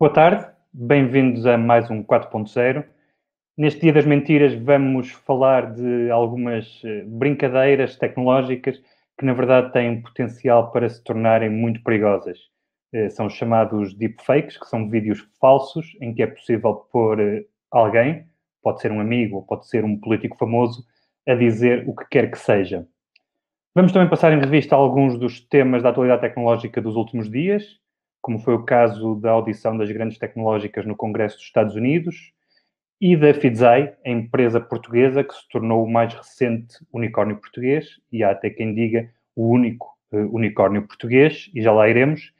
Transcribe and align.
Boa 0.00 0.10
tarde, 0.10 0.50
bem-vindos 0.72 1.44
a 1.44 1.58
mais 1.58 1.90
um 1.90 2.02
4.0. 2.02 2.86
Neste 3.54 3.82
Dia 3.82 3.92
das 3.92 4.06
Mentiras 4.06 4.54
vamos 4.54 5.10
falar 5.10 5.74
de 5.74 6.10
algumas 6.10 6.80
eh, 6.82 7.04
brincadeiras 7.06 7.96
tecnológicas 7.96 8.82
que 9.18 9.26
na 9.26 9.34
verdade 9.34 9.70
têm 9.74 10.00
potencial 10.00 10.72
para 10.72 10.88
se 10.88 11.04
tornarem 11.04 11.50
muito 11.50 11.82
perigosas. 11.82 12.38
Eh, 12.94 13.10
são 13.10 13.28
chamados 13.28 13.92
deepfakes, 13.92 14.56
que 14.56 14.66
são 14.68 14.88
vídeos 14.88 15.20
falsos 15.38 15.94
em 16.00 16.14
que 16.14 16.22
é 16.22 16.28
possível 16.28 16.76
pôr 16.90 17.20
eh, 17.20 17.44
alguém, 17.70 18.24
pode 18.62 18.80
ser 18.80 18.90
um 18.90 19.00
amigo 19.00 19.44
pode 19.46 19.68
ser 19.68 19.84
um 19.84 20.00
político 20.00 20.38
famoso, 20.38 20.82
a 21.28 21.34
dizer 21.34 21.86
o 21.86 21.94
que 21.94 22.06
quer 22.08 22.30
que 22.30 22.38
seja. 22.38 22.88
Vamos 23.74 23.92
também 23.92 24.08
passar 24.08 24.32
em 24.32 24.40
revista 24.40 24.74
alguns 24.74 25.18
dos 25.18 25.40
temas 25.40 25.82
da 25.82 25.90
atualidade 25.90 26.22
tecnológica 26.22 26.80
dos 26.80 26.96
últimos 26.96 27.30
dias, 27.30 27.78
como 28.20 28.38
foi 28.38 28.54
o 28.54 28.64
caso 28.64 29.14
da 29.16 29.30
audição 29.30 29.76
das 29.76 29.90
grandes 29.90 30.18
tecnológicas 30.18 30.86
no 30.86 30.96
Congresso 30.96 31.36
dos 31.36 31.46
Estados 31.46 31.74
Unidos, 31.74 32.32
e 33.00 33.16
da 33.16 33.32
Fidzai, 33.32 33.94
a 34.04 34.10
empresa 34.10 34.60
portuguesa 34.60 35.24
que 35.24 35.34
se 35.34 35.48
tornou 35.48 35.82
o 35.82 35.90
mais 35.90 36.12
recente 36.12 36.76
unicórnio 36.92 37.36
português, 37.36 37.98
e 38.12 38.22
há 38.22 38.30
até 38.30 38.50
quem 38.50 38.74
diga 38.74 39.10
o 39.34 39.48
único 39.48 39.96
uh, 40.12 40.36
unicórnio 40.36 40.86
português, 40.86 41.50
e 41.54 41.62
já 41.62 41.72
lá 41.72 41.88
iremos. 41.88 42.32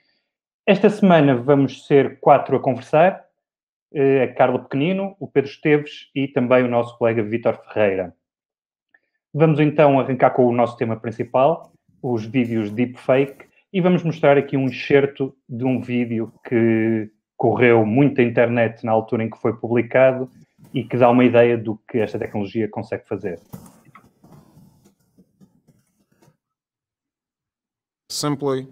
Esta 0.67 0.91
semana 0.91 1.35
vamos 1.35 1.87
ser 1.87 2.21
quatro 2.21 2.57
a 2.57 2.61
conversar, 2.61 3.25
uh, 3.93 4.25
a 4.25 4.29
Carla 4.35 4.59
Pequenino, 4.59 5.17
o 5.19 5.27
Pedro 5.27 5.51
Esteves 5.51 6.11
e 6.15 6.29
também 6.29 6.63
o 6.63 6.69
nosso 6.69 6.99
colega 6.99 7.23
Vítor 7.23 7.57
Ferreira. 7.65 8.15
Vamos 9.33 9.61
então 9.61 9.99
arrancar 9.99 10.31
com 10.31 10.45
o 10.45 10.53
nosso 10.53 10.77
tema 10.77 10.97
principal, 10.97 11.73
os 12.03 12.27
vídeos 12.27 12.71
deepfake, 12.71 13.47
e 13.73 13.81
vamos 13.81 14.03
mostrar 14.03 14.37
aqui 14.37 14.57
um 14.57 14.67
excerto 14.67 15.35
de 15.49 15.65
um 15.65 15.81
vídeo 15.81 16.33
que 16.47 17.11
correu 17.37 17.87
muito 17.87 18.21
a 18.21 18.25
internet 18.25 18.85
na 18.85 18.93
altura 18.93 19.25
em 19.25 19.31
que 19.31 19.39
foi 19.39 19.57
publicado 19.57 20.31
e 20.75 20.85
que 20.85 20.97
dá 20.97 21.09
uma 21.09 21.25
ideia 21.25 21.57
do 21.57 21.77
que 21.89 21.99
esta 21.99 22.19
tecnologia 22.19 22.69
consegue 22.69 23.07
fazer. 23.07 23.41
Simply, 28.11 28.69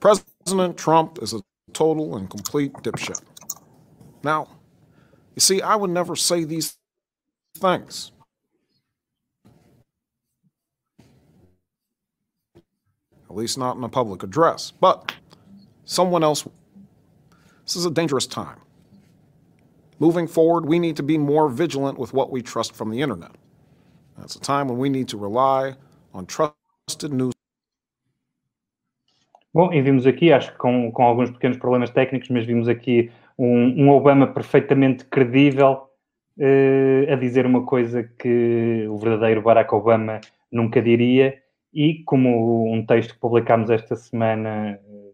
President 0.00 0.76
Trump 0.76 1.18
is 1.22 1.32
a 1.32 1.40
total 1.72 2.16
and 2.16 2.26
complete 2.26 2.72
dipshit. 2.82 3.22
Now, 4.22 4.48
you 5.34 5.40
see, 5.40 5.62
I 5.62 5.76
would 5.76 5.92
never 5.92 6.16
say 6.16 6.44
these 6.44 6.74
things. 7.58 8.12
At 13.30 13.36
least 13.36 13.56
not 13.56 13.76
in 13.76 13.84
a 13.84 13.88
public 13.88 14.22
address. 14.22 14.72
But 14.72 15.12
someone 15.84 16.24
else, 16.24 16.46
this 17.64 17.76
is 17.76 17.86
a 17.86 17.90
dangerous 17.90 18.26
time. 18.26 18.58
Moving 20.00 20.26
forward, 20.26 20.66
we 20.66 20.78
need 20.78 20.96
to 20.96 21.02
be 21.02 21.16
more 21.16 21.48
vigilant 21.48 21.98
with 21.98 22.12
what 22.12 22.30
we 22.30 22.42
trust 22.42 22.74
from 22.74 22.90
the 22.90 23.00
internet. 23.00 23.32
It's 24.22 24.34
a 24.34 24.40
time 24.40 24.66
when 24.68 24.78
we 24.78 24.88
need 24.88 25.08
to 25.08 25.16
rely 25.16 25.76
on 26.12 26.26
trusted 26.26 27.12
news. 27.12 27.32
Bom, 29.52 29.72
e 29.72 29.82
vimos 29.82 30.06
aqui, 30.06 30.32
acho 30.32 30.52
que 30.52 30.58
com, 30.58 30.92
com 30.92 31.02
alguns 31.02 31.30
pequenos 31.30 31.58
problemas 31.58 31.90
técnicos, 31.90 32.28
mas 32.28 32.46
vimos 32.46 32.68
aqui 32.68 33.10
um, 33.36 33.84
um 33.84 33.90
Obama 33.90 34.26
perfeitamente 34.28 35.04
credível 35.04 35.88
uh, 36.38 37.12
a 37.12 37.16
dizer 37.16 37.46
uma 37.46 37.64
coisa 37.64 38.04
que 38.18 38.86
o 38.88 38.96
verdadeiro 38.96 39.42
Barack 39.42 39.74
Obama 39.74 40.20
nunca 40.52 40.80
diria 40.80 41.36
e 41.72 42.02
como 42.04 42.72
um 42.72 42.84
texto 42.84 43.14
que 43.14 43.20
publicámos 43.20 43.70
esta 43.70 43.94
semana 43.96 44.78
eh, 44.82 45.10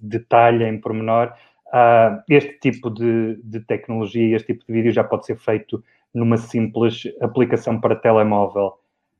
detalha 0.00 0.68
em 0.68 0.80
pormenor, 0.80 1.32
uh, 1.68 2.22
este 2.28 2.58
tipo 2.60 2.90
de, 2.90 3.36
de 3.42 3.60
tecnologia, 3.60 4.36
este 4.36 4.52
tipo 4.52 4.64
de 4.66 4.72
vídeo 4.72 4.92
já 4.92 5.02
pode 5.02 5.26
ser 5.26 5.36
feito 5.36 5.82
numa 6.14 6.36
simples 6.36 7.02
aplicação 7.20 7.80
para 7.80 7.96
telemóvel. 7.96 8.78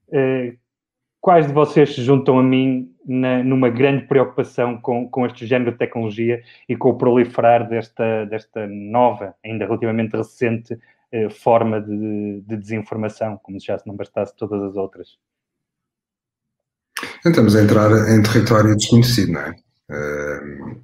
Uh, 0.09 0.57
quais 1.21 1.47
de 1.47 1.53
vocês 1.53 1.95
se 1.95 2.03
juntam 2.03 2.39
a 2.39 2.43
mim 2.43 2.95
na, 3.05 3.43
numa 3.43 3.69
grande 3.69 4.07
preocupação 4.07 4.79
com, 4.81 5.09
com 5.09 5.27
este 5.27 5.47
género 5.47 5.73
de 5.73 5.79
tecnologia 5.79 6.43
e 6.69 6.77
com 6.77 6.91
o 6.91 6.99
proliferar 6.99 7.69
desta, 7.69 8.27
desta 8.27 8.67
nova, 8.69 9.35
ainda 9.45 9.65
relativamente 9.65 10.17
recente, 10.17 10.75
uh, 10.75 11.31
forma 11.31 11.81
de, 11.81 12.43
de 12.43 12.57
desinformação, 12.57 13.39
como 13.43 13.59
se 13.59 13.67
já 13.67 13.79
se 13.79 13.87
não 13.87 13.97
bastasse 13.97 14.37
todas 14.37 14.63
as 14.63 14.77
outras? 14.77 15.19
Estamos 17.25 17.55
a 17.57 17.63
entrar 17.63 17.91
em 18.09 18.23
território 18.23 18.77
desconhecido, 18.77 19.33
não 19.33 19.41
é? 19.41 19.55
Uh, 19.91 20.83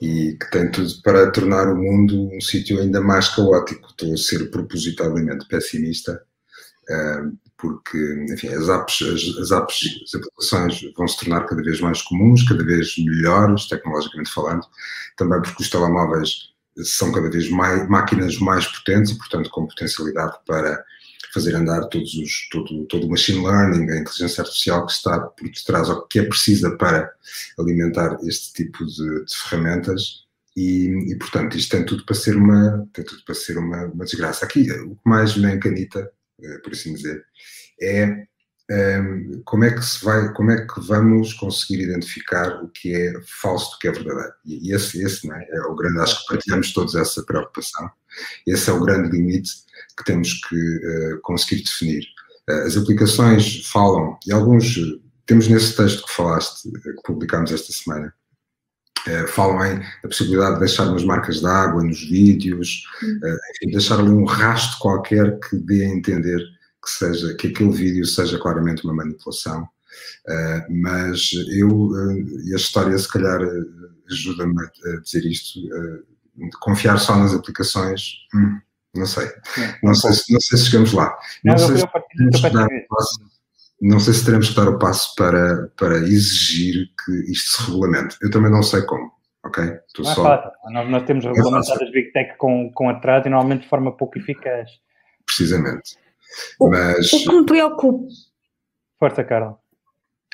e 0.00 0.36
que 0.40 0.50
tem 0.50 0.70
tudo 0.70 0.90
para 1.02 1.30
tornar 1.30 1.70
o 1.70 1.76
mundo 1.76 2.30
um 2.32 2.40
sítio 2.40 2.80
ainda 2.80 3.00
mais 3.00 3.28
caótico. 3.28 3.88
Estou 3.88 4.12
a 4.12 4.16
ser 4.16 4.50
propositadamente 4.50 5.46
pessimista, 5.46 6.22
uh, 6.90 7.36
porque, 7.58 7.98
enfim, 8.30 8.48
as 8.48 8.68
apps, 8.68 9.02
as, 9.02 9.38
as, 9.38 9.50
apps, 9.50 9.80
as 10.04 10.14
aplicações 10.14 10.80
vão 10.96 11.06
se 11.06 11.18
tornar 11.18 11.44
cada 11.46 11.62
vez 11.62 11.80
mais 11.80 12.00
comuns, 12.02 12.42
cada 12.48 12.64
vez 12.64 12.94
melhores, 12.98 13.68
tecnologicamente 13.68 14.32
falando, 14.32 14.62
também 15.16 15.42
porque 15.42 15.62
os 15.62 15.68
telemóveis 15.68 16.50
são 16.82 17.12
cada 17.12 17.28
vez 17.30 17.50
mais 17.50 17.86
máquinas 17.88 18.38
mais 18.38 18.66
potentes 18.66 19.12
e, 19.12 19.18
portanto, 19.18 19.50
com 19.50 19.66
potencialidade 19.66 20.38
para 20.46 20.82
fazer 21.32 21.54
andar 21.54 21.86
todos 21.86 22.14
os, 22.14 22.48
todo, 22.50 22.84
todo 22.86 23.06
o 23.06 23.10
machine 23.10 23.44
learning, 23.44 23.90
a 23.90 23.98
inteligência 23.98 24.42
artificial 24.42 24.86
que 24.86 24.92
está 24.92 25.20
por 25.20 25.48
detrás, 25.48 25.88
ou 25.88 26.02
que 26.02 26.18
é 26.18 26.24
precisa 26.24 26.76
para 26.76 27.12
alimentar 27.58 28.18
este 28.22 28.52
tipo 28.52 28.84
de, 28.84 29.24
de 29.24 29.34
ferramentas. 29.34 30.26
E, 30.56 31.12
e, 31.12 31.16
portanto, 31.16 31.56
isto 31.56 31.76
tem 31.76 31.86
tudo 31.86 32.04
para 32.04 32.16
ser 32.16 32.36
uma, 32.36 32.86
tem 32.92 33.04
tudo 33.04 33.22
para 33.24 33.34
ser 33.34 33.56
uma, 33.56 33.84
uma 33.86 34.04
desgraça. 34.04 34.44
Aqui, 34.44 34.70
o 34.70 34.96
que 34.96 35.00
mais 35.04 35.36
me 35.36 35.54
encanita, 35.54 36.10
eh, 36.42 36.58
por 36.58 36.72
assim 36.72 36.92
dizer, 36.94 37.24
é 37.80 38.26
ehm, 38.68 39.40
como 39.44 39.64
é 39.64 39.72
que 39.72 39.82
se 39.82 40.04
vai, 40.04 40.32
como 40.32 40.50
é 40.50 40.66
que 40.66 40.80
vamos 40.80 41.32
conseguir 41.34 41.82
identificar 41.84 42.62
o 42.62 42.68
que 42.68 42.94
é 42.94 43.14
falso 43.40 43.72
do 43.72 43.78
que 43.78 43.88
é 43.88 43.92
verdadeiro. 43.92 44.32
E 44.44 44.74
esse, 44.74 45.00
esse 45.02 45.30
é? 45.30 45.48
é 45.52 45.60
o 45.62 45.74
grande, 45.74 46.00
acho 46.00 46.20
que 46.22 46.34
partilhamos 46.34 46.72
todos 46.72 46.96
essa 46.96 47.22
preocupação. 47.22 47.88
Esse 48.46 48.70
é 48.70 48.72
o 48.72 48.80
grande 48.80 49.08
limite 49.16 49.69
que 49.96 50.04
temos 50.04 50.34
que 50.48 50.56
uh, 50.56 51.20
conseguir 51.22 51.62
definir. 51.62 52.04
Uh, 52.48 52.66
as 52.66 52.76
aplicações 52.76 53.66
falam, 53.66 54.18
e 54.26 54.32
alguns, 54.32 54.76
temos 55.26 55.48
nesse 55.48 55.76
texto 55.76 56.04
que 56.04 56.12
falaste, 56.12 56.68
uh, 56.68 56.72
que 56.72 57.02
publicámos 57.04 57.52
esta 57.52 57.72
semana, 57.72 58.12
falam 59.28 59.64
em 59.64 59.82
a 60.04 60.08
possibilidade 60.08 60.54
de 60.54 60.60
deixar 60.60 60.86
umas 60.86 61.02
marcas 61.02 61.40
de 61.40 61.46
água 61.46 61.82
nos 61.82 62.06
vídeos, 62.06 62.84
hum. 63.02 63.18
enfim, 63.54 63.72
deixar 63.72 63.98
ali 63.98 64.10
um 64.10 64.26
rastro 64.26 64.78
qualquer 64.78 65.40
que 65.40 65.56
dê 65.56 65.86
a 65.86 65.88
entender 65.88 66.38
que, 66.84 66.90
seja, 66.90 67.34
que 67.34 67.46
aquele 67.46 67.70
vídeo 67.70 68.04
seja 68.04 68.38
claramente 68.38 68.84
uma 68.84 68.92
manipulação. 68.92 69.66
mas 70.68 71.30
eu, 71.48 71.90
e 72.44 72.52
a 72.52 72.56
história 72.56 72.98
se 72.98 73.08
calhar 73.08 73.40
ajuda-me 74.06 74.62
a 74.62 75.00
dizer 75.00 75.24
isto, 75.24 75.60
confiar 76.60 76.98
só 76.98 77.16
nas 77.16 77.32
aplicações, 77.32 78.16
hum, 78.34 78.60
não 78.94 79.06
sei. 79.06 79.26
É, 79.26 79.78
não, 79.82 79.94
sei 79.94 80.12
se, 80.12 80.32
não 80.32 80.40
sei 80.40 80.58
se 80.58 80.64
chegamos 80.66 80.92
lá. 80.92 81.16
Não, 81.44 81.52
não 81.52 81.58
sei 81.58 81.76
se 81.76 81.86
passo, 82.88 83.20
não 83.80 84.00
sei 84.00 84.14
se 84.14 84.24
teremos 84.24 84.48
que 84.50 84.56
dar 84.56 84.68
o 84.68 84.78
passo 84.78 85.14
para, 85.14 85.68
para 85.78 85.96
exigir 85.98 86.88
que 87.04 87.12
isto 87.30 87.56
se 87.56 87.70
regulamente. 87.70 88.16
Eu 88.20 88.30
também 88.30 88.50
não 88.50 88.62
sei 88.62 88.82
como. 88.82 89.10
Ok? 89.44 89.64
Estou 89.86 90.04
não 90.04 90.12
é 90.12 90.14
só... 90.14 90.22
fácil. 90.22 90.50
Nós, 90.72 90.90
nós 90.90 91.02
temos 91.04 91.24
regulamentadas 91.24 91.82
as 91.82 91.90
Big 91.90 92.12
Tech 92.12 92.36
com, 92.36 92.70
com 92.72 92.90
atraso 92.90 93.26
e 93.26 93.30
normalmente 93.30 93.62
de 93.62 93.68
forma 93.68 93.96
pouco 93.96 94.18
eficaz. 94.18 94.70
Precisamente. 95.24 95.96
O, 96.58 96.68
Mas... 96.68 97.12
o 97.12 97.18
que 97.18 97.32
me 97.32 97.46
preocupa. 97.46 98.06
Força, 98.98 99.24
Carla. 99.24 99.58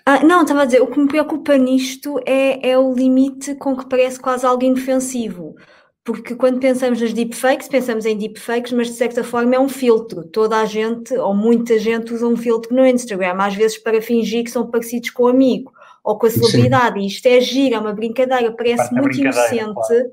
Ah, 0.05 0.23
não, 0.25 0.43
estava 0.43 0.63
a 0.63 0.65
dizer, 0.65 0.81
o 0.81 0.87
que 0.87 0.99
me 0.99 1.09
preocupa 1.09 1.57
nisto 1.57 2.21
é, 2.25 2.71
é 2.71 2.79
o 2.79 2.95
limite 2.95 3.55
com 3.57 3.77
que 3.77 3.89
parece 3.89 4.21
quase 4.21 4.47
algo 4.47 4.63
inofensivo 4.63 5.57
porque 6.07 6.37
quando 6.37 6.61
pensamos 6.61 7.01
nas 7.01 7.13
deepfakes, 7.13 7.67
pensamos 7.67 8.07
em 8.07 8.17
deepfakes, 8.17 8.73
mas 8.73 8.87
de 8.87 8.95
certa 8.95 9.25
forma 9.25 9.57
é 9.57 9.59
um 9.59 9.69
filtro. 9.69 10.23
Toda 10.23 10.57
a 10.61 10.65
gente, 10.65 11.13
ou 11.19 11.35
muita 11.35 11.81
gente, 11.81 12.15
usa 12.15 12.29
um 12.29 12.37
filtro 12.37 12.73
no 12.75 12.87
Instagram, 12.87 13.35
às 13.41 13.57
vezes 13.57 13.77
para 13.77 14.01
fingir 14.01 14.45
que 14.45 14.51
são 14.53 14.71
parecidos 14.71 15.11
com 15.11 15.25
o 15.25 15.27
amigo 15.27 15.73
ou 16.05 16.17
com 16.17 16.27
a 16.27 16.31
celebridade. 16.31 17.01
Sim. 17.01 17.07
Isto 17.07 17.27
é 17.27 17.41
gira, 17.41 17.77
é 17.77 17.79
uma 17.81 17.93
brincadeira, 17.93 18.53
parece 18.53 18.89
Parte 18.89 18.95
muito 18.95 19.19
inocente. 19.19 19.75
Claro. 19.75 20.11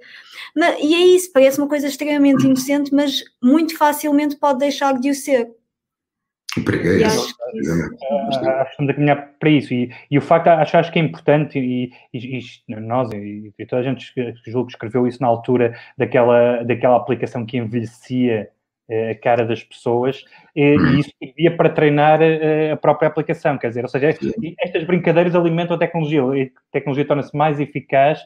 Mas, 0.55 0.77
e 0.81 0.95
é 0.95 1.05
isso, 1.05 1.31
parece 1.31 1.59
uma 1.59 1.67
coisa 1.67 1.87
extremamente 1.87 2.43
inocente, 2.43 2.91
mas 2.91 3.23
muito 3.39 3.77
facilmente 3.77 4.35
pode 4.35 4.57
deixar 4.57 4.99
de 4.99 5.11
o 5.11 5.13
ser. 5.13 5.47
Preguei 6.61 7.03
isso. 7.03 7.35
Acho 8.27 8.39
que 8.39 8.69
estamos 8.69 8.91
a 8.91 8.93
caminhar 8.93 9.29
para 9.39 9.49
isso. 9.49 9.73
E, 9.73 9.91
e 10.09 10.17
o 10.17 10.21
facto, 10.21 10.47
acho, 10.47 10.77
acho 10.77 10.91
que 10.91 10.99
é 10.99 11.01
importante, 11.01 11.57
e, 11.57 11.91
e, 12.13 12.39
e 12.67 12.75
nós, 12.75 13.09
e, 13.11 13.51
toda 13.67 13.81
a 13.81 13.83
gente 13.83 14.13
que 14.13 14.51
julgo 14.51 14.67
que 14.67 14.73
escreveu 14.73 15.07
isso 15.07 15.21
na 15.21 15.27
altura 15.27 15.75
daquela, 15.97 16.63
daquela 16.63 16.97
aplicação 16.97 17.45
que 17.45 17.57
envelhecia 17.57 18.49
a 19.11 19.15
cara 19.15 19.45
das 19.45 19.63
pessoas 19.63 20.25
e, 20.53 20.75
e 20.75 20.99
isso 20.99 21.09
servia 21.17 21.55
para 21.55 21.69
treinar 21.69 22.19
a, 22.21 22.73
a 22.73 22.77
própria 22.77 23.07
aplicação, 23.07 23.57
quer 23.57 23.69
dizer, 23.69 23.83
ou 23.83 23.89
seja, 23.89 24.09
estas 24.59 24.83
brincadeiras 24.83 25.33
alimentam 25.33 25.77
a 25.77 25.79
tecnologia, 25.79 26.21
a 26.21 26.71
tecnologia 26.71 27.05
torna-se 27.05 27.35
mais 27.35 27.61
eficaz 27.61 28.19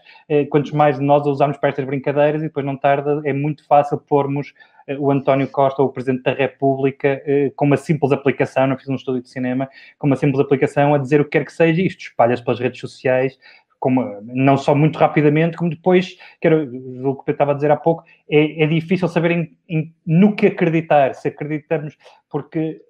quantos 0.50 0.72
mais 0.72 1.00
nós 1.00 1.28
a 1.28 1.30
usamos 1.30 1.58
para 1.58 1.70
estas 1.70 1.86
brincadeiras 1.86 2.42
e 2.42 2.48
depois 2.48 2.66
não 2.66 2.76
tarda, 2.76 3.22
é 3.24 3.32
muito 3.32 3.66
fácil 3.68 4.00
pormos 4.00 4.52
o 5.00 5.12
António 5.12 5.48
Costa, 5.48 5.82
o 5.82 5.90
Presidente 5.90 6.24
da 6.24 6.34
República, 6.34 7.22
com 7.56 7.66
uma 7.66 7.78
simples 7.78 8.12
aplicação, 8.12 8.68
não 8.68 8.78
fiz 8.78 8.88
um 8.88 8.96
estudo 8.96 9.22
de 9.22 9.30
cinema, 9.30 9.70
com 9.98 10.08
uma 10.08 10.16
simples 10.16 10.40
aplicação 10.40 10.94
a 10.94 10.98
dizer 10.98 11.20
o 11.20 11.26
que 11.26 11.32
quer 11.32 11.46
que 11.46 11.52
seja 11.52 11.82
isto, 11.82 12.02
espalha-se 12.02 12.44
pelas 12.44 12.60
redes 12.60 12.80
sociais, 12.80 13.38
como, 13.80 14.20
não 14.24 14.58
só 14.58 14.74
muito 14.74 14.98
rapidamente, 14.98 15.58
como 15.58 15.70
depois, 15.70 16.18
que 16.42 16.48
era 16.48 16.64
o 16.64 17.16
que 17.16 17.30
eu 17.30 17.32
estava 17.32 17.52
a 17.52 17.56
dizer 17.56 17.72
há 17.72 17.78
pouco, 17.78 18.04
é, 18.30 18.64
é 18.64 18.68
difícil 18.68 19.08
saber 19.08 19.32
em, 19.32 19.58
em, 19.70 19.94
no 20.06 20.36
que 20.36 20.48
acreditar, 20.48 21.14
se 21.14 21.28
acreditamos, 21.28 21.96
porque 22.30 22.82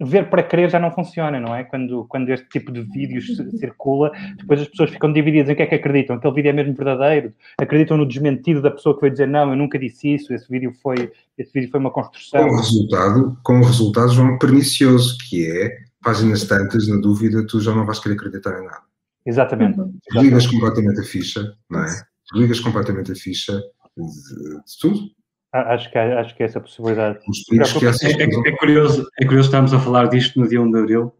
ver 0.00 0.30
para 0.30 0.42
crer 0.42 0.70
já 0.70 0.78
não 0.78 0.92
funciona, 0.92 1.40
não 1.40 1.54
é? 1.54 1.64
Quando, 1.64 2.04
quando 2.04 2.28
este 2.30 2.48
tipo 2.48 2.70
de 2.70 2.82
vídeos 2.82 3.26
circula, 3.58 4.12
depois 4.36 4.60
as 4.60 4.68
pessoas 4.68 4.90
ficam 4.90 5.12
divididas 5.12 5.48
em 5.48 5.54
que 5.54 5.62
é 5.62 5.66
que 5.66 5.74
acreditam. 5.74 6.16
Aquele 6.16 6.34
vídeo 6.34 6.48
é 6.50 6.52
mesmo 6.52 6.74
verdadeiro? 6.74 7.32
Acreditam 7.58 7.96
no 7.96 8.06
desmentido 8.06 8.62
da 8.62 8.70
pessoa 8.70 8.94
que 8.94 9.00
vai 9.00 9.10
dizer 9.10 9.26
não, 9.26 9.50
eu 9.50 9.56
nunca 9.56 9.78
disse 9.78 10.14
isso, 10.14 10.32
esse 10.32 10.48
vídeo 10.48 10.72
foi, 10.82 11.10
esse 11.36 11.52
vídeo 11.52 11.70
foi 11.70 11.80
uma 11.80 11.90
construção. 11.90 12.48
Com 12.48 12.54
o 12.54 12.56
resultado, 12.56 13.38
com 13.42 13.60
o 13.60 13.64
resultado, 13.64 14.12
João, 14.12 14.38
pernicioso, 14.38 15.18
que 15.28 15.50
é, 15.50 15.76
páginas 16.02 16.44
tantas, 16.44 16.86
na 16.86 16.96
dúvida, 16.96 17.46
tu 17.46 17.60
já 17.60 17.74
não 17.74 17.84
vais 17.84 17.98
querer 17.98 18.14
acreditar 18.14 18.60
em 18.60 18.64
nada. 18.64 18.82
Exatamente. 19.26 19.78
Uhum. 19.80 19.92
Ligas 20.14 20.46
completamente 20.46 21.00
a 21.00 21.04
ficha, 21.04 21.52
não 21.68 21.84
é? 21.84 22.02
Ligas 22.34 22.60
completamente 22.60 23.12
a 23.12 23.14
ficha 23.14 23.60
de, 23.96 24.04
de 24.04 24.78
tudo. 24.80 25.17
Acho 25.52 25.90
que, 25.90 25.98
acho 25.98 26.36
que 26.36 26.42
é 26.42 26.46
essa 26.46 26.60
possibilidade. 26.60 27.18
É, 27.52 28.22
é, 28.22 28.50
é, 28.50 28.56
curioso, 28.56 29.08
é 29.18 29.24
curioso 29.24 29.48
estarmos 29.48 29.72
a 29.72 29.80
falar 29.80 30.08
disto 30.08 30.38
no 30.38 30.48
dia 30.48 30.60
1 30.60 30.70
de 30.70 30.78
Abril. 30.78 31.12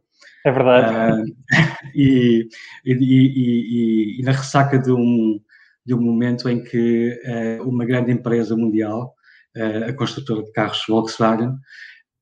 É 0.44 0.52
verdade. 0.52 1.30
Uh, 1.30 1.34
e, 1.94 2.48
e, 2.84 2.92
e, 2.92 4.20
e, 4.20 4.22
na 4.22 4.32
ressaca 4.32 4.78
de 4.78 4.92
um, 4.92 5.40
de 5.84 5.94
um 5.94 6.00
momento 6.00 6.48
em 6.48 6.62
que 6.62 7.18
uh, 7.24 7.68
uma 7.68 7.86
grande 7.86 8.12
empresa 8.12 8.54
mundial, 8.54 9.14
uh, 9.56 9.88
a 9.88 9.92
construtora 9.94 10.42
de 10.42 10.52
carros 10.52 10.82
Volkswagen, 10.86 11.52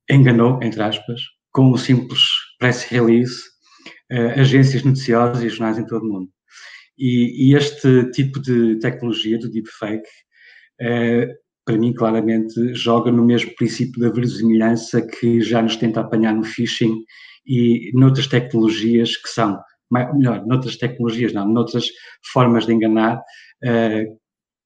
enganou, 0.08 0.62
entre 0.62 0.82
aspas, 0.82 1.20
com 1.50 1.73
um 1.73 1.76
simples 1.76 2.20
press 2.58 2.85
release 2.85 3.43
uh, 4.12 4.41
agências 4.41 4.85
noticiosas 4.85 5.43
e 5.43 5.49
jornais 5.49 5.79
em 5.79 5.87
todo 5.87 6.05
o 6.05 6.12
mundo. 6.12 6.31
E, 6.97 7.50
e 7.50 7.55
este 7.56 8.11
tipo 8.11 8.41
de 8.41 8.79
tecnologia, 8.79 9.38
do 9.38 9.50
deepfake, 9.50 10.08
uh, 10.81 11.45
para 11.66 11.76
mim, 11.76 11.92
claramente, 11.92 12.72
joga 12.74 13.10
no 13.10 13.24
mesmo 13.24 13.52
princípio 13.56 14.00
da 14.00 14.08
verosimilhança 14.08 15.02
que 15.02 15.40
já 15.40 15.60
nos 15.60 15.74
tenta 15.74 16.00
apanhar 16.00 16.32
no 16.32 16.44
phishing 16.44 17.02
e 17.44 17.90
noutras 17.92 18.28
tecnologias 18.28 19.16
que 19.16 19.28
são, 19.28 19.58
melhor, 19.90 20.46
noutras 20.46 20.76
tecnologias, 20.76 21.32
não, 21.32 21.48
noutras 21.48 21.86
formas 22.32 22.66
de 22.66 22.72
enganar, 22.72 23.16
uh, 23.18 24.16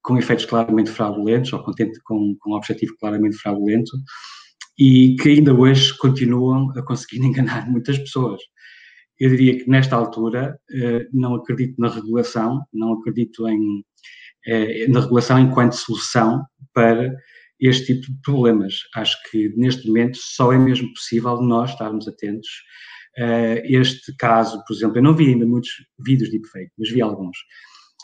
com 0.02 0.19
efeitos 0.19 0.44
claramente 0.44 0.91
fraudulentos 0.91 1.52
ou 1.55 1.62
com, 1.62 1.73
com, 2.05 2.37
um 2.47 2.55
objetivo 2.55 2.94
claramente 3.00 3.37
fraudulento 3.37 3.93
e 4.79 5.17
que 5.17 5.31
ainda 5.31 5.55
hoje 5.55 5.96
continuam 5.96 6.70
a 6.76 6.82
conseguir 6.82 7.19
enganar 7.25 7.70
muitas 7.70 7.99
pessoas. 7.99 8.41
Eu 9.19 9.31
diria 9.31 9.58
que 9.58 9.69
nesta 9.69 9.96
altura 9.96 10.58
eh, 10.73 11.06
não 11.12 11.35
acredito 11.35 11.75
na 11.79 11.91
regulação, 11.91 12.62
não 12.73 12.94
acredito 12.94 13.46
em, 13.46 13.85
na 14.89 15.01
regulação 15.01 15.39
enquanto 15.39 15.73
solução 15.73 16.45
para 16.73 17.15
este 17.61 17.95
tipo 17.95 18.13
de 18.13 18.21
problemas. 18.23 18.75
Acho 18.95 19.17
que 19.31 19.53
neste 19.57 19.87
momento 19.87 20.19
só 20.19 20.53
é 20.53 20.59
mesmo 20.59 20.93
possível 20.95 21.41
nós 21.43 21.71
estarmos 21.71 22.09
atentos 22.09 22.49
a 23.19 23.61
este 23.65 24.15
caso, 24.17 24.63
por 24.67 24.75
exemplo. 24.75 24.99
Eu 24.99 25.03
não 25.03 25.15
vi 25.15 25.29
ainda 25.29 25.47
muitos 25.47 25.71
vídeos 25.99 26.31
de 26.31 26.39
deepfake, 26.39 26.73
mas 26.79 26.91
vi 26.91 27.03
alguns 27.03 27.37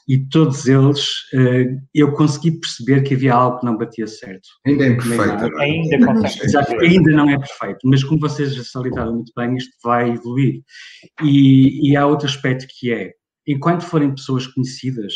e 0.09 0.19
todos 0.29 0.67
eles 0.67 1.05
uh, 1.35 1.81
eu 1.93 2.13
consegui 2.13 2.53
perceber 2.53 3.03
que 3.03 3.15
havia 3.15 3.35
algo 3.35 3.59
que 3.59 3.67
não 3.67 3.77
batia 3.77 4.07
certo. 4.07 4.49
Ainda 4.65 4.85
é 4.85 4.89
imperfeito. 4.89 5.23
Ainda, 5.59 5.61
ainda. 5.61 6.29
Exato, 6.45 6.79
ainda 6.79 7.11
não 7.11 7.29
é 7.29 7.39
perfeito, 7.39 7.79
mas 7.85 8.05
como 8.05 8.21
vocês 8.21 8.55
já 8.55 8.63
salientaram 8.63 9.15
muito 9.15 9.33
bem, 9.37 9.57
isto 9.57 9.73
vai 9.83 10.11
evoluir. 10.11 10.63
E, 11.25 11.91
e 11.91 11.97
há 11.97 12.07
outro 12.07 12.27
aspecto 12.27 12.67
que 12.79 12.93
é, 12.93 13.13
enquanto 13.47 13.85
forem 13.85 14.15
pessoas 14.15 14.47
conhecidas, 14.47 15.15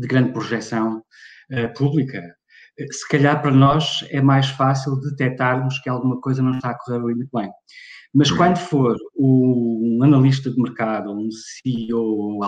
de 0.00 0.06
grande 0.06 0.32
projeção 0.32 0.98
uh, 1.52 1.74
pública, 1.76 2.22
eh, 2.78 2.86
se 2.90 3.08
calhar 3.08 3.40
para 3.40 3.50
nós 3.50 4.04
é 4.10 4.20
mais 4.20 4.48
fácil 4.48 5.00
detectarmos 5.00 5.78
que 5.80 5.88
alguma 5.88 6.20
coisa 6.20 6.42
não 6.42 6.56
está 6.56 6.70
a 6.70 6.78
correr 6.78 6.98
muito 7.00 7.28
bem. 7.32 7.50
Mas 8.14 8.30
uhum. 8.30 8.36
quando 8.36 8.56
for 8.58 8.96
um 9.16 10.00
analista 10.02 10.48
de 10.48 10.60
mercado, 10.60 11.10
um 11.10 11.28
CEO, 11.32 12.38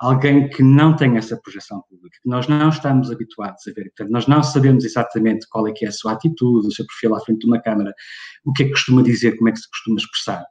alguém 0.00 0.48
que 0.48 0.64
não 0.64 0.96
tem 0.96 1.16
essa 1.16 1.40
projeção 1.40 1.80
pública, 1.88 2.18
que 2.20 2.28
nós 2.28 2.48
não 2.48 2.68
estamos 2.68 3.10
habituados 3.10 3.62
a 3.68 3.72
ver, 3.72 3.84
portanto, 3.84 4.10
nós 4.10 4.26
não 4.26 4.42
sabemos 4.42 4.84
exatamente 4.84 5.46
qual 5.48 5.68
é 5.68 5.72
que 5.72 5.84
é 5.84 5.88
a 5.88 5.92
sua 5.92 6.12
atitude, 6.12 6.66
o 6.66 6.72
seu 6.72 6.84
perfil 6.86 7.14
à 7.14 7.20
frente 7.20 7.40
de 7.40 7.46
uma 7.46 7.60
câmara, 7.62 7.94
o 8.44 8.52
que 8.52 8.64
é 8.64 8.66
que 8.66 8.72
costuma 8.72 9.00
dizer, 9.00 9.36
como 9.36 9.48
é 9.48 9.52
que 9.52 9.60
se 9.60 9.70
costuma 9.70 9.96
expressar, 9.96 10.44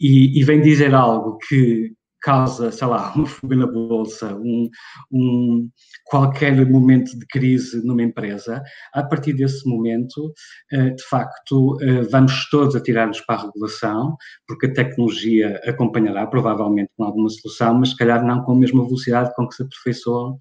e, 0.00 0.40
e 0.40 0.44
vem 0.44 0.62
dizer 0.62 0.94
algo 0.94 1.36
que 1.46 1.92
causa, 2.20 2.70
sei 2.70 2.86
lá, 2.86 3.12
uma 3.14 3.26
fuga 3.26 3.56
na 3.56 3.66
bolsa, 3.66 4.34
um, 4.34 4.68
um, 5.10 5.68
qualquer 6.04 6.54
momento 6.68 7.18
de 7.18 7.26
crise 7.26 7.84
numa 7.84 8.02
empresa, 8.02 8.62
a 8.92 9.02
partir 9.02 9.32
desse 9.32 9.68
momento, 9.68 10.32
eh, 10.72 10.90
de 10.90 11.02
facto, 11.04 11.78
eh, 11.80 12.02
vamos 12.02 12.48
todos 12.50 12.76
atirar-nos 12.76 13.20
para 13.22 13.36
a 13.36 13.42
regulação, 13.46 14.16
porque 14.46 14.66
a 14.66 14.72
tecnologia 14.72 15.60
acompanhará 15.66 16.26
provavelmente 16.26 16.90
com 16.96 17.04
alguma 17.04 17.28
solução, 17.28 17.74
mas 17.74 17.90
se 17.90 17.96
calhar 17.96 18.24
não 18.24 18.42
com 18.42 18.52
a 18.52 18.56
mesma 18.56 18.84
velocidade 18.84 19.34
com 19.34 19.48
que 19.48 19.54
se 19.54 19.62
aperfeiçoou 19.62 20.38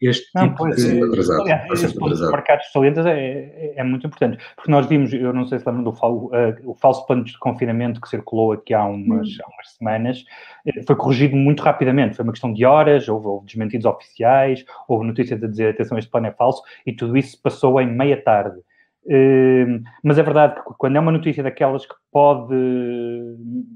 este 0.00 0.30
não, 0.34 0.44
tipo 0.44 0.56
pois, 0.58 0.76
de... 0.76 1.02
Atrasado, 1.02 1.42
Aliás, 1.42 1.82
este 1.82 1.98
mercados 1.98 2.70
salientes 2.72 3.04
é, 3.04 3.18
é, 3.18 3.74
é, 3.76 3.84
muito 3.84 4.06
importante, 4.06 4.38
porque 4.54 4.70
nós 4.70 4.86
vimos, 4.86 5.12
eu 5.12 5.32
não 5.32 5.46
sei 5.46 5.58
se 5.58 5.66
lembram 5.66 5.84
do 5.84 5.90
uh, 5.90 6.70
o 6.70 6.74
falso 6.74 7.04
plano 7.06 7.24
de 7.24 7.36
confinamento 7.38 8.00
que 8.00 8.08
circulou 8.08 8.52
aqui 8.52 8.72
há 8.72 8.84
umas, 8.84 9.28
hum. 9.28 9.38
há 9.42 9.48
umas 9.48 9.70
semanas, 9.76 10.24
eh, 10.66 10.82
foi 10.86 10.94
corrigido 10.94 11.36
muito 11.36 11.62
rapidamente, 11.62 12.14
foi 12.14 12.22
uma 12.22 12.32
questão 12.32 12.52
de 12.52 12.64
horas, 12.64 13.08
houve, 13.08 13.26
houve 13.26 13.46
desmentidos 13.46 13.86
oficiais, 13.86 14.64
houve 14.86 15.06
notícias 15.06 15.42
a 15.42 15.46
dizer, 15.48 15.70
atenção, 15.70 15.98
este 15.98 16.10
plano 16.10 16.28
é 16.28 16.32
falso, 16.32 16.62
e 16.86 16.92
tudo 16.92 17.16
isso 17.16 17.40
passou 17.42 17.80
em 17.80 17.86
meia 17.86 18.22
tarde. 18.22 18.58
Uh, 19.04 19.82
mas 20.02 20.18
é 20.18 20.22
verdade 20.22 20.56
que 20.56 20.74
quando 20.76 20.96
é 20.96 21.00
uma 21.00 21.12
notícia 21.12 21.42
daquelas 21.42 21.86
que 21.86 21.94
pode 22.12 22.54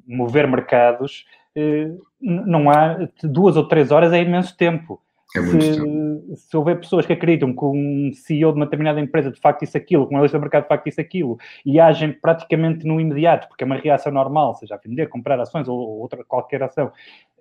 mover 0.07 0.47
mercados, 0.47 1.25
uh, 1.57 2.01
não 2.21 2.71
há 2.71 3.09
duas 3.25 3.57
ou 3.57 3.67
três 3.67 3.91
horas 3.91 4.13
é 4.13 4.23
imenso 4.23 4.57
tempo. 4.57 5.01
É 5.35 5.41
se, 5.41 6.37
se 6.37 6.57
houver 6.57 6.79
pessoas 6.79 7.07
que 7.07 7.13
acreditam 7.13 7.55
que 7.55 7.65
um 7.65 8.11
CEO 8.13 8.53
de 8.53 8.59
uma 8.59 8.67
determinada 8.67 9.01
empresa 9.01 9.31
de 9.31 9.41
facto 9.41 9.63
isso 9.63 9.77
aquilo, 9.77 10.07
com 10.07 10.15
uma 10.15 10.23
lista 10.23 10.37
de 10.37 10.43
mercado 10.43 10.65
de 10.65 10.69
facto 10.69 10.87
isso 10.89 11.01
aquilo, 11.01 11.39
e 11.65 11.81
agem 11.81 12.13
praticamente 12.13 12.87
no 12.87 13.01
imediato, 13.01 13.49
porque 13.49 13.65
é 13.65 13.67
uma 13.67 13.77
reação 13.77 14.13
normal, 14.13 14.55
seja 14.55 14.75
a 14.75 14.79
vender, 14.79 15.09
comprar 15.09 15.41
ações 15.41 15.69
ou, 15.69 15.79
ou 15.79 16.01
outra 16.01 16.23
qualquer 16.25 16.63
ação, 16.63 16.93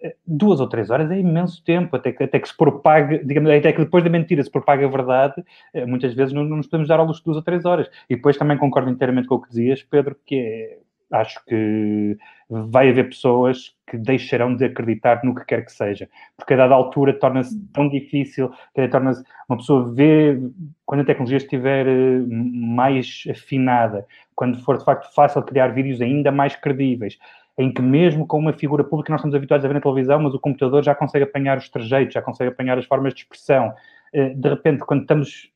eh, 0.01 0.15
duas 0.25 0.59
ou 0.59 0.67
três 0.67 0.89
horas 0.89 1.11
é 1.11 1.19
imenso 1.19 1.63
tempo, 1.63 1.95
até 1.95 2.11
que, 2.11 2.23
até 2.23 2.39
que 2.39 2.47
se 2.47 2.55
propague, 2.55 3.23
digamos, 3.25 3.51
até 3.51 3.71
que 3.71 3.79
depois 3.79 4.03
da 4.03 4.09
mentira 4.09 4.43
se 4.43 4.49
propague 4.49 4.85
a 4.85 4.87
verdade, 4.87 5.43
eh, 5.73 5.85
muitas 5.85 6.13
vezes 6.13 6.33
não, 6.33 6.43
não 6.43 6.57
nos 6.57 6.67
podemos 6.67 6.87
dar 6.87 6.99
ao 6.99 7.05
luxo 7.05 7.19
de 7.19 7.25
duas 7.25 7.37
ou 7.37 7.43
três 7.43 7.65
horas. 7.65 7.89
E 8.09 8.15
depois 8.15 8.37
também 8.37 8.57
concordo 8.57 8.89
inteiramente 8.89 9.27
com 9.27 9.35
o 9.35 9.41
que 9.41 9.49
dizias, 9.49 9.83
Pedro, 9.83 10.15
que 10.25 10.35
é 10.35 10.79
acho 11.11 11.43
que 11.45 12.17
vai 12.49 12.89
haver 12.89 13.09
pessoas 13.09 13.73
que 13.87 13.97
deixarão 13.97 14.55
de 14.55 14.65
acreditar 14.65 15.21
no 15.23 15.33
que 15.33 15.45
quer 15.45 15.65
que 15.65 15.71
seja, 15.71 16.09
porque 16.37 16.53
a 16.53 16.57
dada 16.57 16.73
altura 16.73 17.13
torna-se 17.13 17.57
tão 17.73 17.87
difícil, 17.89 18.51
torna-se 18.91 19.23
uma 19.47 19.57
pessoa 19.57 19.93
vê 19.93 20.37
quando 20.85 21.01
a 21.01 21.05
tecnologia 21.05 21.37
estiver 21.37 21.87
eh, 21.87 22.19
mais 22.27 23.23
afinada, 23.29 24.05
quando 24.35 24.61
for 24.63 24.77
de 24.77 24.85
facto 24.85 25.13
fácil 25.13 25.41
criar 25.43 25.69
vídeos 25.69 26.01
ainda 26.01 26.31
mais 26.31 26.55
credíveis, 26.55 27.17
em 27.57 27.73
que 27.73 27.81
mesmo 27.81 28.25
com 28.27 28.39
uma 28.39 28.53
figura 28.53 28.83
pública 28.83 29.11
nós 29.11 29.19
estamos 29.19 29.35
habituados 29.35 29.63
a 29.65 29.67
ver 29.67 29.73
na 29.73 29.81
televisão, 29.81 30.21
mas 30.21 30.33
o 30.33 30.39
computador 30.39 30.83
já 30.83 30.95
consegue 30.95 31.25
apanhar 31.25 31.57
os 31.57 31.69
trejeitos, 31.69 32.13
já 32.13 32.21
consegue 32.21 32.49
apanhar 32.51 32.77
as 32.77 32.85
formas 32.85 33.13
de 33.13 33.21
expressão. 33.21 33.73
Eh, 34.13 34.29
de 34.29 34.49
repente, 34.49 34.79
quando 34.79 35.01
estamos 35.01 35.51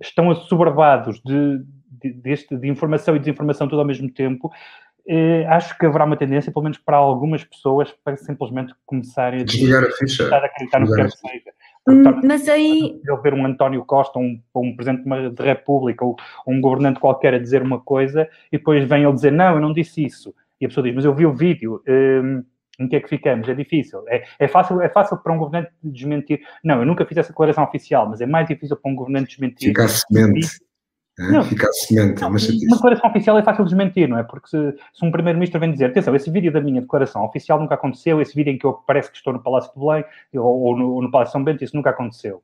estão 0.00 0.30
assoberbados 0.30 1.20
de, 1.24 1.64
de, 1.90 2.12
de, 2.12 2.58
de 2.58 2.68
informação 2.68 3.14
e 3.16 3.18
desinformação 3.18 3.68
tudo 3.68 3.80
ao 3.80 3.86
mesmo 3.86 4.10
tempo, 4.10 4.50
eh, 5.06 5.44
acho 5.48 5.76
que 5.76 5.86
haverá 5.86 6.04
uma 6.04 6.16
tendência, 6.16 6.52
pelo 6.52 6.64
menos 6.64 6.78
para 6.78 6.96
algumas 6.96 7.44
pessoas, 7.44 7.92
para 8.04 8.16
simplesmente 8.16 8.74
começarem 8.86 9.40
a, 9.40 9.44
desligar 9.44 9.84
a, 9.84 9.90
ficha. 9.90 10.34
a 10.34 10.44
acreditar 10.44 10.80
no 10.80 10.86
que 10.86 10.94
quer 10.94 11.10
que 11.10 11.16
seja. 11.16 11.52
Hum, 11.88 12.20
mas 12.24 12.48
aí. 12.48 13.00
Eu 13.04 13.20
ver 13.20 13.34
um 13.34 13.44
António 13.44 13.84
Costa, 13.84 14.18
um, 14.18 14.40
um 14.54 14.76
presidente 14.76 15.04
de 15.30 15.42
república, 15.42 16.04
ou 16.04 16.16
um 16.46 16.60
governante 16.60 17.00
qualquer 17.00 17.34
a 17.34 17.38
dizer 17.38 17.62
uma 17.62 17.80
coisa, 17.80 18.28
e 18.52 18.58
depois 18.58 18.88
vem 18.88 19.02
ele 19.02 19.12
dizer: 19.12 19.32
Não, 19.32 19.56
eu 19.56 19.60
não 19.60 19.72
disse 19.72 20.04
isso. 20.04 20.34
E 20.60 20.66
a 20.66 20.68
pessoa 20.68 20.84
diz: 20.84 20.94
Mas 20.94 21.04
eu 21.04 21.14
vi 21.14 21.26
o 21.26 21.34
vídeo. 21.34 21.82
Um, 21.88 22.44
em 22.80 22.88
que 22.88 22.96
é 22.96 23.00
que 23.00 23.08
ficamos? 23.08 23.48
É 23.48 23.54
difícil. 23.54 24.02
É, 24.08 24.24
é, 24.38 24.48
fácil, 24.48 24.80
é 24.80 24.88
fácil 24.88 25.18
para 25.18 25.32
um 25.32 25.38
governante 25.38 25.72
desmentir. 25.84 26.40
Não, 26.64 26.80
eu 26.80 26.86
nunca 26.86 27.04
fiz 27.04 27.18
essa 27.18 27.28
declaração 27.28 27.64
oficial, 27.64 28.08
mas 28.08 28.20
é 28.20 28.26
mais 28.26 28.48
difícil 28.48 28.76
para 28.76 28.90
um 28.90 28.94
governante 28.94 29.28
desmentir. 29.28 29.68
Fica 29.68 29.84
a 29.84 29.88
semente. 29.88 30.48
Não, 31.30 31.44
fica 31.44 31.68
a 31.68 31.72
semente, 31.72 32.20
não, 32.20 32.28
uma 32.28 32.38
Uma 32.38 32.76
declaração 32.76 33.10
oficial 33.10 33.38
é 33.38 33.42
fácil 33.42 33.64
de 33.64 33.70
desmentir, 33.70 34.08
não 34.08 34.18
é? 34.18 34.22
Porque 34.22 34.48
se, 34.48 34.74
se 34.92 35.04
um 35.04 35.10
primeiro-ministro 35.10 35.60
vem 35.60 35.72
dizer, 35.72 35.86
atenção, 35.86 36.14
esse 36.16 36.30
vídeo 36.30 36.52
da 36.52 36.60
minha 36.60 36.80
declaração 36.80 37.24
oficial 37.24 37.60
nunca 37.60 37.74
aconteceu, 37.74 38.20
esse 38.20 38.34
vídeo 38.34 38.52
em 38.52 38.58
que 38.58 38.64
eu 38.66 38.72
parece 38.86 39.10
que 39.10 39.16
estou 39.16 39.32
no 39.32 39.40
Palácio 39.40 39.72
de 39.72 39.78
Belém 39.78 40.04
ou, 40.34 40.62
ou 40.62 40.76
no, 40.76 41.02
no 41.02 41.10
Palácio 41.10 41.30
de 41.30 41.32
São 41.32 41.44
Bento, 41.44 41.62
isso 41.62 41.76
nunca 41.76 41.90
aconteceu. 41.90 42.42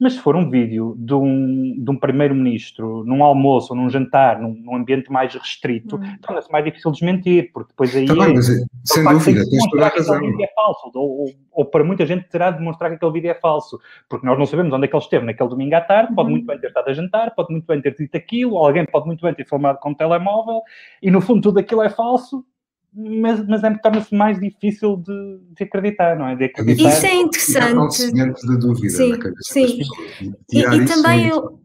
Mas 0.00 0.14
se 0.14 0.20
for 0.20 0.36
um 0.36 0.50
vídeo 0.50 0.94
de 0.98 1.14
um, 1.14 1.82
de 1.82 1.90
um 1.90 1.96
primeiro-ministro 1.96 3.04
num 3.04 3.22
almoço 3.22 3.72
ou 3.72 3.78
num 3.78 3.88
jantar, 3.88 4.40
num, 4.40 4.54
num 4.54 4.76
ambiente 4.76 5.10
mais 5.10 5.34
restrito, 5.34 5.96
hum. 5.96 6.16
torna-se 6.20 6.50
mais 6.50 6.64
difícil 6.64 6.90
desmentir, 6.90 7.50
porque 7.52 7.70
depois 7.70 7.94
aí. 7.94 8.06
Também, 8.06 8.34
mas, 8.34 8.46
sem 8.46 9.04
dúvida, 9.04 9.48
tens 9.48 9.70
toda 9.70 9.86
a 9.86 9.88
razão. 9.88 10.20
Que 10.20 10.26
vídeo 10.26 10.44
é 10.44 10.54
falso, 10.54 10.90
ou, 10.94 11.20
ou, 11.20 11.30
ou, 11.52 11.64
para 11.64 11.84
muita 11.84 12.06
gente 12.06 12.28
terá 12.28 12.50
de 12.50 12.58
demonstrar 12.58 12.90
que 12.90 12.96
aquele 12.96 13.12
vídeo 13.12 13.30
é 13.30 13.34
falso, 13.34 13.78
porque 14.08 14.26
nós 14.26 14.38
não 14.38 14.46
sabemos 14.46 14.72
onde 14.72 14.84
é 14.84 14.88
que 14.88 14.96
ele 14.96 15.02
esteve 15.02 15.26
naquele 15.26 15.48
domingo 15.48 15.74
à 15.74 15.80
tarde, 15.80 16.14
pode 16.14 16.30
muito 16.30 16.46
bem 16.46 16.58
ter 16.58 16.68
estado 16.68 16.88
a 16.88 16.92
jantar, 16.92 17.34
pode 17.34 17.52
muito 17.52 17.66
bem 17.66 17.80
ter 17.80 17.94
dito 17.94 18.16
aquilo, 18.16 18.58
alguém 18.58 18.84
pode 18.86 19.06
muito 19.06 19.22
bem 19.22 19.34
ter 19.34 19.46
filmado 19.46 19.78
com 19.78 19.90
o 19.90 19.94
telemóvel, 19.94 20.62
e 21.02 21.10
no 21.10 21.20
fundo 21.20 21.40
tudo 21.40 21.58
aquilo 21.58 21.82
é 21.82 21.90
falso, 21.90 22.44
mas, 22.94 23.46
mas 23.46 23.64
é, 23.64 23.74
torna-se 23.78 24.14
mais 24.14 24.38
difícil 24.38 24.96
de, 24.96 25.40
de, 25.56 25.64
acreditar, 25.64 26.16
não 26.16 26.28
é? 26.28 26.36
De 26.36 26.44
acreditar. 26.44 26.88
Isso 26.88 27.06
é 27.06 27.14
interessante. 27.14 28.12
da 28.46 28.54
dúvida 28.54 28.88
sim, 28.90 29.12
sim. 29.42 29.80
E, 30.52 30.60
e, 30.60 30.86
também 30.86 31.28
eu, 31.28 31.60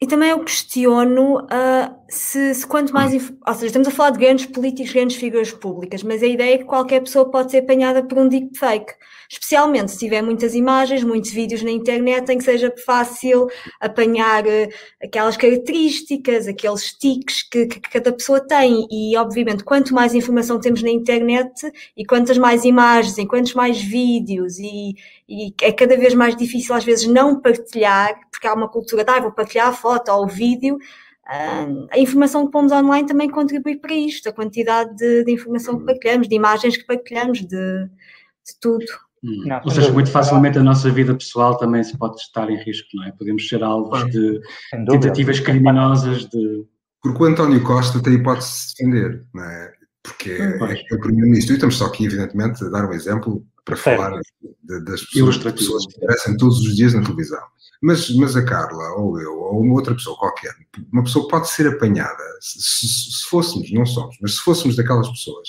e 0.00 0.06
também 0.06 0.30
eu 0.30 0.42
questiono 0.42 1.40
uh, 1.40 2.01
se, 2.12 2.54
se, 2.54 2.66
quanto 2.66 2.92
mais. 2.92 3.14
Ou 3.14 3.54
seja, 3.54 3.66
estamos 3.66 3.88
a 3.88 3.90
falar 3.90 4.10
de 4.10 4.18
grandes 4.18 4.44
políticos, 4.44 4.92
grandes 4.92 5.16
figuras 5.16 5.50
públicas, 5.50 6.02
mas 6.02 6.22
a 6.22 6.26
ideia 6.26 6.56
é 6.56 6.58
que 6.58 6.64
qualquer 6.64 7.00
pessoa 7.00 7.30
pode 7.30 7.50
ser 7.50 7.58
apanhada 7.58 8.02
por 8.02 8.18
um 8.18 8.28
deepfake. 8.28 8.92
Especialmente 9.30 9.92
se 9.92 9.98
tiver 9.98 10.20
muitas 10.20 10.54
imagens, 10.54 11.02
muitos 11.02 11.30
vídeos 11.30 11.62
na 11.62 11.70
internet 11.70 12.28
em 12.28 12.36
que 12.36 12.44
seja 12.44 12.70
fácil 12.84 13.48
apanhar 13.80 14.44
uh, 14.44 14.68
aquelas 15.02 15.38
características, 15.38 16.46
aqueles 16.46 16.92
tiques 16.92 17.42
que, 17.44 17.64
que, 17.64 17.80
cada 17.80 18.12
pessoa 18.12 18.46
tem. 18.46 18.86
E, 18.90 19.16
obviamente, 19.16 19.64
quanto 19.64 19.94
mais 19.94 20.14
informação 20.14 20.60
temos 20.60 20.82
na 20.82 20.90
internet 20.90 21.72
e 21.96 22.04
quantas 22.04 22.36
mais 22.36 22.66
imagens 22.66 23.16
e 23.16 23.26
quantos 23.26 23.54
mais 23.54 23.80
vídeos, 23.80 24.58
e, 24.58 24.94
e 25.26 25.54
é 25.62 25.72
cada 25.72 25.96
vez 25.96 26.12
mais 26.12 26.36
difícil 26.36 26.74
às 26.74 26.84
vezes 26.84 27.06
não 27.06 27.40
partilhar, 27.40 28.20
porque 28.30 28.46
há 28.46 28.52
uma 28.52 28.68
cultura 28.68 29.02
de, 29.02 29.10
ah, 29.10 29.20
vou 29.20 29.32
partilhar 29.32 29.68
a 29.68 29.72
foto 29.72 30.12
ou 30.12 30.24
o 30.24 30.28
vídeo, 30.28 30.76
a 31.24 31.98
informação 31.98 32.46
que 32.46 32.52
pomos 32.52 32.72
online 32.72 33.06
também 33.06 33.30
contribui 33.30 33.76
para 33.76 33.94
isto, 33.94 34.28
a 34.28 34.32
quantidade 34.32 34.94
de, 34.96 35.24
de 35.24 35.32
informação 35.32 35.78
que 35.78 35.86
partilhamos, 35.86 36.28
de 36.28 36.34
imagens 36.34 36.76
que 36.76 36.84
partilhamos, 36.84 37.40
de, 37.40 37.84
de 37.86 38.60
tudo. 38.60 38.84
Hum. 39.24 39.44
Ou 39.64 39.70
seja, 39.70 39.92
muito 39.92 40.10
facilmente 40.10 40.58
a 40.58 40.62
nossa 40.62 40.90
vida 40.90 41.14
pessoal 41.14 41.56
também 41.56 41.84
se 41.84 41.96
pode 41.96 42.16
estar 42.20 42.50
em 42.50 42.56
risco, 42.56 42.88
não 42.94 43.04
é? 43.04 43.12
Podemos 43.12 43.48
ser 43.48 43.62
alvos 43.62 44.04
de 44.10 44.40
tentativas 44.86 45.38
criminosas 45.38 46.26
de... 46.26 46.66
Porque 47.00 47.22
o 47.22 47.26
António 47.26 47.62
Costa 47.62 48.02
tem 48.02 48.14
hipótese 48.14 48.48
de 48.48 48.54
se 48.54 48.76
defender, 48.76 49.26
não 49.32 49.44
é? 49.44 49.72
Porque 50.02 50.30
é, 50.30 50.58
é 50.90 50.94
o 50.94 50.98
Primeiro-Ministro. 50.98 51.52
E 51.52 51.54
estamos 51.54 51.76
só 51.76 51.86
aqui, 51.86 52.04
evidentemente, 52.04 52.64
a 52.64 52.68
dar 52.68 52.88
um 52.88 52.92
exemplo 52.92 53.46
para 53.64 53.76
falar 53.76 54.20
de, 54.62 54.84
das 54.84 55.02
pessoas, 55.04 55.38
pessoas 55.38 55.86
que 55.86 55.96
aparecem 55.96 56.36
todos 56.36 56.58
os 56.58 56.74
dias 56.74 56.94
na 56.94 57.02
televisão. 57.02 57.42
Mas, 57.82 58.08
mas 58.14 58.36
a 58.36 58.44
Carla, 58.44 58.94
ou 58.96 59.20
eu, 59.20 59.36
ou 59.38 59.60
uma 59.60 59.74
outra 59.74 59.94
pessoa 59.94 60.16
qualquer, 60.16 60.54
uma 60.92 61.02
pessoa 61.02 61.26
pode 61.26 61.50
ser 61.50 61.66
apanhada, 61.66 62.22
se, 62.40 62.86
se 62.86 63.24
fôssemos, 63.28 63.72
não 63.72 63.84
somos, 63.84 64.16
mas 64.20 64.36
se 64.36 64.40
fôssemos 64.40 64.76
daquelas 64.76 65.08
pessoas 65.08 65.48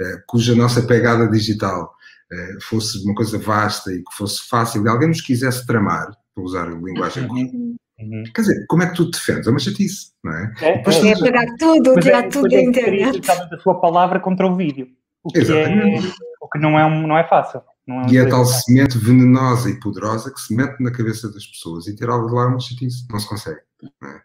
eh, 0.00 0.22
cuja 0.26 0.54
nossa 0.54 0.82
pegada 0.82 1.28
digital 1.28 1.94
eh, 2.32 2.58
fosse 2.62 3.04
uma 3.04 3.14
coisa 3.14 3.38
vasta 3.38 3.92
e 3.92 3.98
que 3.98 4.16
fosse 4.16 4.48
fácil, 4.48 4.84
e 4.84 4.88
alguém 4.88 5.08
nos 5.08 5.20
quisesse 5.20 5.64
tramar, 5.64 6.10
para 6.34 6.44
usar 6.44 6.66
a 6.66 6.74
linguagem 6.74 7.28
uhum. 7.28 7.76
Uhum. 8.00 8.24
Quer 8.34 8.40
dizer, 8.40 8.64
como 8.66 8.82
é 8.82 8.86
que 8.86 8.94
tu 8.94 9.10
te 9.10 9.18
defendes? 9.18 9.46
É 9.46 9.50
uma 9.50 9.58
chatice, 9.58 10.12
não 10.24 10.32
é? 10.32 10.52
É, 10.62 10.68
é, 10.68 11.10
é 11.10 11.20
pegar 11.20 11.46
tudo, 11.58 12.00
tirar 12.00 12.24
é, 12.24 12.28
tudo 12.28 12.48
da 12.48 12.60
internet. 12.60 13.20
a 13.30 13.58
sua 13.58 13.78
palavra 13.78 14.18
contra 14.18 14.46
o 14.46 14.56
vídeo. 14.56 14.88
O 15.22 15.30
que, 15.30 15.40
é, 15.40 16.00
o 16.40 16.48
que 16.48 16.58
não, 16.58 16.78
é, 16.78 17.06
não 17.06 17.18
é 17.18 17.28
fácil. 17.28 17.60
É 17.92 18.12
e 18.12 18.18
é 18.18 18.26
tal 18.26 18.44
semente 18.44 18.98
venenosa 18.98 19.70
e 19.70 19.80
poderosa 19.80 20.32
que 20.32 20.40
se 20.40 20.54
mete 20.54 20.80
na 20.80 20.90
cabeça 20.90 21.30
das 21.30 21.46
pessoas 21.46 21.86
e 21.86 21.94
tirar 21.94 22.24
de 22.24 22.32
lá 22.32 22.46
uma 22.46 22.60
chatice. 22.60 23.06
Não 23.10 23.18
se 23.18 23.28
consegue. 23.28 23.60
Não 24.00 24.08
é? 24.08 24.22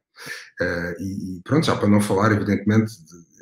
uh, 0.62 1.02
e, 1.02 1.38
e, 1.38 1.42
pronto, 1.44 1.66
já 1.66 1.76
para 1.76 1.90
não 1.90 2.02
falar, 2.02 2.32
evidentemente, 2.32 2.94
de, 3.04 3.35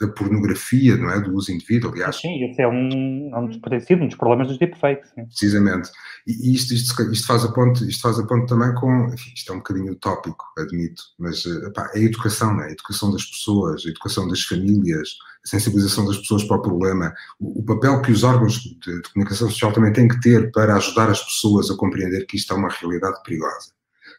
da 0.00 0.08
pornografia, 0.08 0.96
não 0.96 1.10
é? 1.10 1.20
Do 1.20 1.34
uso 1.34 1.52
indevido, 1.52 1.88
aliás. 1.88 2.16
Sim, 2.16 2.42
esse 2.44 2.62
é 2.62 2.66
um, 2.66 3.30
é 3.34 3.38
um, 3.38 3.46
dos, 3.46 3.58
um 3.90 4.06
dos 4.06 4.16
problemas 4.16 4.48
dos 4.48 4.58
deepfakes. 4.58 5.10
Sim. 5.14 5.26
Precisamente. 5.26 5.90
E 6.26 6.54
isto, 6.54 6.72
isto, 6.72 7.12
isto, 7.12 7.26
faz 7.26 7.44
a 7.44 7.52
ponto, 7.52 7.84
isto 7.84 8.00
faz 8.00 8.18
a 8.18 8.26
ponto 8.26 8.46
também 8.46 8.74
com, 8.74 9.08
enfim, 9.12 9.32
isto 9.34 9.52
é 9.52 9.54
um 9.54 9.58
bocadinho 9.58 9.92
utópico, 9.92 10.44
admito, 10.56 11.02
mas 11.18 11.44
epá, 11.44 11.90
é 11.94 11.98
a 11.98 12.02
educação, 12.02 12.54
não 12.54 12.62
é? 12.62 12.68
A 12.68 12.72
educação 12.72 13.12
das 13.12 13.24
pessoas, 13.26 13.84
a 13.84 13.90
educação 13.90 14.26
das 14.26 14.42
famílias, 14.42 15.10
a 15.44 15.48
sensibilização 15.48 16.06
das 16.06 16.16
pessoas 16.16 16.44
para 16.44 16.56
o 16.56 16.62
problema, 16.62 17.12
o, 17.38 17.60
o 17.60 17.62
papel 17.62 18.00
que 18.00 18.10
os 18.10 18.24
órgãos 18.24 18.54
de, 18.54 19.02
de 19.02 19.12
comunicação 19.12 19.50
social 19.50 19.72
também 19.72 19.92
têm 19.92 20.08
que 20.08 20.20
ter 20.20 20.50
para 20.50 20.76
ajudar 20.76 21.10
as 21.10 21.22
pessoas 21.22 21.70
a 21.70 21.76
compreender 21.76 22.24
que 22.24 22.38
isto 22.38 22.54
é 22.54 22.56
uma 22.56 22.70
realidade 22.70 23.22
perigosa. 23.22 23.72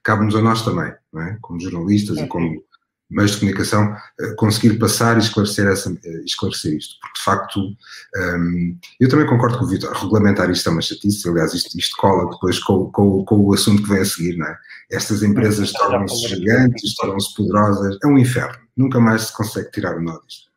Cabe-nos 0.04 0.36
a 0.36 0.42
nós 0.42 0.64
também, 0.64 0.94
não 1.12 1.22
é? 1.22 1.38
Como 1.42 1.60
jornalistas 1.60 2.20
e 2.20 2.28
como 2.28 2.64
meios 3.12 3.32
de 3.32 3.40
comunicação, 3.40 3.94
eh, 4.20 4.34
conseguir 4.38 4.80
passar 4.80 5.18
e 5.18 5.20
esclarecer, 5.20 5.68
essa, 5.68 5.92
eh, 5.92 6.22
esclarecer 6.26 6.74
isto. 6.74 6.96
Porque, 7.00 7.20
de 7.20 7.24
facto, 7.24 7.60
um, 7.60 7.76
ehm, 8.16 8.78
eu 9.00 9.10
também 9.10 9.28
concordo 9.28 9.58
com 9.58 9.66
o 9.66 9.68
Vitor, 9.68 9.92
regulamentar 9.94 10.50
isto 10.50 10.70
é 10.70 10.72
uma 10.72 10.82
chatice, 10.82 11.28
aliás, 11.28 11.54
isto, 11.54 11.78
isto 11.78 11.96
cola 11.98 12.30
depois 12.32 12.60
com, 12.60 12.90
com, 12.92 13.24
com, 13.26 13.36
o 13.36 13.54
assunto 13.54 13.84
que 13.84 13.90
vem 13.90 14.00
a 14.00 14.06
seguir, 14.06 14.38
não 14.38 14.48
é? 14.48 14.58
Estas 14.92 15.22
empresas 15.24 15.72
tornam-se 15.74 16.28
gigantes, 16.28 16.96
tornam-se 16.96 17.36
poderosas, 17.36 17.98
é 18.04 18.08
um 18.08 18.18
inferno, 18.18 18.58
nunca 18.76 19.00
mais 19.00 19.24
se 19.24 19.34
consegue 19.36 19.72
tirar 19.72 19.98
o 19.98 20.02
nó 20.02 20.20
disto. 20.26 20.52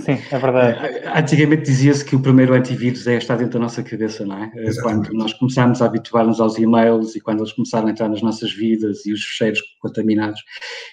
Sim, 0.00 0.18
é 0.30 0.38
verdade. 0.38 0.84
Eh, 0.84 1.12
antigamente 1.16 1.62
dizia-se 1.62 2.04
que 2.04 2.16
o 2.16 2.20
primeiro 2.20 2.54
antivírus 2.54 3.06
é 3.06 3.16
estar 3.18 3.36
dentro 3.36 3.54
da 3.54 3.60
nossa 3.60 3.82
cabeça, 3.82 4.26
não 4.26 4.42
é? 4.42 4.52
Exatamente. 4.56 5.08
Quando 5.08 5.18
nós 5.18 5.32
começámos 5.34 5.80
a 5.80 5.86
habituar-nos 5.86 6.40
aos 6.40 6.58
e-mails 6.58 7.14
e 7.14 7.20
quando 7.20 7.40
eles 7.40 7.52
começaram 7.52 7.86
a 7.86 7.90
entrar 7.90 8.08
nas 8.08 8.20
nossas 8.20 8.52
vidas 8.52 9.06
e 9.06 9.12
os 9.12 9.20
cheiros 9.20 9.60
contaminados. 9.80 10.40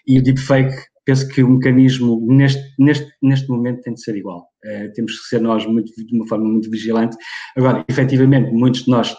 E 0.06 0.20
o 0.20 0.24
deepfake 0.24 0.76
penso 1.06 1.28
que 1.28 1.44
o 1.44 1.50
mecanismo 1.50 2.26
neste, 2.28 2.64
neste, 2.80 3.12
neste 3.22 3.50
momento 3.50 3.82
tem 3.82 3.94
de 3.94 4.02
ser 4.02 4.16
igual. 4.16 4.48
É, 4.64 4.88
temos 4.90 5.20
que 5.20 5.28
ser 5.28 5.42
nós 5.42 5.66
muito, 5.66 5.92
de 5.96 6.16
uma 6.16 6.28
forma 6.28 6.46
muito 6.46 6.70
vigilante. 6.70 7.18
Agora, 7.58 7.84
efetivamente, 7.88 8.52
muitos 8.52 8.84
de 8.84 8.92
nós 8.92 9.16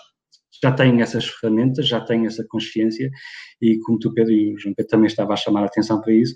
já 0.62 0.72
têm 0.72 1.02
essas 1.02 1.26
ferramentas, 1.26 1.86
já 1.86 2.00
têm 2.00 2.26
essa 2.26 2.44
consciência 2.48 3.10
e 3.60 3.78
como 3.80 3.98
tu, 3.98 4.12
Pedro, 4.14 4.32
e 4.32 4.54
o 4.54 4.58
João 4.58 4.74
Pedro 4.74 4.90
também 4.90 5.06
estava 5.06 5.34
a 5.34 5.36
chamar 5.36 5.62
a 5.62 5.66
atenção 5.66 6.00
para 6.00 6.12
isso, 6.12 6.34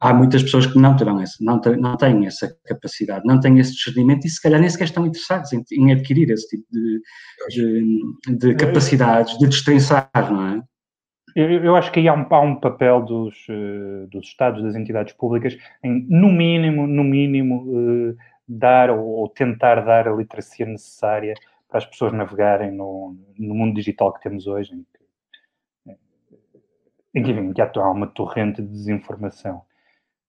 há 0.00 0.12
muitas 0.12 0.42
pessoas 0.42 0.66
que 0.66 0.78
não 0.78 0.96
terão 0.96 1.20
essa, 1.20 1.36
não, 1.40 1.60
ter, 1.60 1.76
não 1.76 1.96
têm 1.96 2.26
essa 2.26 2.52
capacidade, 2.64 3.24
não 3.24 3.38
têm 3.38 3.58
esse 3.58 3.72
discernimento 3.72 4.26
e 4.26 4.30
se 4.30 4.40
calhar 4.40 4.60
nem 4.60 4.68
sequer 4.68 4.84
estão 4.84 5.06
interessados 5.06 5.52
em, 5.52 5.62
em 5.72 5.92
adquirir 5.92 6.30
esse 6.30 6.48
tipo 6.48 6.64
de, 6.72 7.00
de, 7.50 8.36
de 8.36 8.54
capacidades, 8.54 9.38
de 9.38 9.46
destrinçar, 9.46 10.10
não 10.14 10.46
é? 10.46 10.62
Eu, 11.40 11.76
acho 11.76 11.92
que 11.92 12.00
aí 12.00 12.08
há 12.08 12.14
um, 12.14 12.26
há 12.28 12.40
um 12.40 12.56
papel 12.56 13.00
dos, 13.00 13.46
uh, 13.48 14.08
dos 14.08 14.26
Estados, 14.26 14.60
das 14.60 14.74
entidades 14.74 15.12
públicas, 15.12 15.56
em, 15.84 16.04
no 16.08 16.32
mínimo, 16.32 16.84
no 16.84 17.04
mínimo, 17.04 17.62
uh, 17.62 18.16
dar 18.48 18.90
ou, 18.90 19.06
ou, 19.06 19.28
tentar 19.28 19.76
dar 19.82 20.08
a 20.08 20.12
literacia 20.12 20.66
necessária 20.66 21.34
para 21.68 21.78
as 21.78 21.86
pessoas 21.86 22.12
navegarem 22.12 22.72
no, 22.72 23.16
no 23.38 23.54
mundo 23.54 23.76
digital 23.76 24.12
que 24.12 24.20
temos 24.20 24.48
hoje, 24.48 24.74
em 27.14 27.22
que, 27.22 27.30
em 27.30 27.52
que, 27.52 27.54
que 27.54 27.78
há 27.78 27.88
uma 27.88 28.08
torrente 28.08 28.60
de 28.60 28.68
desinformação. 28.68 29.62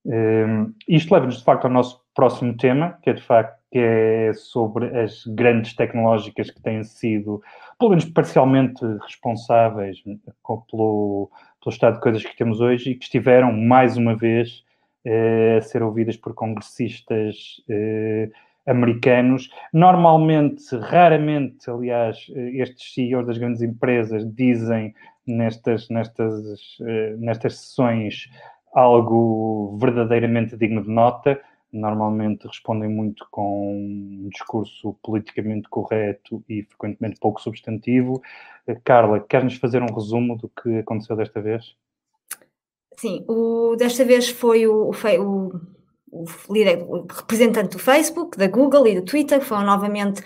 Uh, 0.06 0.72
isto 0.88 1.12
leva-nos, 1.12 1.40
de 1.40 1.44
facto, 1.44 1.66
ao 1.66 1.72
nosso 1.72 2.06
próximo 2.14 2.56
tema, 2.56 3.00
que 3.02 3.10
é, 3.10 3.14
de 3.14 3.24
facto, 3.24 3.59
que 3.72 3.78
é 3.80 4.34
sobre 4.34 5.00
as 5.00 5.26
grandes 5.26 5.76
tecnológicas 5.76 6.50
que 6.50 6.62
têm 6.62 6.84
sido 6.84 7.42
pelo 7.80 7.92
menos 7.92 8.06
parcialmente 8.06 8.84
responsáveis 9.04 10.02
pelo, 10.02 11.30
pelo 11.62 11.72
estado 11.72 11.96
de 11.96 12.02
coisas 12.02 12.24
que 12.24 12.36
temos 12.36 12.60
hoje 12.60 12.92
e 12.92 12.96
que 12.96 13.06
estiveram, 13.06 13.54
mais 13.54 13.96
uma 13.96 14.16
vez, 14.16 14.66
eh, 15.06 15.58
a 15.58 15.62
ser 15.62 15.82
ouvidas 15.82 16.18
por 16.18 16.34
congressistas 16.34 17.64
eh, 17.70 18.30
americanos. 18.68 19.50
Normalmente, 19.72 20.76
raramente, 20.76 21.70
aliás, 21.70 22.28
eh, 22.36 22.62
estes 22.62 22.94
CEOs 22.94 23.26
das 23.26 23.38
grandes 23.38 23.62
empresas 23.62 24.26
dizem 24.36 24.94
nestas, 25.26 25.88
nestas, 25.90 26.78
nestas 27.18 27.56
sessões 27.60 28.30
algo 28.74 29.78
verdadeiramente 29.80 30.58
digno 30.58 30.84
de 30.84 30.90
nota 30.90 31.40
normalmente 31.72 32.48
respondem 32.48 32.90
muito 32.90 33.28
com 33.32 33.76
um 33.76 34.30
discurso 34.30 34.96
politicamente 35.04 35.70
correto 35.70 36.44
e 36.50 36.64
frequentemente 36.64 37.20
pouco 37.20 37.42
substantivo. 37.42 38.22
Eh, 38.68 38.76
Carla, 38.84 39.20
queres-nos 39.20 39.56
fazer 39.56 39.82
um 39.82 39.94
resumo 39.94 40.38
do 40.38 40.50
que 40.50 40.80
aconteceu 40.80 41.16
desta 41.16 41.42
vez? 41.42 41.76
Sim, 42.98 43.24
o, 43.28 43.76
desta 43.78 44.04
vez 44.04 44.30
foi 44.30 44.68
o, 44.68 44.92
o, 44.92 45.52
o, 46.12 46.54
líder, 46.54 46.84
o 46.88 47.06
representante 47.06 47.78
do 47.78 47.80
Facebook, 47.80 48.38
da 48.38 48.48
Google 48.48 48.88
e 48.88 48.96
do 48.96 49.06
Twitter, 49.06 49.42
foram 49.42 49.64
novamente 49.64 50.22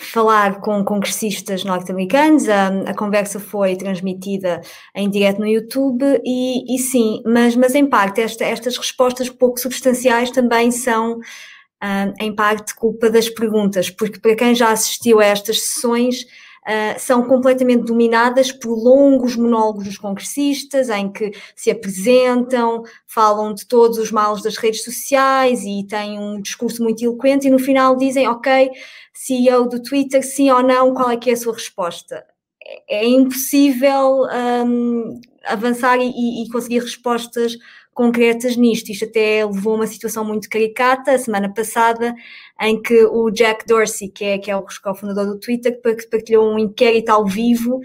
falar 0.00 0.60
com 0.60 0.84
congressistas 0.84 1.64
norte-americanos. 1.64 2.48
A, 2.48 2.68
a, 2.90 2.94
conversa 2.94 3.38
foi 3.38 3.76
transmitida 3.76 4.60
em 4.94 5.08
direto 5.08 5.38
no 5.38 5.46
YouTube 5.46 6.04
e, 6.24 6.74
e 6.74 6.78
sim, 6.78 7.22
mas, 7.24 7.54
mas 7.54 7.74
em 7.74 7.86
parte 7.86 8.20
esta, 8.20 8.44
estas 8.44 8.76
respostas 8.76 9.28
pouco 9.28 9.58
substanciais 9.60 10.30
também 10.30 10.70
são 10.70 11.18
uh, 11.18 12.14
em 12.18 12.34
parte 12.34 12.74
culpa 12.74 13.10
das 13.10 13.28
perguntas, 13.28 13.90
porque 13.90 14.18
para 14.18 14.34
quem 14.34 14.54
já 14.54 14.70
assistiu 14.70 15.20
a 15.20 15.24
estas 15.24 15.60
sessões 15.60 16.26
Uh, 16.70 16.96
são 17.00 17.24
completamente 17.24 17.86
dominadas 17.86 18.52
por 18.52 18.72
longos 18.76 19.34
monólogos 19.34 19.86
dos 19.86 19.98
congressistas, 19.98 20.88
em 20.88 21.10
que 21.10 21.32
se 21.56 21.68
apresentam, 21.68 22.84
falam 23.08 23.52
de 23.52 23.66
todos 23.66 23.98
os 23.98 24.12
males 24.12 24.40
das 24.40 24.56
redes 24.56 24.84
sociais 24.84 25.64
e 25.64 25.84
têm 25.84 26.20
um 26.20 26.40
discurso 26.40 26.80
muito 26.80 27.02
eloquente 27.02 27.48
e 27.48 27.50
no 27.50 27.58
final 27.58 27.96
dizem, 27.96 28.28
ok, 28.28 28.70
CEO 29.12 29.68
do 29.68 29.82
Twitter, 29.82 30.24
sim 30.24 30.48
ou 30.48 30.62
não, 30.62 30.94
qual 30.94 31.10
é 31.10 31.16
que 31.16 31.30
é 31.30 31.32
a 31.32 31.36
sua 31.36 31.54
resposta? 31.54 32.24
É, 32.64 33.00
é 33.00 33.08
impossível 33.08 34.28
um, 34.64 35.20
avançar 35.44 35.98
e, 35.98 36.44
e 36.44 36.48
conseguir 36.50 36.78
respostas 36.80 37.56
concretas 37.94 38.56
nisto. 38.56 38.90
Isto 38.90 39.04
até 39.04 39.44
levou 39.44 39.74
a 39.74 39.76
uma 39.76 39.86
situação 39.86 40.24
muito 40.24 40.48
caricata 40.48 41.12
a 41.12 41.18
semana 41.18 41.52
passada, 41.52 42.14
em 42.60 42.80
que 42.80 43.04
o 43.04 43.30
Jack 43.30 43.66
Dorsey, 43.66 44.08
que 44.08 44.24
é, 44.24 44.38
que 44.38 44.50
é 44.50 44.56
o 44.56 44.64
cofundador 44.82 45.26
do 45.26 45.38
Twitter, 45.38 45.80
partilhou 46.10 46.52
um 46.52 46.58
inquérito 46.58 47.10
ao 47.10 47.26
vivo 47.26 47.80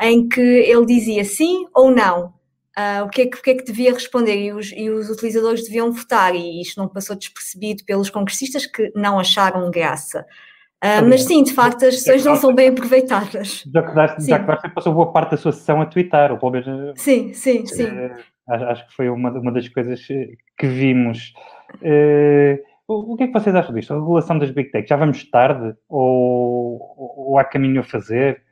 em 0.00 0.28
que 0.28 0.40
ele 0.40 0.86
dizia 0.86 1.24
sim 1.24 1.66
ou 1.74 1.90
não. 1.90 2.32
Uh, 2.78 3.04
o, 3.04 3.08
que 3.08 3.22
é 3.22 3.26
que, 3.26 3.36
o 3.36 3.42
que 3.42 3.50
é 3.50 3.54
que 3.54 3.64
devia 3.64 3.92
responder 3.92 4.36
e 4.36 4.52
os, 4.52 4.72
e 4.72 4.88
os 4.88 5.10
utilizadores 5.10 5.64
deviam 5.64 5.90
votar, 5.90 6.34
e 6.34 6.62
isto 6.62 6.80
não 6.80 6.88
passou 6.88 7.16
despercebido 7.16 7.84
pelos 7.84 8.08
congressistas 8.08 8.64
que 8.64 8.90
não 8.94 9.18
acharam 9.18 9.70
graça. 9.70 10.24
Uh, 10.82 11.04
mas 11.06 11.24
sim, 11.24 11.42
de 11.42 11.52
facto, 11.52 11.84
as 11.84 11.96
sessões 11.98 12.24
não 12.24 12.36
são 12.36 12.54
bem 12.54 12.68
aproveitadas. 12.68 13.64
Já 14.30 14.38
que, 14.38 14.68
que 14.68 14.74
passou 14.74 14.94
boa 14.94 15.12
parte 15.12 15.32
da 15.32 15.36
sua 15.36 15.52
sessão 15.52 15.82
a 15.82 15.84
twittar, 15.84 16.32
ou 16.32 16.38
pelo 16.38 16.52
menos. 16.52 16.98
Sim, 16.98 17.34
sim, 17.34 17.66
sim. 17.66 17.86
Acho 18.50 18.86
que 18.86 18.94
foi 18.94 19.08
uma, 19.08 19.30
uma 19.30 19.52
das 19.52 19.68
coisas 19.68 20.04
que 20.04 20.66
vimos. 20.66 21.32
Uh, 21.76 22.58
o, 22.88 23.16
que 23.16 23.24
é 23.24 23.26
que 23.28 23.32
vocês 23.32 23.54
acham 23.54 23.74
disto? 23.74 23.92
A 23.92 23.96
regulação 23.96 24.38
das 24.38 24.50
Big 24.50 24.70
Tech, 24.70 24.88
já 24.88 24.96
vamos 24.96 25.22
tarde 25.30 25.76
ou, 25.88 26.80
ou 26.96 27.38
há 27.38 27.44
caminho 27.44 27.80
a 27.80 27.84
fazer? 27.84 28.42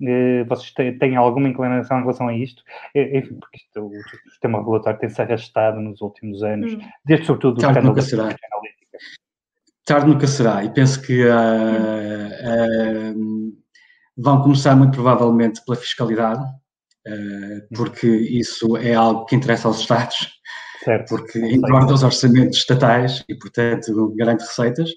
Uh, 0.00 0.44
vocês 0.48 0.72
têm, 0.72 0.96
têm, 0.96 1.16
alguma 1.16 1.48
inclinação 1.48 1.98
em 1.98 2.02
relação 2.02 2.28
a 2.28 2.34
isto? 2.34 2.62
Eh, 2.94 3.18
enfim, 3.18 3.34
porque 3.38 3.58
isto, 3.58 3.84
o, 3.84 3.92
sistema 4.30 4.58
regulatório 4.58 4.98
tem-se 4.98 5.20
arrastado 5.20 5.80
nos 5.80 6.00
últimos 6.00 6.42
anos, 6.42 6.72
hum. 6.72 6.80
desde 7.04 7.26
sobretudo 7.26 7.56
o 7.56 7.58
escândalo 7.58 7.88
nunca 7.88 8.00
será. 8.00 8.22
analítica. 8.22 8.98
Tarde 9.84 10.06
nunca 10.06 10.26
será, 10.26 10.64
e 10.64 10.72
penso 10.72 11.02
que 11.02 11.24
uh, 11.26 11.30
uh, 13.12 13.52
vão 14.16 14.42
começar 14.42 14.74
muito 14.74 14.94
provavelmente 14.94 15.62
pela 15.64 15.76
fiscalidade, 15.76 16.44
porque 17.74 18.06
isso 18.06 18.76
é 18.76 18.94
algo 18.94 19.24
que 19.26 19.36
interessa 19.36 19.68
aos 19.68 19.80
Estados, 19.80 20.28
certo. 20.84 21.08
porque 21.08 21.38
engorda 21.38 21.94
os 21.94 22.02
orçamentos 22.02 22.58
estatais 22.58 23.24
e, 23.28 23.34
portanto, 23.34 24.14
garante 24.16 24.44
receitas. 24.44 24.90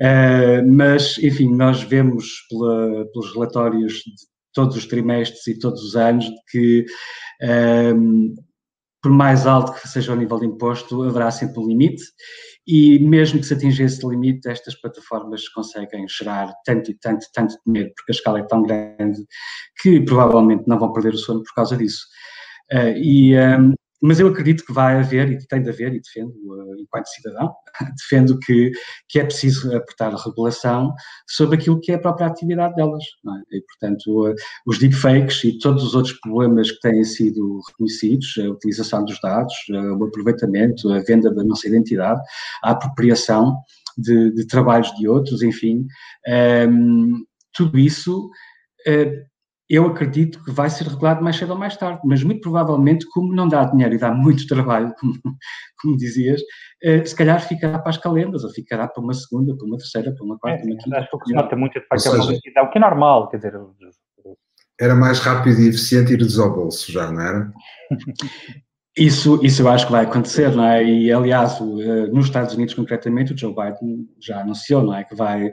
Uh, 0.00 0.62
mas, 0.66 1.18
enfim, 1.18 1.54
nós 1.54 1.82
vemos 1.82 2.46
pela, 2.48 3.04
pelos 3.12 3.32
relatórios 3.34 3.94
de 3.94 4.28
todos 4.52 4.76
os 4.76 4.86
trimestres 4.86 5.46
e 5.46 5.58
todos 5.58 5.82
os 5.82 5.94
anos 5.94 6.26
que, 6.50 6.84
eh, 7.40 7.94
por 9.00 9.12
mais 9.12 9.46
alto 9.46 9.72
que 9.72 9.86
seja 9.86 10.12
o 10.12 10.16
nível 10.16 10.40
de 10.40 10.46
imposto, 10.46 11.04
haverá 11.04 11.30
sempre 11.30 11.60
um 11.60 11.68
limite 11.68 12.02
e 12.68 12.98
mesmo 12.98 13.40
que 13.40 13.46
se 13.46 13.54
atinja 13.54 13.84
esse 13.84 14.06
limite, 14.06 14.46
estas 14.46 14.78
plataformas 14.78 15.48
conseguem 15.48 16.06
gerar 16.06 16.52
tanto 16.66 16.90
e 16.90 16.94
tanto, 16.94 17.24
tanto 17.32 17.56
dinheiro, 17.66 17.90
porque 17.96 18.12
a 18.12 18.14
escala 18.14 18.40
é 18.40 18.42
tão 18.42 18.62
grande 18.62 19.24
que 19.80 20.02
provavelmente 20.02 20.64
não 20.66 20.78
vão 20.78 20.92
perder 20.92 21.14
o 21.14 21.16
sono 21.16 21.42
por 21.42 21.54
causa 21.54 21.78
disso. 21.78 22.04
Uh, 22.70 22.92
e, 22.98 23.34
um, 23.34 23.72
mas 24.00 24.20
eu 24.20 24.28
acredito 24.28 24.64
que 24.64 24.72
vai 24.72 24.98
haver, 24.98 25.30
e 25.30 25.46
tem 25.46 25.62
de 25.62 25.68
haver, 25.68 25.92
e 25.92 26.00
defendo, 26.00 26.30
uh, 26.30 26.80
enquanto 26.80 27.06
cidadão, 27.06 27.52
defendo 27.96 28.38
que, 28.38 28.70
que 29.08 29.18
é 29.18 29.24
preciso 29.24 29.74
apertar 29.76 30.14
a 30.14 30.22
regulação 30.22 30.94
sobre 31.26 31.56
aquilo 31.56 31.80
que 31.80 31.92
é 31.92 31.96
a 31.96 32.00
própria 32.00 32.26
atividade 32.26 32.74
delas. 32.74 33.02
É? 33.52 33.56
E, 33.56 33.62
portanto, 33.62 34.28
uh, 34.28 34.34
os 34.66 34.78
deepfakes 34.78 35.44
e 35.44 35.58
todos 35.58 35.82
os 35.82 35.94
outros 35.94 36.18
problemas 36.20 36.70
que 36.70 36.80
têm 36.80 37.02
sido 37.04 37.60
reconhecidos, 37.68 38.34
a 38.38 38.48
utilização 38.48 39.04
dos 39.04 39.18
dados, 39.20 39.54
uh, 39.70 39.96
o 39.96 40.04
aproveitamento, 40.04 40.92
a 40.92 41.00
venda 41.00 41.34
da 41.34 41.42
nossa 41.42 41.66
identidade, 41.66 42.20
a 42.62 42.70
apropriação 42.70 43.56
de, 43.96 44.30
de 44.32 44.46
trabalhos 44.46 44.94
de 44.94 45.08
outros, 45.08 45.42
enfim, 45.42 45.86
um, 46.68 47.24
tudo 47.52 47.78
isso 47.78 48.30
eu 49.68 49.86
acredito 49.86 50.42
que 50.42 50.50
vai 50.50 50.70
ser 50.70 50.86
regulado 50.86 51.22
mais 51.22 51.36
cedo 51.36 51.52
ou 51.52 51.58
mais 51.58 51.76
tarde, 51.76 52.00
mas 52.04 52.22
muito 52.22 52.40
provavelmente, 52.40 53.06
como 53.10 53.34
não 53.34 53.46
dá 53.46 53.64
dinheiro 53.64 53.94
e 53.94 53.98
dá 53.98 54.12
muito 54.12 54.46
trabalho, 54.48 54.94
como, 54.98 55.14
como 55.80 55.96
dizias, 55.96 56.40
eh, 56.82 57.04
se 57.04 57.14
calhar 57.14 57.40
ficará 57.46 57.78
para 57.78 57.90
as 57.90 57.98
calendas, 57.98 58.44
ou 58.44 58.50
ficará 58.50 58.88
para 58.88 59.02
uma 59.02 59.12
segunda, 59.12 59.56
para 59.56 59.66
uma 59.66 59.76
terceira, 59.76 60.14
para 60.14 60.24
uma 60.24 60.38
quarta, 60.38 60.62
é, 60.62 60.64
uma 60.64 60.76
quinta. 60.78 60.98
Acho 60.98 61.10
que 61.10 61.16
o 61.16 61.18
que 61.18 61.28
se 61.28 61.34
nota 61.34 61.56
muito 61.56 61.76
é 61.76 61.80
de 61.80 61.86
facto 61.86 62.06
é 62.06 62.10
seja, 62.10 62.62
o 62.62 62.70
que 62.70 62.78
é 62.78 62.80
normal, 62.80 63.28
quer 63.28 63.36
dizer... 63.36 63.54
Era 64.80 64.94
mais 64.94 65.18
rápido 65.18 65.60
e 65.60 65.68
eficiente 65.68 66.12
ir-lhes 66.12 66.38
ao 66.38 66.54
bolso 66.54 66.90
já, 66.92 67.10
não 67.10 67.20
era? 67.20 67.52
Isso, 68.98 69.38
isso 69.44 69.62
eu 69.62 69.68
acho 69.68 69.86
que 69.86 69.92
vai 69.92 70.04
acontecer, 70.04 70.50
não 70.50 70.64
é? 70.64 70.84
E, 70.84 71.12
aliás, 71.12 71.60
eh, 71.60 72.06
nos 72.08 72.26
Estados 72.26 72.54
Unidos, 72.54 72.74
concretamente, 72.74 73.32
o 73.32 73.38
Joe 73.38 73.54
Biden 73.54 74.08
já 74.20 74.40
anunciou, 74.40 74.82
não 74.82 74.94
é? 74.94 75.04
Que 75.04 75.14
vai 75.14 75.52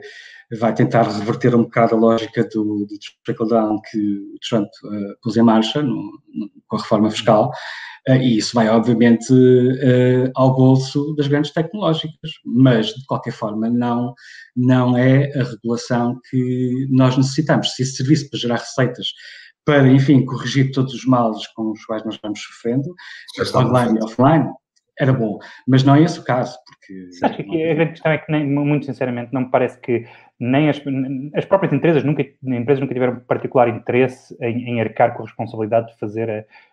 vai 0.58 0.72
tentar 0.72 1.02
reverter 1.02 1.54
um 1.54 1.64
bocado 1.64 1.94
a 1.94 1.98
lógica 1.98 2.44
do, 2.44 2.86
do 2.86 2.98
trickle-down 3.24 3.80
que 3.90 4.22
Trump 4.48 4.68
uh, 4.84 5.16
pôs 5.22 5.36
em 5.36 5.42
marcha 5.42 5.82
no, 5.82 6.12
no, 6.32 6.50
com 6.68 6.76
a 6.76 6.80
reforma 6.80 7.10
fiscal, 7.10 7.50
uh, 8.08 8.14
e 8.14 8.38
isso 8.38 8.54
vai, 8.54 8.68
obviamente, 8.68 9.32
uh, 9.32 10.30
ao 10.36 10.54
bolso 10.54 11.14
das 11.16 11.26
grandes 11.26 11.50
tecnológicas, 11.50 12.30
mas, 12.44 12.88
de 12.88 13.04
qualquer 13.06 13.32
forma, 13.32 13.68
não, 13.68 14.14
não 14.54 14.96
é 14.96 15.32
a 15.36 15.42
regulação 15.42 16.20
que 16.30 16.86
nós 16.90 17.16
necessitamos. 17.16 17.72
Se 17.72 17.82
isso 17.82 17.96
servisse 17.96 18.30
para 18.30 18.38
gerar 18.38 18.56
receitas 18.56 19.08
para, 19.66 19.88
enfim, 19.88 20.24
corrigir 20.24 20.70
todos 20.70 20.94
os 20.94 21.04
males 21.04 21.44
com 21.48 21.72
os 21.72 21.84
quais 21.84 22.04
nós 22.04 22.18
vamos 22.22 22.40
sofrendo, 22.40 22.94
online 23.56 23.98
e 23.98 24.04
offline, 24.04 24.48
era 24.98 25.12
bom. 25.12 25.38
Mas 25.66 25.82
não 25.82 25.96
é 25.96 26.02
esse 26.02 26.20
o 26.20 26.24
caso, 26.24 26.56
porque... 26.64 27.08
Acho 27.22 27.36
que 27.36 27.64
a 27.64 27.74
grande 27.74 27.90
questão 27.90 28.12
é 28.12 28.18
que, 28.18 28.30
nem, 28.30 28.46
muito 28.46 28.86
sinceramente, 28.86 29.34
não 29.34 29.42
me 29.42 29.50
parece 29.50 29.78
que 29.80 30.06
nem 30.38 30.68
as, 30.68 30.80
as 31.34 31.44
próprias 31.44 31.72
empresas 31.72 32.04
nunca, 32.04 32.24
empresas 32.44 32.80
nunca 32.80 32.94
tiveram 32.94 33.20
particular 33.20 33.68
interesse 33.68 34.36
em, 34.40 34.70
em 34.70 34.80
arcar 34.80 35.14
com 35.14 35.22
a 35.22 35.26
responsabilidade 35.26 35.92
de 35.92 35.98
fazer 35.98 36.30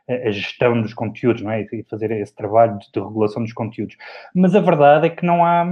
a, 0.08 0.13
a, 0.13 0.32
gestão 0.32 0.79
dos 0.79 0.93
conteúdos, 0.93 1.41
não 1.41 1.51
é? 1.51 1.62
E 1.62 1.84
fazer 1.89 2.12
esse 2.12 2.36
trabalho 2.36 2.77
de, 2.77 2.91
de, 2.91 2.99
regulação 2.99 3.41
dos 3.41 3.53
conteúdos. 3.53 3.97
Mas 4.36 4.53
a 4.53 4.60
verdade 4.60 5.08
é 5.08 5.10
que 5.10 5.25
não 5.25 5.43
há, 5.43 5.65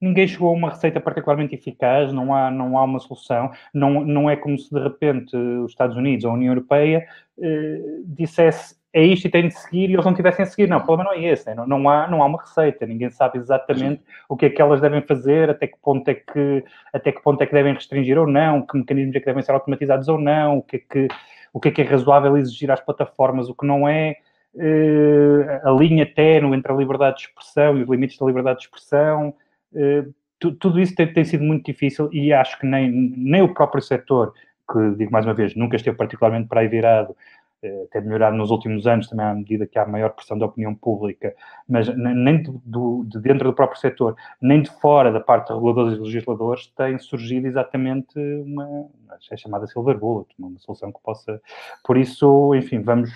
ninguém 0.00 0.26
chegou 0.28 0.50
a 0.50 0.52
uma 0.52 0.70
receita 0.70 1.00
particularmente 1.00 1.54
eficaz, 1.54 2.12
não 2.12 2.34
há, 2.34 2.50
não 2.50 2.76
há 2.76 2.84
uma 2.84 2.98
solução, 2.98 3.50
não, 3.72 4.04
não 4.04 4.30
é 4.30 4.36
como 4.36 4.58
se 4.58 4.72
de 4.72 4.80
repente 4.80 5.36
os 5.36 5.70
Estados 5.70 5.96
Unidos 5.96 6.24
ou 6.24 6.30
a 6.30 6.34
União 6.34 6.52
Europeia 6.52 7.06
eh, 7.40 7.80
dissesse 8.04 8.76
é 8.96 9.04
isto 9.04 9.26
e 9.26 9.30
tem 9.30 9.46
de 9.46 9.54
seguir 9.54 9.90
e 9.90 9.92
eles 9.92 10.06
não 10.06 10.14
tivessem 10.14 10.42
a 10.42 10.46
seguir. 10.46 10.66
Não, 10.66 10.78
o 10.78 10.84
problema 10.84 11.10
não 11.10 11.20
é 11.20 11.22
esse, 11.22 11.46
né? 11.46 11.54
não, 11.54 11.66
não, 11.66 11.86
há, 11.86 12.08
não 12.08 12.22
há 12.22 12.26
uma 12.26 12.40
receita, 12.40 12.86
ninguém 12.86 13.10
sabe 13.10 13.36
exatamente 13.36 14.00
o 14.26 14.34
que 14.34 14.46
é 14.46 14.50
que 14.50 14.60
elas 14.60 14.80
devem 14.80 15.02
fazer, 15.02 15.50
até 15.50 15.66
que 15.66 15.76
ponto 15.82 16.08
é 16.08 16.14
que, 16.14 16.64
até 16.94 17.12
que, 17.12 17.22
ponto 17.22 17.42
é 17.42 17.46
que 17.46 17.52
devem 17.52 17.74
restringir 17.74 18.18
ou 18.18 18.26
não, 18.26 18.62
que 18.62 18.78
mecanismos 18.78 19.14
é 19.14 19.20
que 19.20 19.26
devem 19.26 19.42
ser 19.42 19.52
automatizados 19.52 20.08
ou 20.08 20.18
não, 20.18 20.58
o 20.58 20.62
que 20.62 20.76
é 20.76 20.78
que, 20.78 21.08
o 21.52 21.60
que, 21.60 21.68
é, 21.68 21.70
que 21.72 21.82
é 21.82 21.84
razoável 21.84 22.38
exigir 22.38 22.70
às 22.70 22.80
plataformas, 22.80 23.50
o 23.50 23.54
que 23.54 23.66
não 23.66 23.86
é, 23.86 24.16
uh, 24.54 25.68
a 25.68 25.70
linha 25.72 26.06
ténue 26.06 26.56
entre 26.56 26.72
a 26.72 26.74
liberdade 26.74 27.18
de 27.18 27.22
expressão 27.24 27.76
e 27.76 27.82
os 27.82 27.90
limites 27.90 28.18
da 28.18 28.24
liberdade 28.24 28.60
de 28.60 28.64
expressão. 28.64 29.34
Uh, 29.76 30.14
tudo 30.38 30.80
isso 30.80 30.94
tem, 30.94 31.12
tem, 31.12 31.24
sido 31.24 31.44
muito 31.44 31.64
difícil 31.64 32.10
e 32.12 32.32
acho 32.32 32.58
que 32.58 32.66
nem, 32.66 32.90
nem 32.90 33.42
o 33.42 33.54
próprio 33.54 33.82
setor, 33.82 34.34
que 34.70 34.90
digo 34.96 35.10
mais 35.10 35.24
uma 35.24 35.32
vez, 35.32 35.54
nunca 35.54 35.76
esteve 35.76 35.96
particularmente 35.96 36.48
para 36.48 36.60
aí 36.60 36.68
virado 36.68 37.16
eh, 37.62 37.86
tem 37.90 38.02
melhorado 38.02 38.36
nos 38.36 38.50
últimos 38.50 38.86
anos 38.86 39.08
também 39.08 39.24
à 39.24 39.34
medida 39.34 39.66
que 39.66 39.78
há 39.78 39.86
maior 39.86 40.10
pressão 40.10 40.38
da 40.38 40.44
opinião 40.44 40.74
pública, 40.74 41.34
mas 41.66 41.88
nem 41.96 42.42
do, 42.42 43.04
de 43.04 43.18
dentro 43.18 43.48
do 43.48 43.54
próprio 43.54 43.80
setor, 43.80 44.14
nem 44.40 44.60
de 44.60 44.70
fora 44.70 45.10
da 45.10 45.20
parte 45.20 45.48
de 45.48 45.54
reguladores 45.54 45.98
e 45.98 46.00
legisladores 46.02 46.66
tem 46.76 46.98
surgido 46.98 47.46
exatamente 47.46 48.18
uma, 48.18 48.88
é 49.30 49.36
chamada 49.36 49.66
silver 49.66 49.98
bullet, 49.98 50.28
uma 50.38 50.58
solução 50.58 50.92
que 50.92 51.00
possa, 51.02 51.40
por 51.84 51.96
isso, 51.96 52.54
enfim, 52.54 52.82
vamos, 52.82 53.10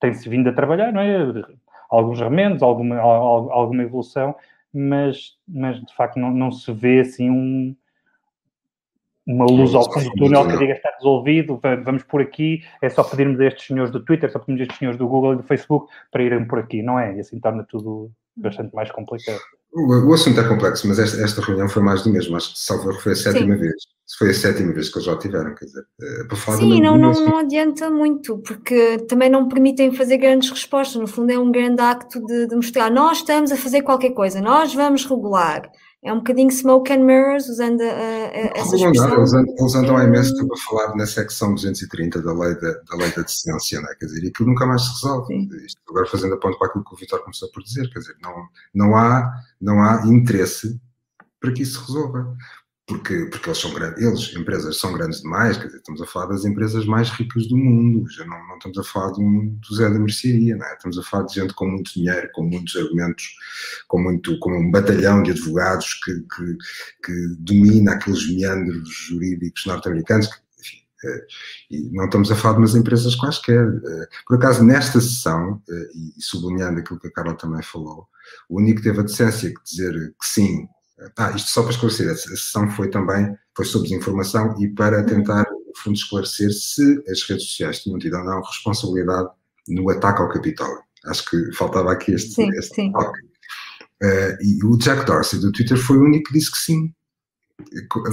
tem-se 0.00 0.28
vindo 0.28 0.48
a 0.48 0.52
trabalhar, 0.52 0.92
não 0.92 1.02
é? 1.02 1.18
Alguns 1.90 2.20
remendos, 2.20 2.62
alguma, 2.62 2.98
alguma 2.98 3.82
evolução, 3.82 4.34
mas, 4.78 5.36
mas 5.46 5.80
de 5.80 5.94
facto 5.94 6.18
não, 6.18 6.30
não 6.30 6.52
se 6.52 6.72
vê 6.72 7.00
assim 7.00 7.30
um 7.30 7.76
uma 9.26 9.44
luz 9.44 9.74
ao 9.74 9.92
fundo 9.92 10.08
do 10.08 10.16
túnel 10.16 10.48
que 10.48 10.56
diga 10.56 10.72
está 10.72 10.90
resolvido, 10.96 11.60
vamos 11.84 12.02
por 12.02 12.22
aqui, 12.22 12.64
é 12.80 12.88
só 12.88 13.04
pedirmos 13.04 13.38
a 13.38 13.44
estes 13.44 13.66
senhores 13.66 13.92
do 13.92 14.02
Twitter, 14.02 14.32
só 14.32 14.38
pedirmos 14.38 14.62
a 14.62 14.62
estes 14.62 14.78
senhores 14.78 14.98
do 14.98 15.06
Google 15.06 15.34
e 15.34 15.36
do 15.36 15.42
Facebook 15.42 15.92
para 16.10 16.22
irem 16.22 16.46
por 16.46 16.58
aqui, 16.58 16.82
não 16.82 16.98
é? 16.98 17.14
E 17.14 17.20
assim 17.20 17.38
torna 17.38 17.62
tudo 17.62 18.10
bastante 18.34 18.74
mais 18.74 18.90
complicado. 18.90 19.38
O, 19.78 20.08
o, 20.08 20.12
assunto 20.12 20.40
é 20.40 20.48
complexo, 20.48 20.88
mas 20.88 20.98
esta, 20.98 21.22
esta, 21.22 21.40
reunião 21.40 21.68
foi 21.68 21.82
mais 21.82 22.02
do 22.02 22.10
mesmo. 22.10 22.36
Acho 22.36 22.52
que 22.52 22.58
salvo 22.58 22.92
foi 22.94 23.12
a 23.12 23.16
sétima 23.16 23.54
Sim. 23.54 23.60
vez. 23.60 23.74
Foi 24.18 24.30
a 24.30 24.34
sétima 24.34 24.72
vez 24.72 24.88
que 24.88 24.96
eles 24.96 25.06
já 25.06 25.16
tiveram, 25.16 25.54
quer 25.54 25.66
dizer, 25.66 25.84
eh, 26.02 26.24
para 26.26 26.36
falar 26.36 26.58
Sim, 26.58 26.80
não, 26.80 26.98
não, 26.98 27.12
não 27.12 27.38
adianta 27.38 27.88
muito, 27.88 28.38
porque 28.38 28.98
também 29.06 29.30
não 29.30 29.46
permitem 29.46 29.92
fazer 29.92 30.16
grandes 30.16 30.50
respostas. 30.50 31.00
No 31.00 31.06
fundo, 31.06 31.30
é 31.30 31.38
um 31.38 31.52
grande 31.52 31.80
acto 31.80 32.24
de, 32.26 32.48
de 32.48 32.56
mostrar 32.56 32.90
nós 32.90 33.18
estamos 33.18 33.52
a 33.52 33.56
fazer 33.56 33.82
qualquer 33.82 34.10
coisa, 34.10 34.40
nós 34.40 34.74
vamos 34.74 35.04
regular. 35.04 35.70
É 36.02 36.12
um 36.12 36.18
bocadinho 36.18 36.50
smoke 36.50 36.92
and 36.92 37.04
mirrors, 37.04 37.48
usando 37.48 37.80
a, 37.80 37.84
a, 37.84 37.88
essa 38.56 38.76
expressão. 38.76 39.08
Não, 39.08 39.16
eles, 39.16 39.32
andam, 39.34 39.54
eles 39.58 39.74
andam 39.74 39.96
há 39.96 40.04
imenso 40.04 40.36
tempo 40.36 40.54
a 40.54 40.56
falar 40.56 40.94
na 40.94 41.04
secção 41.06 41.54
230 41.54 42.22
da 42.22 42.32
lei 42.32 42.54
da, 42.54 42.72
da, 42.72 42.96
lei 42.96 43.10
da 43.10 43.22
decência, 43.22 43.80
não 43.80 43.90
é? 43.90 43.94
Quer 43.96 44.06
dizer, 44.06 44.24
e 44.24 44.28
aquilo 44.28 44.48
nunca 44.48 44.64
mais 44.64 44.82
se 44.82 44.92
resolve. 44.92 45.34
Isto, 45.64 45.80
agora 45.88 46.06
fazendo 46.06 46.34
a 46.34 46.38
ponto 46.38 46.56
para 46.56 46.68
aquilo 46.68 46.84
que 46.84 46.94
o 46.94 46.96
Vitor 46.96 47.20
começou 47.20 47.50
por 47.50 47.64
dizer, 47.64 47.90
quer 47.90 47.98
dizer, 47.98 48.16
não, 48.22 48.48
não, 48.72 48.96
há, 48.96 49.42
não 49.60 49.82
há 49.82 50.06
interesse 50.06 50.80
para 51.40 51.52
que 51.52 51.62
isso 51.62 51.80
se 51.80 51.86
resolva 51.88 52.36
porque, 52.88 53.26
porque 53.26 53.50
eles 53.50 53.60
são 53.60 53.74
grandes, 53.74 54.02
eles, 54.02 54.34
empresas, 54.34 54.80
são 54.80 54.94
grandes 54.94 55.20
demais, 55.20 55.58
quer 55.58 55.66
dizer, 55.66 55.76
estamos 55.76 56.00
a 56.00 56.06
falar 56.06 56.26
das 56.26 56.46
empresas 56.46 56.86
mais 56.86 57.10
ricas 57.10 57.46
do 57.46 57.56
mundo, 57.56 58.10
já 58.10 58.24
não, 58.24 58.48
não 58.48 58.56
estamos 58.56 58.78
a 58.78 58.82
falar 58.82 59.12
de 59.12 59.20
um, 59.20 59.46
do 59.46 59.74
Zé 59.76 59.90
da 59.90 59.98
Mercearia, 59.98 60.56
não 60.56 60.66
é? 60.66 60.72
estamos 60.72 60.98
a 60.98 61.02
falar 61.02 61.24
de 61.24 61.34
gente 61.34 61.52
com 61.52 61.66
muito 61.68 61.92
dinheiro, 61.92 62.30
com 62.32 62.44
muitos 62.44 62.74
argumentos, 62.76 63.36
com, 63.86 64.00
muito, 64.00 64.38
com 64.38 64.58
um 64.58 64.70
batalhão 64.70 65.22
de 65.22 65.32
advogados 65.32 66.00
que, 66.02 66.14
que, 66.14 66.56
que 67.04 67.36
domina 67.40 67.92
aqueles 67.92 68.26
meandros 68.34 68.88
jurídicos 68.88 69.66
norte-americanos, 69.66 70.30
enfim, 70.58 70.78
é, 71.04 71.26
e 71.70 71.90
não 71.92 72.06
estamos 72.06 72.32
a 72.32 72.36
falar 72.36 72.54
de 72.54 72.60
umas 72.60 72.74
empresas 72.74 73.14
quaisquer. 73.14 73.66
É, 73.66 74.08
por 74.26 74.38
acaso, 74.38 74.64
nesta 74.64 74.98
sessão, 74.98 75.62
é, 75.68 75.88
e 75.94 76.22
sublinhando 76.22 76.80
aquilo 76.80 76.98
que 76.98 77.08
a 77.08 77.12
Carla 77.12 77.34
também 77.34 77.62
falou, 77.62 78.08
o 78.48 78.56
único 78.56 78.78
que 78.78 78.84
teve 78.84 79.00
a 79.00 79.04
decência 79.04 79.50
de 79.50 79.56
dizer 79.62 79.92
que 80.18 80.26
sim, 80.26 80.66
ah, 81.16 81.30
isto 81.30 81.50
só 81.50 81.62
para 81.62 81.70
esclarecer, 81.70 82.10
a 82.10 82.16
sessão 82.16 82.68
foi 82.70 82.90
também, 82.90 83.36
foi 83.56 83.64
sobre 83.64 83.88
desinformação 83.88 84.54
e 84.60 84.68
para 84.68 85.04
tentar, 85.04 85.44
no 85.44 85.72
fundo, 85.76 85.94
esclarecer 85.94 86.52
se 86.52 87.02
as 87.08 87.22
redes 87.22 87.46
sociais 87.48 87.82
tinham 87.82 87.98
tido 87.98 88.16
ou 88.16 88.24
não 88.24 88.42
responsabilidade 88.42 89.28
no 89.68 89.88
ataque 89.90 90.22
ao 90.22 90.28
Capitólio. 90.28 90.82
Acho 91.06 91.24
que 91.30 91.52
faltava 91.56 91.92
aqui 91.92 92.12
este, 92.12 92.32
sim, 92.32 92.48
este 92.56 92.74
sim. 92.74 92.92
toque. 92.92 93.20
Uh, 94.02 94.42
e 94.42 94.64
o 94.64 94.76
Jack 94.76 95.04
Dorsey 95.06 95.40
do 95.40 95.52
Twitter 95.52 95.76
foi 95.76 95.98
o 95.98 96.04
único 96.04 96.28
que 96.28 96.38
disse 96.38 96.50
que 96.50 96.58
sim. 96.58 96.92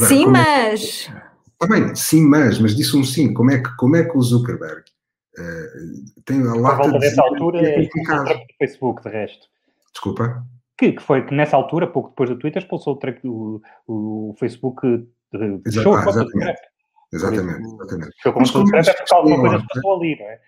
Sim, 0.07 0.25
como 0.25 0.31
mas. 0.31 0.81
Está 0.81 1.67
bem, 1.67 1.95
sim, 1.95 2.25
mas, 2.25 2.59
mas 2.59 2.75
disse 2.75 2.95
um 2.95 3.03
sim. 3.03 3.33
Como 3.33 3.51
é 3.51 3.61
que, 3.61 3.75
como 3.77 3.95
é 3.95 4.03
que 4.03 4.17
o 4.17 4.21
Zuckerberg 4.21 4.83
uh, 5.37 6.21
tem 6.23 6.41
a 6.41 6.53
lata. 6.53 6.75
A 6.75 6.83
volta 6.83 6.99
dessa 6.99 7.21
altura 7.21 7.61
é, 7.61 7.83
é 7.83 7.87
o 7.87 8.57
Facebook, 8.59 9.03
de 9.03 9.09
resto. 9.09 9.47
Desculpa 9.91 10.45
que, 10.77 10.93
que 10.93 11.01
foi 11.01 11.25
que 11.25 11.33
nessa 11.33 11.55
altura, 11.55 11.87
pouco 11.87 12.09
depois 12.09 12.29
do 12.29 12.37
Twitter, 12.37 12.61
expulsou 12.61 12.99
o, 13.23 13.61
o, 13.87 14.29
o 14.31 14.35
Facebook 14.37 14.81
de, 15.31 15.57
de 15.59 15.71
show. 15.71 15.95
Ah, 15.95 16.05
exatamente. 16.07 16.61
Exatamente, 17.13 17.73
exatamente. 17.73 18.15
Como 18.23 18.51
como 18.51 18.75
é 18.75 18.83
porque 18.83 19.13
alguma 19.13 19.39
coisa 19.39 19.59
se 19.59 19.67
passou 19.67 19.95
ali, 19.97 20.19
não 20.19 20.25
é? 20.25 20.39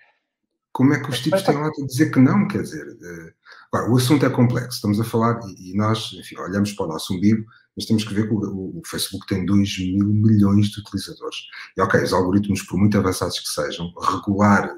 Como 0.74 0.94
é 0.94 1.00
que 1.00 1.10
os 1.10 1.20
tipos 1.22 1.42
têm 1.42 1.56
lá 1.56 1.68
a 1.68 1.86
dizer 1.88 2.12
que 2.12 2.20
não? 2.20 2.48
Quer 2.48 2.62
dizer, 2.62 2.86
uh, 2.86 3.34
agora, 3.72 3.92
o 3.92 3.98
assunto 3.98 4.26
é 4.26 4.30
complexo. 4.30 4.76
Estamos 4.76 5.00
a 5.00 5.04
falar, 5.04 5.40
e, 5.48 5.72
e, 5.72 5.76
nós, 5.76 6.14
enfim, 6.14 6.38
olhamos 6.38 6.74
para 6.74 6.86
o 6.86 6.90
nosso 6.90 7.16
umbigo, 7.16 7.44
mas 7.76 7.86
temos 7.86 8.04
que 8.04 8.14
ver 8.14 8.28
que 8.28 8.34
o, 8.34 8.78
o, 8.78 8.82
Facebook 8.86 9.26
tem 9.26 9.44
2 9.44 9.80
mil 9.80 10.06
milhões 10.06 10.68
de 10.68 10.80
utilizadores. 10.80 11.38
E, 11.76 11.82
ok, 11.82 12.04
os 12.04 12.14
algoritmos, 12.14 12.62
por 12.62 12.78
muito 12.78 12.96
avançados 12.98 13.40
que 13.40 13.48
sejam, 13.48 13.92
regular 14.00 14.72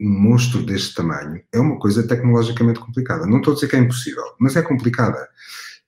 um 0.00 0.08
monstro 0.08 0.62
deste 0.64 0.94
tamanho 0.94 1.42
é 1.52 1.58
uma 1.58 1.78
coisa 1.78 2.06
tecnologicamente 2.06 2.80
complicada. 2.80 3.26
Não 3.26 3.38
estou 3.38 3.52
a 3.52 3.54
dizer 3.54 3.68
que 3.68 3.76
é 3.76 3.80
impossível, 3.80 4.24
mas 4.38 4.56
é 4.56 4.62
complicada. 4.62 5.28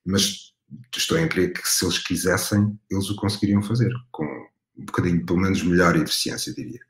Mas 0.05 0.53
estou 0.97 1.19
a 1.19 1.29
crer 1.29 1.53
que 1.53 1.69
se 1.69 1.85
eles 1.85 1.99
quisessem, 1.99 2.79
eles 2.91 3.09
o 3.11 3.17
conseguiriam 3.17 3.63
fazer, 3.63 3.91
com 4.11 4.25
um 4.25 4.85
bocadinho, 4.85 5.25
pelo 5.25 5.41
menos, 5.41 5.63
melhor 5.63 5.97
eficiência, 5.97 6.55
diria. 6.55 6.81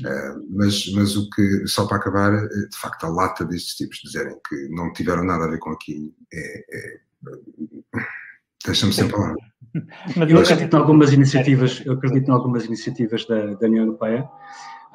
Uh, 0.00 0.46
mas, 0.50 0.90
mas 0.92 1.16
o 1.16 1.28
que, 1.30 1.66
só 1.66 1.86
para 1.86 1.98
acabar, 1.98 2.32
eh, 2.32 2.68
de 2.70 2.76
facto, 2.78 3.04
a 3.04 3.08
lata 3.08 3.44
destes 3.44 3.74
tipos 3.74 4.00
dizerem 4.02 4.36
que 4.48 4.68
não 4.70 4.92
tiveram 4.92 5.24
nada 5.24 5.44
a 5.44 5.48
ver 5.48 5.58
com 5.58 5.70
aquilo 5.70 6.12
é. 6.32 6.64
é 6.70 7.00
deixa-me 8.64 8.92
sempre 8.92 9.16
lá. 9.16 9.34
Mas 10.16 10.30
eu 10.30 10.38
acredito 10.38 10.74
em 10.74 10.78
algumas 10.78 11.12
iniciativas, 11.12 11.82
eu 11.84 11.92
acredito 11.92 12.28
em 12.28 12.32
algumas 12.32 12.64
iniciativas 12.64 13.26
da, 13.26 13.54
da 13.54 13.66
União 13.66 13.84
Europeia 13.84 14.28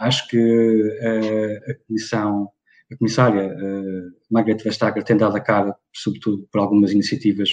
Acho 0.04 0.28
que 0.28 0.38
uh, 0.38 1.72
a 1.72 1.88
Comissão, 1.88 2.50
a 2.92 2.98
Comissária 2.98 3.48
uh, 3.48 4.12
Margaret 4.32 4.58
Vestager 4.63 5.04
tem 5.04 5.18
dado 5.18 5.36
a 5.36 5.39
cara, 5.39 5.76
sobretudo 5.94 6.48
por 6.52 6.60
algumas 6.60 6.92
iniciativas 6.92 7.50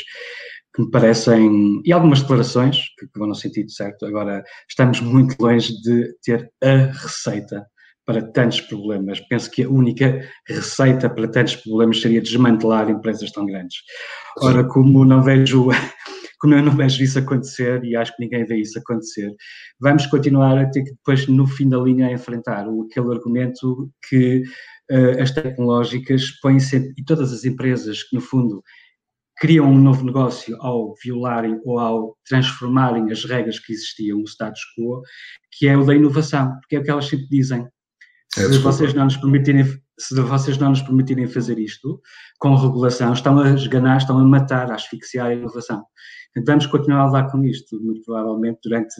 que 0.74 0.82
me 0.82 0.90
parecem, 0.90 1.82
e 1.84 1.92
algumas 1.92 2.20
declarações 2.20 2.78
que, 2.98 3.06
que 3.06 3.18
vão 3.18 3.28
no 3.28 3.34
sentido 3.34 3.70
certo. 3.70 4.06
Agora, 4.06 4.44
estamos 4.68 5.00
muito 5.00 5.36
longe 5.40 5.80
de 5.82 6.14
ter 6.22 6.50
a 6.62 6.92
receita 6.92 7.66
para 8.04 8.22
tantos 8.22 8.60
problemas. 8.62 9.20
Penso 9.20 9.50
que 9.50 9.62
a 9.62 9.68
única 9.68 10.28
receita 10.46 11.08
para 11.08 11.28
tantos 11.28 11.56
problemas 11.56 12.00
seria 12.00 12.20
desmantelar 12.20 12.90
empresas 12.90 13.30
tão 13.30 13.46
grandes. 13.46 13.78
Ora, 14.38 14.64
como 14.64 15.04
não 15.04 15.22
vejo 15.22 15.68
como 16.40 16.54
eu 16.54 16.62
não 16.62 16.74
vejo 16.74 17.02
isso 17.04 17.18
acontecer 17.18 17.84
e 17.84 17.94
acho 17.94 18.16
que 18.16 18.24
ninguém 18.24 18.44
vê 18.46 18.56
isso 18.56 18.78
acontecer, 18.78 19.32
vamos 19.78 20.06
continuar 20.06 20.58
a 20.58 20.68
ter 20.68 20.82
que 20.82 20.90
depois, 20.92 21.26
no 21.28 21.46
fim 21.46 21.68
da 21.68 21.78
linha, 21.78 22.10
enfrentar 22.10 22.66
aquele 22.66 23.12
argumento 23.12 23.90
que 24.08 24.42
uh, 24.90 25.22
as 25.22 25.30
tecnológicas 25.30 26.30
põem 26.40 26.58
sempre, 26.58 26.94
e 26.96 27.04
todas 27.04 27.32
as 27.32 27.44
empresas 27.44 28.02
que, 28.02 28.16
no 28.16 28.22
fundo, 28.22 28.62
criam 29.38 29.66
um 29.66 29.78
novo 29.78 30.04
negócio 30.04 30.56
ao 30.60 30.94
violarem 31.02 31.60
ou 31.64 31.78
ao 31.78 32.16
transformarem 32.26 33.10
as 33.12 33.24
regras 33.24 33.58
que 33.58 33.72
existiam, 33.72 34.20
o 34.20 34.24
status 34.24 34.60
quo, 34.76 35.02
que 35.52 35.68
é 35.68 35.76
o 35.76 35.84
da 35.84 35.94
inovação, 35.94 36.58
porque 36.60 36.76
é 36.76 36.78
o 36.78 36.82
que 36.82 36.90
elas 36.90 37.06
sempre 37.06 37.28
dizem. 37.28 37.66
É, 38.36 38.42
se 38.42 38.58
vocês 38.58 38.94
não 38.94 39.04
nos 39.04 39.16
permitirem 39.16 39.64
se 40.00 40.18
vocês 40.22 40.56
não 40.56 40.70
nos 40.70 40.80
permitirem 40.80 41.26
fazer 41.26 41.58
isto 41.58 42.00
com 42.38 42.54
regulação, 42.54 43.12
estão 43.12 43.38
a 43.38 43.50
esganar, 43.50 43.98
estão 43.98 44.18
a 44.18 44.24
matar, 44.24 44.70
a 44.70 44.74
asfixiar 44.74 45.26
a 45.26 45.34
inovação. 45.34 45.84
Vamos 46.46 46.66
continuar 46.66 47.02
a 47.02 47.06
lidar 47.06 47.30
com 47.30 47.44
isto, 47.44 47.78
muito 47.82 48.02
provavelmente, 48.04 48.60
durante 48.64 48.94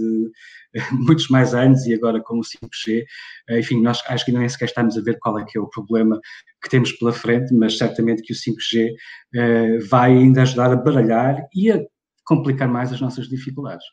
eh, 0.75 0.81
muitos 0.93 1.29
mais 1.29 1.55
anos 1.55 1.87
e 1.87 1.95
agora 1.95 2.21
com 2.21 2.39
o 2.39 2.43
5G. 2.43 3.05
Eh, 3.49 3.61
enfim, 3.61 3.81
nós 3.81 4.03
acho 4.09 4.25
que 4.25 4.33
nem 4.33 4.49
sequer 4.49 4.67
estamos 4.67 4.99
a 4.99 5.01
ver 5.01 5.19
qual 5.21 5.39
é 5.39 5.45
que 5.45 5.57
é 5.57 5.61
o 5.61 5.69
problema 5.69 6.21
que 6.63 6.69
temos 6.69 6.93
pela 6.93 7.13
frente, 7.13 7.55
mas 7.55 7.79
certamente 7.79 8.23
que 8.23 8.33
o 8.33 8.37
5G 8.37 8.93
eh, 9.35 9.79
vai 9.89 10.13
ainda 10.13 10.43
ajudar 10.43 10.73
a 10.73 10.77
baralhar 10.77 11.47
e 11.55 11.71
a 11.71 11.81
complicar 12.25 12.69
mais 12.69 12.93
as 12.93 13.01
nossas 13.01 13.29
dificuldades. 13.29 13.85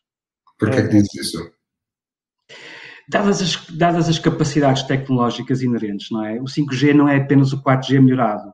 Por 0.57 0.71
que 0.71 0.77
é 0.77 0.81
que 0.81 0.89
dizes 0.89 1.13
isso? 1.13 1.56
Dadas 3.09 3.41
as, 3.41 3.65
dadas 3.77 4.09
as 4.09 4.19
capacidades 4.19 4.83
tecnológicas 4.83 5.61
inerentes, 5.61 6.07
não 6.11 6.25
é? 6.25 6.41
O 6.41 6.45
5G 6.45 6.93
não 6.93 7.07
é 7.07 7.17
apenas 7.17 7.53
o 7.53 7.63
4G 7.63 8.01
melhorado, 8.01 8.51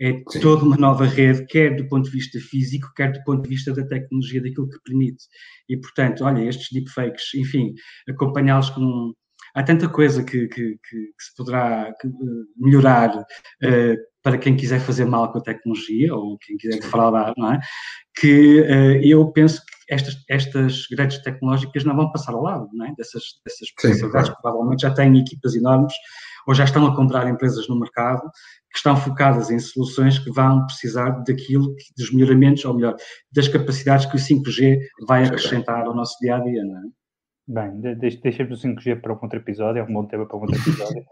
é 0.00 0.12
Sim. 0.28 0.40
toda 0.40 0.64
uma 0.64 0.76
nova 0.76 1.06
rede, 1.06 1.46
quer 1.46 1.76
do 1.76 1.86
ponto 1.88 2.04
de 2.04 2.10
vista 2.10 2.38
físico, 2.40 2.92
quer 2.96 3.12
do 3.12 3.22
ponto 3.22 3.42
de 3.42 3.48
vista 3.48 3.72
da 3.72 3.86
tecnologia, 3.86 4.42
daquilo 4.42 4.68
que 4.68 4.82
permite. 4.84 5.24
E, 5.68 5.76
portanto, 5.76 6.24
olha, 6.24 6.44
estes 6.44 6.68
deepfakes, 6.72 7.34
enfim, 7.34 7.74
acompanhá-los 8.08 8.70
com. 8.70 9.12
Há 9.54 9.62
tanta 9.62 9.88
coisa 9.88 10.24
que, 10.24 10.48
que, 10.48 10.72
que, 10.72 10.78
que 10.78 11.24
se 11.24 11.34
poderá 11.36 11.88
eh, 11.88 12.08
melhorar 12.56 13.16
uh, 13.16 13.96
para 14.20 14.36
quem 14.36 14.56
quiser 14.56 14.80
fazer 14.80 15.04
mal 15.04 15.30
com 15.30 15.38
a 15.38 15.42
tecnologia 15.42 16.12
ou 16.12 16.36
quem 16.38 16.56
quiser 16.56 16.80
defraudar, 16.80 17.32
não 17.36 17.52
é? 17.52 17.60
Que 18.18 18.62
uh, 18.62 19.00
eu 19.00 19.30
penso 19.30 19.60
que 19.64 19.73
estas, 19.88 20.16
estas 20.28 20.86
grandes 20.90 21.18
tecnológicas 21.18 21.84
não 21.84 21.96
vão 21.96 22.10
passar 22.10 22.32
ao 22.32 22.42
lado, 22.42 22.68
não 22.72 22.86
é? 22.86 22.94
Dessas, 22.96 23.22
dessas 23.44 23.70
possibilidades, 23.72 24.28
claro. 24.28 24.42
provavelmente 24.42 24.82
já 24.82 24.90
têm 24.92 25.18
equipas 25.18 25.54
enormes 25.54 25.94
ou 26.46 26.54
já 26.54 26.64
estão 26.64 26.86
a 26.86 26.94
comprar 26.94 27.28
empresas 27.28 27.68
no 27.68 27.78
mercado 27.78 28.22
que 28.70 28.78
estão 28.78 28.96
focadas 28.96 29.50
em 29.50 29.58
soluções 29.58 30.18
que 30.18 30.30
vão 30.30 30.66
precisar 30.66 31.10
daquilo, 31.26 31.74
dos 31.96 32.12
melhoramentos, 32.12 32.64
ou 32.64 32.74
melhor, 32.74 32.96
das 33.32 33.48
capacidades 33.48 34.06
que 34.06 34.16
o 34.16 34.18
5G 34.18 34.78
vai 35.06 35.24
acrescentar 35.24 35.86
ao 35.86 35.94
nosso 35.94 36.18
dia 36.20 36.36
a 36.36 36.40
dia, 36.40 36.64
não 36.64 36.78
é? 36.78 36.82
Bem, 37.46 37.80
deixemos 38.22 38.64
o 38.64 38.68
5G 38.68 39.00
para 39.00 39.12
um 39.12 39.18
outro 39.20 39.38
episódio, 39.38 39.80
é 39.80 39.84
um 39.84 39.92
bom 39.92 40.06
tema 40.06 40.26
para 40.26 40.36
um 40.36 40.40
outro 40.40 40.56
episódio. 40.60 41.04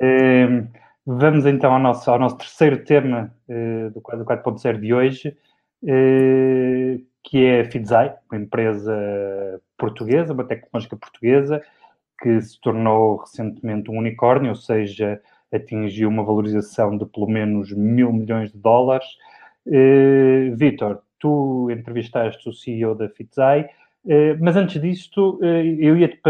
eh, 0.00 0.66
vamos 1.04 1.46
então 1.46 1.72
ao 1.72 1.80
nosso, 1.80 2.10
ao 2.10 2.18
nosso 2.18 2.36
terceiro 2.36 2.84
tema 2.84 3.34
eh, 3.48 3.90
do, 3.90 4.00
do 4.00 4.24
4.0 4.24 4.80
de 4.80 4.94
hoje, 4.94 5.36
eh, 5.86 7.00
que 7.22 7.44
é 7.44 7.60
a 7.60 7.70
Fidzai, 7.70 8.14
uma 8.30 8.40
empresa 8.40 8.92
portuguesa, 9.78 10.32
uma 10.32 10.44
tecnológica 10.44 10.96
portuguesa, 10.96 11.62
que 12.20 12.40
se 12.40 12.60
tornou 12.60 13.16
recentemente 13.16 13.90
um 13.90 13.98
unicórnio, 13.98 14.50
ou 14.50 14.56
seja, 14.56 15.20
atingiu 15.52 16.08
uma 16.08 16.24
valorização 16.24 16.96
de 16.96 17.04
pelo 17.06 17.28
menos 17.28 17.72
mil 17.72 18.12
milhões 18.12 18.52
de 18.52 18.58
dólares. 18.58 19.06
Uh, 19.66 20.54
Vitor, 20.56 21.02
tu 21.18 21.70
entrevistaste 21.70 22.48
o 22.48 22.52
CEO 22.52 22.94
da 22.94 23.08
Fitzai, 23.08 23.68
uh, 24.04 24.36
mas 24.40 24.56
antes 24.56 24.80
disto, 24.80 25.38
uh, 25.40 25.44
eu 25.44 25.96
ia-te 25.96 26.20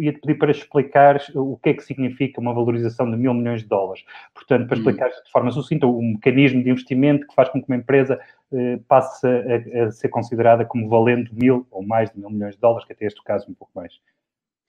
ia 0.00 0.12
-te 0.12 0.20
pedir 0.20 0.38
para 0.38 0.50
explicar 0.50 1.20
o 1.34 1.56
que 1.62 1.70
é 1.70 1.74
que 1.74 1.82
significa 1.82 2.40
uma 2.40 2.52
valorização 2.52 3.08
de 3.10 3.16
mil 3.16 3.32
milhões 3.32 3.62
de 3.62 3.68
dólares. 3.68 4.04
Portanto, 4.34 4.66
para 4.66 4.76
hum. 4.76 4.80
explicar 4.80 5.08
de 5.08 5.30
forma 5.30 5.50
sucinta 5.50 5.86
o 5.86 6.02
mecanismo 6.02 6.62
de 6.62 6.70
investimento 6.70 7.26
que 7.26 7.34
faz 7.34 7.48
com 7.48 7.62
que 7.62 7.68
uma 7.68 7.76
empresa 7.76 8.18
eh, 8.54 8.80
passe 8.88 9.26
a, 9.26 9.84
a, 9.84 9.90
ser 9.90 10.08
considerada 10.08 10.64
como 10.64 10.88
valendo 10.88 11.30
mil 11.32 11.66
ou 11.70 11.84
mais 11.84 12.10
de 12.10 12.18
mil 12.18 12.30
milhões 12.30 12.54
de 12.54 12.60
dólares, 12.60 12.86
que 12.86 12.92
até 12.92 13.06
este 13.06 13.22
caso 13.24 13.50
um 13.50 13.54
pouco 13.54 13.72
mais. 13.74 13.92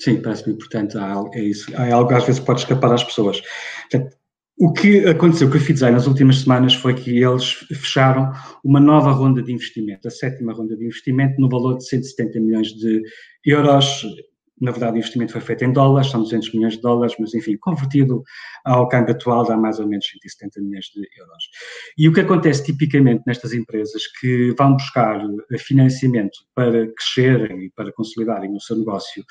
Sim, 0.01 0.21
parece-me 0.21 0.55
importante. 0.55 0.97
É 1.33 1.39
isso. 1.39 1.71
Há 1.75 1.93
algo 1.93 2.09
que 2.09 2.15
às 2.15 2.25
vezes 2.25 2.41
pode 2.41 2.61
escapar 2.61 2.91
às 2.91 3.03
pessoas. 3.03 3.41
O 4.57 4.71
que 4.71 5.05
aconteceu 5.05 5.49
com 5.49 5.57
a 5.57 5.59
Fidzai 5.59 5.91
nas 5.91 6.07
últimas 6.07 6.39
semanas 6.39 6.73
foi 6.73 6.93
que 6.93 7.21
eles 7.21 7.51
fecharam 7.53 8.31
uma 8.63 8.79
nova 8.79 9.11
ronda 9.11 9.41
de 9.41 9.51
investimento, 9.51 10.07
a 10.07 10.11
sétima 10.11 10.53
ronda 10.53 10.77
de 10.77 10.85
investimento, 10.85 11.39
no 11.39 11.49
valor 11.49 11.77
de 11.77 11.87
170 11.87 12.39
milhões 12.39 12.69
de 12.69 13.03
euros. 13.45 14.05
Na 14.59 14.71
verdade, 14.71 14.95
o 14.95 14.99
investimento 14.99 15.33
foi 15.33 15.41
feito 15.41 15.65
em 15.65 15.73
dólares, 15.73 16.09
são 16.09 16.21
200 16.21 16.53
milhões 16.53 16.75
de 16.75 16.81
dólares, 16.81 17.15
mas 17.19 17.33
enfim, 17.33 17.57
convertido 17.57 18.23
ao 18.63 18.87
câmbio 18.87 19.13
atual 19.13 19.45
dá 19.45 19.57
mais 19.57 19.79
ou 19.79 19.87
menos 19.87 20.05
170 20.07 20.61
milhões 20.61 20.85
de 20.85 21.07
euros. 21.17 21.49
E 21.97 22.07
o 22.07 22.13
que 22.13 22.21
acontece 22.21 22.63
tipicamente 22.63 23.23
nestas 23.27 23.53
empresas 23.53 24.03
que 24.19 24.53
vão 24.57 24.73
buscar 24.73 25.21
financiamento 25.59 26.39
para 26.53 26.87
crescerem 26.87 27.65
e 27.65 27.69
para 27.71 27.91
consolidarem 27.91 28.55
o 28.55 28.61
seu 28.61 28.77
negócio 28.77 29.25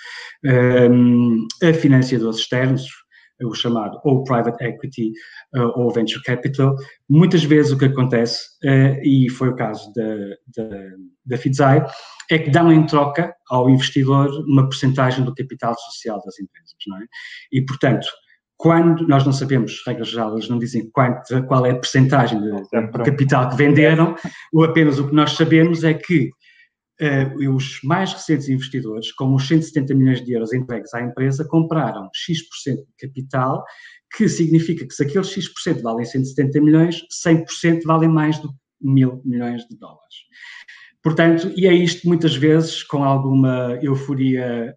um, 0.45 1.47
a 1.63 1.73
financiadores 1.73 2.39
externos, 2.41 3.04
o 3.42 3.55
chamado 3.55 3.99
ou 4.05 4.23
private 4.25 4.62
equity 4.64 5.12
uh, 5.55 5.81
ou 5.81 5.90
venture 5.90 6.23
capital. 6.23 6.75
Muitas 7.09 7.44
vezes 7.44 7.73
o 7.73 7.79
que 7.79 7.87
acontece, 7.87 8.40
uh, 8.64 9.01
e 9.03 9.29
foi 9.31 9.49
o 9.49 9.57
caso 9.57 9.92
da, 9.94 10.62
da, 10.62 10.79
da 11.27 11.37
Fidzai, 11.37 11.85
é 12.31 12.38
que 12.38 12.51
dão 12.51 12.73
em 12.73 12.87
troca 12.87 13.35
ao 13.51 13.68
investidor 13.68 14.31
uma 14.47 14.64
porcentagem 14.64 15.25
do 15.25 15.35
capital 15.35 15.75
social 15.75 16.20
das 16.25 16.38
empresas, 16.38 16.75
não 16.87 16.99
é? 16.99 17.05
E, 17.53 17.61
portanto, 17.62 18.07
quando 18.57 19.07
nós 19.07 19.25
não 19.25 19.33
sabemos, 19.33 19.83
regras 19.87 20.09
geral, 20.09 20.33
eles 20.35 20.49
não 20.49 20.59
dizem 20.59 20.88
quanto, 20.90 21.44
qual 21.47 21.66
é 21.66 21.73
a 21.73 21.77
porcentagem 21.77 22.40
do 22.40 22.62
capital 23.05 23.51
que 23.51 23.57
venderam, 23.57 24.14
ou 24.53 24.64
apenas 24.64 24.99
o 24.99 25.09
que 25.09 25.14
nós 25.14 25.33
sabemos 25.33 25.85
é 25.85 25.92
que 25.92 26.31
uh, 27.00 27.54
os 27.54 27.80
mais 27.83 28.12
recentes 28.12 28.48
investidores, 28.48 29.12
com 29.12 29.35
os 29.35 29.46
170 29.46 29.94
milhões 29.94 30.24
de 30.24 30.33
euros 30.33 30.52
entregues 30.52 30.92
à 30.94 31.02
empresa, 31.02 31.46
compraram 31.48 32.09
X% 32.14 32.76
de 32.76 33.07
capital, 33.07 33.64
que 34.16 34.28
significa 34.28 34.87
que 34.87 34.94
se 34.94 35.02
aqueles 35.02 35.28
X% 35.28 35.83
valem 35.83 36.04
170 36.04 36.61
milhões, 36.61 37.02
100% 37.26 37.83
valem 37.85 38.09
mais 38.09 38.38
do 38.38 38.48
que 38.48 38.54
mil 38.80 39.20
milhões 39.24 39.66
de 39.66 39.76
dólares. 39.76 40.14
Portanto, 41.02 41.52
e 41.57 41.66
é 41.66 41.72
isto 41.72 42.07
muitas 42.07 42.35
vezes 42.35 42.83
com 42.83 43.04
alguma 43.04 43.78
euforia, 43.83 44.74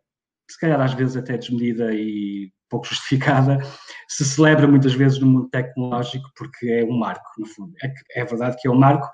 se 0.49 0.60
calhar 0.60 0.80
às 0.82 0.93
vezes 0.93 1.15
até 1.15 1.38
desmedida 1.38 1.93
e 1.93 2.51
pouco 2.69 2.88
justificada, 2.88 3.60
se 4.08 4.23
celebra 4.25 4.67
muitas 4.67 4.93
vezes 4.93 5.19
no 5.19 5.27
mundo 5.27 5.49
tecnológico 5.49 6.30
porque 6.36 6.67
é 6.67 6.84
um 6.84 6.97
marco, 6.97 7.30
no 7.38 7.45
fundo. 7.45 7.73
É, 7.84 8.21
é 8.21 8.25
verdade 8.25 8.58
que 8.60 8.67
é 8.67 8.71
um 8.71 8.77
marco. 8.77 9.08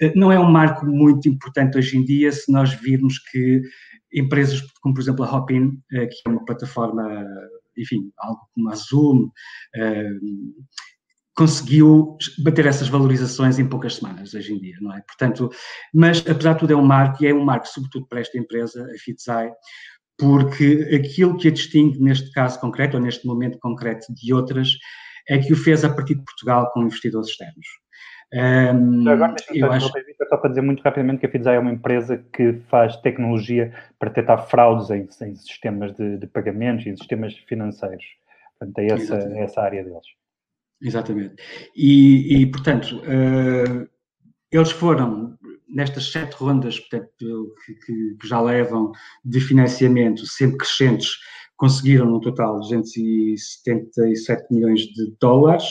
Eh, 0.00 0.12
não 0.14 0.30
é 0.30 0.38
um 0.38 0.50
marco 0.50 0.86
muito 0.86 1.28
importante 1.28 1.78
hoje 1.78 1.96
em 1.96 2.04
dia 2.04 2.30
se 2.32 2.50
nós 2.50 2.72
virmos 2.74 3.18
que 3.18 3.62
empresas 4.12 4.60
como, 4.80 4.94
por 4.94 5.00
exemplo, 5.00 5.24
a 5.24 5.36
Hopin, 5.36 5.78
eh, 5.92 6.06
que 6.06 6.16
é 6.26 6.30
uma 6.30 6.44
plataforma, 6.44 7.24
enfim, 7.76 8.10
algo 8.18 8.40
como 8.54 8.70
a 8.70 8.74
Zoom, 8.74 9.30
eh, 9.74 10.10
conseguiu 11.36 12.16
bater 12.38 12.66
essas 12.66 12.88
valorizações 12.88 13.58
em 13.58 13.68
poucas 13.68 13.96
semanas 13.96 14.34
hoje 14.34 14.54
em 14.54 14.58
dia, 14.58 14.76
não 14.80 14.94
é? 14.94 15.00
Portanto, 15.00 15.50
mas 15.92 16.24
apesar 16.26 16.52
de 16.52 16.60
tudo 16.60 16.72
é 16.72 16.76
um 16.76 16.84
marco 16.84 17.24
e 17.24 17.26
é 17.26 17.34
um 17.34 17.44
marco 17.44 17.66
sobretudo 17.66 18.06
para 18.06 18.20
esta 18.20 18.38
empresa, 18.38 18.88
a 18.94 18.98
Fitzai, 18.98 19.50
porque 20.18 20.88
aquilo 20.94 21.36
que 21.36 21.48
a 21.48 21.50
distingue 21.50 22.00
neste 22.00 22.30
caso 22.32 22.60
concreto, 22.60 22.96
ou 22.96 23.02
neste 23.02 23.26
momento 23.26 23.58
concreto 23.58 24.12
de 24.14 24.32
outras, 24.32 24.70
é 25.28 25.38
que 25.38 25.52
o 25.52 25.56
fez 25.56 25.84
a 25.84 25.92
partir 25.92 26.14
de 26.14 26.24
Portugal 26.24 26.70
com 26.72 26.82
investidores 26.82 27.28
externos. 27.28 27.66
Um, 28.32 29.08
Agora, 29.08 29.36
eu 29.52 29.70
acho... 29.70 29.90
só 30.28 30.36
para 30.36 30.50
dizer 30.50 30.62
muito 30.62 30.82
rapidamente 30.82 31.20
que 31.20 31.26
a 31.26 31.30
Fidzai 31.30 31.56
é 31.56 31.58
uma 31.58 31.70
empresa 31.70 32.18
que 32.32 32.54
faz 32.68 32.96
tecnologia 32.96 33.72
para 33.98 34.10
tentar 34.10 34.38
fraudes 34.38 34.90
em, 34.90 35.08
em 35.22 35.34
sistemas 35.36 35.94
de, 35.94 36.18
de, 36.18 36.26
pagamentos 36.26 36.84
e 36.84 36.90
em 36.90 36.96
sistemas 36.96 37.34
financeiros. 37.46 38.04
Portanto, 38.58 38.78
é 38.78 38.86
essa, 38.86 39.16
é 39.16 39.42
essa 39.44 39.60
área 39.60 39.84
deles. 39.84 40.06
Exatamente. 40.82 41.36
E, 41.76 42.40
e 42.42 42.46
portanto, 42.46 43.00
uh, 43.02 43.88
eles 44.50 44.72
foram 44.72 45.38
nestas 45.74 46.10
sete 46.10 46.34
rondas 46.36 46.78
portanto, 46.78 47.54
que, 47.66 47.74
que, 47.74 48.16
já 48.26 48.40
levam 48.40 48.92
de 49.24 49.40
financiamento, 49.40 50.24
sempre 50.26 50.58
crescentes, 50.58 51.18
conseguiram 51.56 52.06
no 52.06 52.20
total 52.20 52.60
277 52.60 54.46
milhões 54.52 54.82
de 54.82 55.14
dólares, 55.20 55.64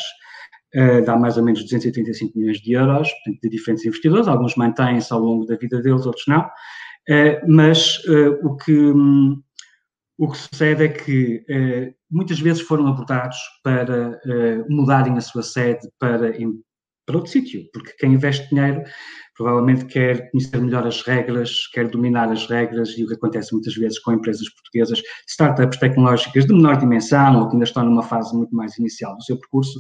uh, 0.76 1.04
dá 1.06 1.18
mais 1.18 1.38
ou 1.38 1.44
menos 1.44 1.62
285 1.64 2.38
milhões 2.38 2.60
de 2.60 2.74
euros, 2.74 3.10
portanto, 3.10 3.40
de 3.42 3.50
diferentes 3.50 3.86
investidores, 3.86 4.28
alguns 4.28 4.56
mantêm-se 4.56 5.12
ao 5.12 5.20
longo 5.20 5.46
da 5.46 5.56
vida 5.56 5.82
deles, 5.82 6.06
outros 6.06 6.26
não, 6.28 6.42
uh, 6.42 7.48
mas 7.48 8.00
uh, 8.06 8.46
o, 8.46 8.58
que, 8.58 8.74
um, 8.74 9.42
o 10.18 10.30
que 10.30 10.38
sucede 10.38 10.84
é 10.84 10.90
que 10.90 11.46
muitas 12.10 12.40
vezes 12.40 12.62
foram 12.62 12.88
abordados 12.88 13.38
para 13.64 14.20
mudarem 14.70 15.18
a 15.18 15.22
sua 15.22 15.42
sede 15.42 15.90
para, 16.00 16.32
para 17.06 17.18
outro 17.18 17.32
sítio, 17.32 17.64
porque 17.74 17.94
quem 18.00 18.14
investe 18.14 18.50
dinheiro 18.50 18.84
provavelmente 19.36 19.86
quer 19.86 20.30
conhecer 20.30 20.62
melhor 20.62 20.86
as 20.86 21.02
regras, 21.02 21.68
quer 21.74 21.88
dominar 21.88 22.32
as 22.32 22.48
regras, 22.48 22.90
e 22.98 23.04
o 23.04 23.08
que 23.08 23.16
acontece 23.16 23.52
muitas 23.52 23.74
vezes 23.76 24.00
com 24.00 24.14
empresas 24.14 24.48
portuguesas, 24.50 25.02
startups 25.28 25.80
tecnológicas 25.80 26.46
de 26.46 26.54
menor 26.54 26.78
dimensão 26.78 27.40
ou 27.40 27.48
que 27.48 27.56
ainda 27.56 27.66
estão 27.66 27.84
numa 27.84 28.04
fase 28.04 28.36
muito 28.36 28.56
mais 28.56 28.78
inicial 28.78 29.16
do 29.16 29.24
seu 29.24 29.38
percurso, 29.38 29.80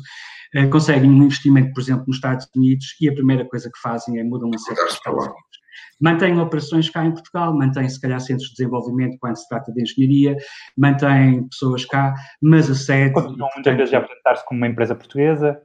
eh, 0.55 0.67
conseguem 0.67 1.09
um 1.09 1.23
investimento, 1.23 1.73
por 1.73 1.81
exemplo, 1.81 2.05
nos 2.07 2.17
Estados 2.17 2.47
Unidos 2.55 2.95
e 2.99 3.09
a 3.09 3.13
primeira 3.13 3.45
coisa 3.45 3.69
que 3.71 3.79
fazem 3.79 4.19
é 4.19 4.23
mudam 4.23 4.49
a 4.53 4.57
sede 4.57 4.75
para 4.75 4.87
os 4.87 4.93
Estados 4.93 5.23
Unidos. 5.23 5.63
Mantêm 6.01 6.39
operações 6.39 6.89
cá 6.89 7.05
em 7.05 7.11
Portugal, 7.11 7.55
mantêm 7.55 7.87
se 7.87 7.99
calhar 7.99 8.19
centros 8.19 8.49
de 8.49 8.55
desenvolvimento 8.55 9.17
quando 9.19 9.37
se 9.37 9.47
trata 9.47 9.71
de 9.71 9.81
engenharia, 9.81 10.35
mantêm 10.77 11.47
pessoas 11.47 11.85
cá, 11.85 12.13
mas 12.41 12.69
a 12.69 12.75
sede. 12.75 13.13
Continuam 13.13 13.49
muitas 13.55 13.77
vezes 13.77 13.93
a 13.93 13.99
apresentar-se 13.99 14.45
como 14.45 14.59
uma 14.59 14.67
empresa 14.67 14.95
portuguesa. 14.95 15.61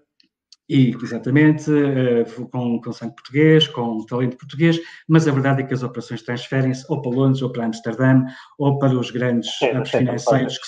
E, 0.68 0.94
exatamente, 1.02 1.70
eh, 1.72 2.24
com, 2.50 2.78
com 2.80 2.92
sangue 2.92 3.14
português, 3.14 3.66
com 3.66 4.04
talento 4.04 4.36
português, 4.36 4.78
mas 5.08 5.26
a 5.26 5.32
verdade 5.32 5.62
é 5.62 5.66
que 5.66 5.72
as 5.72 5.82
operações 5.82 6.22
transferem-se 6.22 6.84
ou 6.90 7.00
para 7.00 7.10
Londres, 7.10 7.40
ou 7.40 7.50
para 7.50 7.64
Amsterdã, 7.64 8.22
ou 8.58 8.78
para 8.78 8.98
os 8.98 9.10
grandes 9.10 9.50
é, 9.62 9.82
financeiros 9.84 10.58
que, 10.58 10.64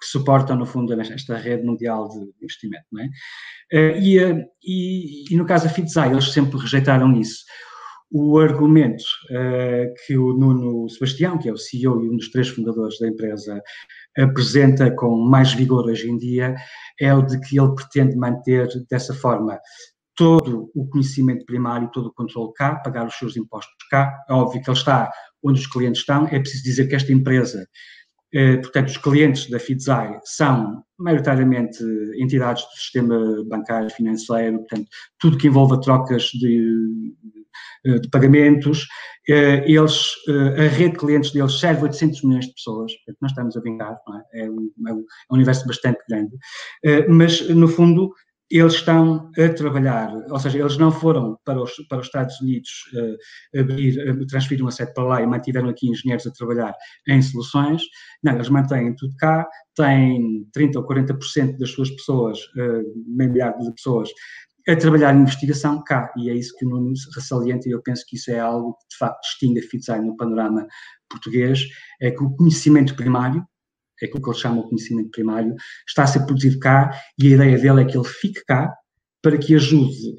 que, 0.00 0.06
suportam, 0.06 0.56
no 0.56 0.64
fundo, 0.64 0.92
esta 1.00 1.36
rede 1.36 1.64
mundial 1.64 2.08
de 2.08 2.30
investimento. 2.40 2.84
Não 2.92 3.02
é? 3.02 3.08
Eh, 3.72 3.98
e, 4.00 4.18
eh, 4.18 4.44
e, 4.62 5.34
e, 5.34 5.36
no 5.36 5.46
caso 5.46 5.64
da 5.64 5.70
Fitzai, 5.70 6.10
eles 6.10 6.32
sempre 6.32 6.58
rejeitaram 6.58 7.12
isso. 7.20 7.44
O 8.12 8.38
argumento 8.38 9.04
que 10.06 10.16
o 10.16 10.32
Nuno 10.32 10.88
Sebastião, 10.88 11.38
que 11.38 11.48
é 11.48 11.52
o 11.52 11.56
CEO 11.56 12.04
e 12.04 12.08
um 12.08 12.16
dos 12.16 12.30
três 12.30 12.48
fundadores 12.48 12.98
da 12.98 13.06
empresa, 13.06 13.62
apresenta 14.18 14.90
com 14.90 15.16
mais 15.16 15.52
vigor 15.52 15.86
hoje 15.86 16.10
em 16.10 16.16
dia 16.16 16.56
é 17.00 17.14
o 17.14 17.22
de 17.22 17.40
que 17.40 17.58
ele 17.58 17.74
pretende 17.74 18.16
manter 18.16 18.68
dessa 18.90 19.14
forma 19.14 19.58
todo 20.14 20.70
o 20.74 20.86
conhecimento 20.88 21.46
primário, 21.46 21.90
todo 21.92 22.08
o 22.08 22.12
controle 22.12 22.52
cá, 22.54 22.74
pagar 22.76 23.06
os 23.06 23.14
seus 23.14 23.36
impostos 23.36 23.74
cá. 23.90 24.12
É 24.28 24.34
óbvio 24.34 24.62
que 24.62 24.68
ele 24.68 24.76
está 24.76 25.10
onde 25.42 25.60
os 25.60 25.66
clientes 25.66 26.02
estão. 26.02 26.26
É 26.26 26.38
preciso 26.38 26.62
dizer 26.62 26.88
que 26.88 26.94
esta 26.94 27.12
empresa, 27.12 27.66
eh, 28.34 28.58
portanto, 28.58 28.88
os 28.88 28.98
clientes 28.98 29.48
da 29.48 29.58
Fidzai 29.58 30.18
são 30.24 30.82
maioritariamente 30.98 31.82
entidades 32.18 32.64
do 32.64 32.72
sistema 32.72 33.44
bancário 33.48 33.88
financeiro, 33.88 34.58
portanto, 34.58 34.88
tudo 35.18 35.38
que 35.38 35.46
envolva 35.46 35.80
trocas 35.80 36.24
de 36.24 37.14
pagamentos. 38.10 38.86
Eh, 39.30 39.64
eles, 39.70 40.08
eh, 40.28 40.66
a 40.66 40.68
rede 40.68 40.92
de 40.92 40.98
clientes 40.98 41.30
deles 41.30 41.60
serve 41.60 41.82
800 41.82 42.22
milhões 42.24 42.46
de 42.46 42.54
pessoas, 42.54 42.92
portanto, 42.92 43.18
nós 43.20 43.30
estamos 43.30 43.56
a 43.56 43.60
vingar, 43.60 43.96
é? 44.34 44.42
É, 44.42 44.50
um, 44.50 44.70
é? 44.88 44.92
um, 44.92 45.04
universo 45.30 45.66
bastante 45.66 46.00
grande, 46.08 46.36
eh, 46.84 47.06
mas, 47.06 47.48
no 47.48 47.68
fundo, 47.68 48.12
eles 48.50 48.74
estão 48.74 49.30
a 49.38 49.48
trabalhar, 49.50 50.12
ou 50.28 50.38
seja, 50.40 50.58
eles 50.58 50.76
não 50.76 50.90
foram 50.90 51.38
para 51.44 51.62
os, 51.62 51.72
para 51.88 52.00
os 52.00 52.06
Estados 52.06 52.40
Unidos 52.40 52.68
uh, 52.94 53.60
abrir, 53.60 54.26
transferir 54.26 54.60
uma 54.60 54.72
sede 54.72 54.92
para 54.92 55.04
lá 55.04 55.22
e 55.22 55.26
mantiveram 55.26 55.68
aqui 55.68 55.88
engenheiros 55.88 56.26
a 56.26 56.32
trabalhar 56.32 56.74
em 57.06 57.22
soluções. 57.22 57.82
Não, 58.24 58.34
eles 58.34 58.48
mantêm 58.48 58.96
tudo 58.96 59.14
cá, 59.18 59.46
têm 59.76 60.44
30% 60.52 60.74
ou 60.74 60.84
40% 60.84 61.58
das 61.58 61.70
suas 61.70 61.90
pessoas, 61.90 62.40
uh, 62.56 62.82
meio 63.06 63.30
milhar 63.30 63.56
de 63.56 63.72
pessoas, 63.72 64.10
a 64.68 64.76
trabalhar 64.76 65.14
em 65.14 65.20
investigação 65.20 65.82
cá, 65.82 66.12
e 66.16 66.30
é 66.30 66.34
isso 66.34 66.54
que 66.56 66.66
o 66.66 66.68
Nuno 66.68 66.92
ressalienta, 67.14 67.68
e 67.68 67.72
eu 67.72 67.82
penso 67.82 68.04
que 68.06 68.16
isso 68.16 68.30
é 68.30 68.38
algo 68.38 68.74
que 68.74 68.88
de 68.90 68.96
facto 68.98 69.20
distingue 69.22 69.60
a 69.60 69.62
FITSAI 69.62 70.00
no 70.02 70.16
panorama 70.16 70.66
português, 71.08 71.60
é 72.00 72.10
que 72.10 72.22
o 72.22 72.30
conhecimento 72.30 72.94
primário, 72.94 73.44
é 74.02 74.06
aquilo 74.06 74.22
que 74.22 74.30
ele 74.30 74.38
chama 74.38 74.60
o 74.60 74.68
conhecimento 74.68 75.10
primário, 75.10 75.54
está 75.88 76.04
a 76.04 76.06
ser 76.06 76.24
produzido 76.26 76.58
cá, 76.58 76.90
e 77.18 77.28
a 77.28 77.30
ideia 77.30 77.58
dele 77.58 77.82
é 77.82 77.84
que 77.84 77.96
ele 77.96 78.06
fique 78.06 78.44
cá, 78.44 78.74
para 79.22 79.36
que 79.36 79.54
ajude 79.54 80.14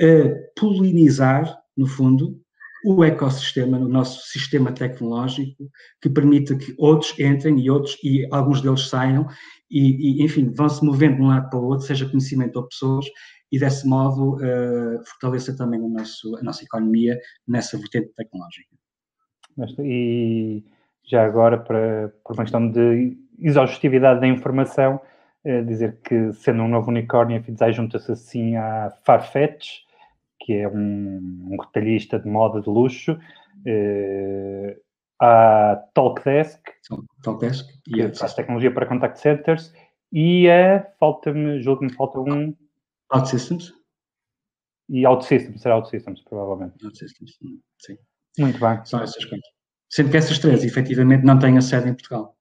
a 0.00 0.60
polinizar, 0.60 1.56
no 1.76 1.86
fundo, 1.86 2.40
o 2.84 3.04
ecossistema, 3.04 3.78
no 3.78 3.88
nosso 3.88 4.26
sistema 4.26 4.72
tecnológico, 4.72 5.70
que 6.00 6.10
permita 6.10 6.56
que 6.56 6.74
outros 6.76 7.16
entrem 7.18 7.60
e 7.60 7.70
outros, 7.70 7.96
e 8.02 8.26
alguns 8.32 8.60
deles 8.60 8.88
saiam, 8.88 9.26
e, 9.70 10.20
e 10.20 10.24
enfim, 10.24 10.52
vão 10.52 10.68
se 10.68 10.84
movendo 10.84 11.16
de 11.16 11.22
um 11.22 11.28
lado 11.28 11.48
para 11.48 11.58
o 11.58 11.64
outro, 11.64 11.86
seja 11.86 12.08
conhecimento 12.08 12.56
ou 12.56 12.66
pessoas, 12.66 13.06
e, 13.52 13.58
desse 13.58 13.86
modo, 13.86 14.36
uh, 14.36 15.04
fortaleça 15.04 15.54
também 15.54 15.78
o 15.78 15.88
nosso, 15.88 16.34
a 16.38 16.42
nossa 16.42 16.64
economia 16.64 17.20
nessa 17.46 17.76
vertente 17.76 18.10
tecnológica. 18.16 18.74
E 19.80 20.64
já 21.04 21.22
agora, 21.26 21.58
para, 21.58 22.14
por 22.24 22.32
uma 22.32 22.44
questão 22.44 22.70
de 22.70 23.14
exaustividade 23.38 24.20
da 24.20 24.26
informação, 24.26 24.98
uh, 25.44 25.64
dizer 25.66 25.98
que, 26.02 26.32
sendo 26.32 26.62
um 26.62 26.68
novo 26.68 26.90
unicórnio, 26.90 27.38
a 27.38 27.42
FIDSAI 27.42 27.74
junta-se 27.74 28.10
assim 28.10 28.56
à 28.56 28.90
Farfetch, 29.04 29.80
que 30.40 30.54
é 30.54 30.66
um, 30.66 31.50
um 31.50 31.56
retalhista 31.60 32.18
de 32.18 32.26
moda 32.26 32.58
de 32.62 32.70
luxo, 32.70 33.12
uh, 33.12 34.80
à 35.20 35.76
Talkdesk, 35.92 36.58
Talkdesk 37.22 37.68
que 37.84 38.14
faz 38.14 38.32
tecnologia 38.32 38.72
para 38.72 38.86
contact 38.86 39.20
centers, 39.20 39.74
e 40.10 40.48
a, 40.50 40.86
falta-me, 40.98 41.60
julgo 41.60 41.80
que 41.80 41.86
me 41.88 41.92
falta 41.92 42.18
um... 42.18 42.56
OutSystems. 43.12 43.72
E 44.88 45.06
OutSystems, 45.06 45.62
será 45.62 45.76
OutSystems, 45.76 46.20
provavelmente. 46.22 46.84
OutSystems, 46.84 47.38
sim. 47.78 47.96
Muito 48.38 48.58
bem. 48.58 48.84
São 48.84 49.02
essas 49.02 49.24
coisas. 49.24 49.46
Sendo 49.88 50.10
que 50.10 50.16
essas 50.16 50.38
três, 50.38 50.64
efetivamente, 50.64 51.24
não 51.24 51.38
têm 51.38 51.56
a 51.58 51.60
sede 51.60 51.88
em 51.88 51.94
Portugal. 51.94 52.36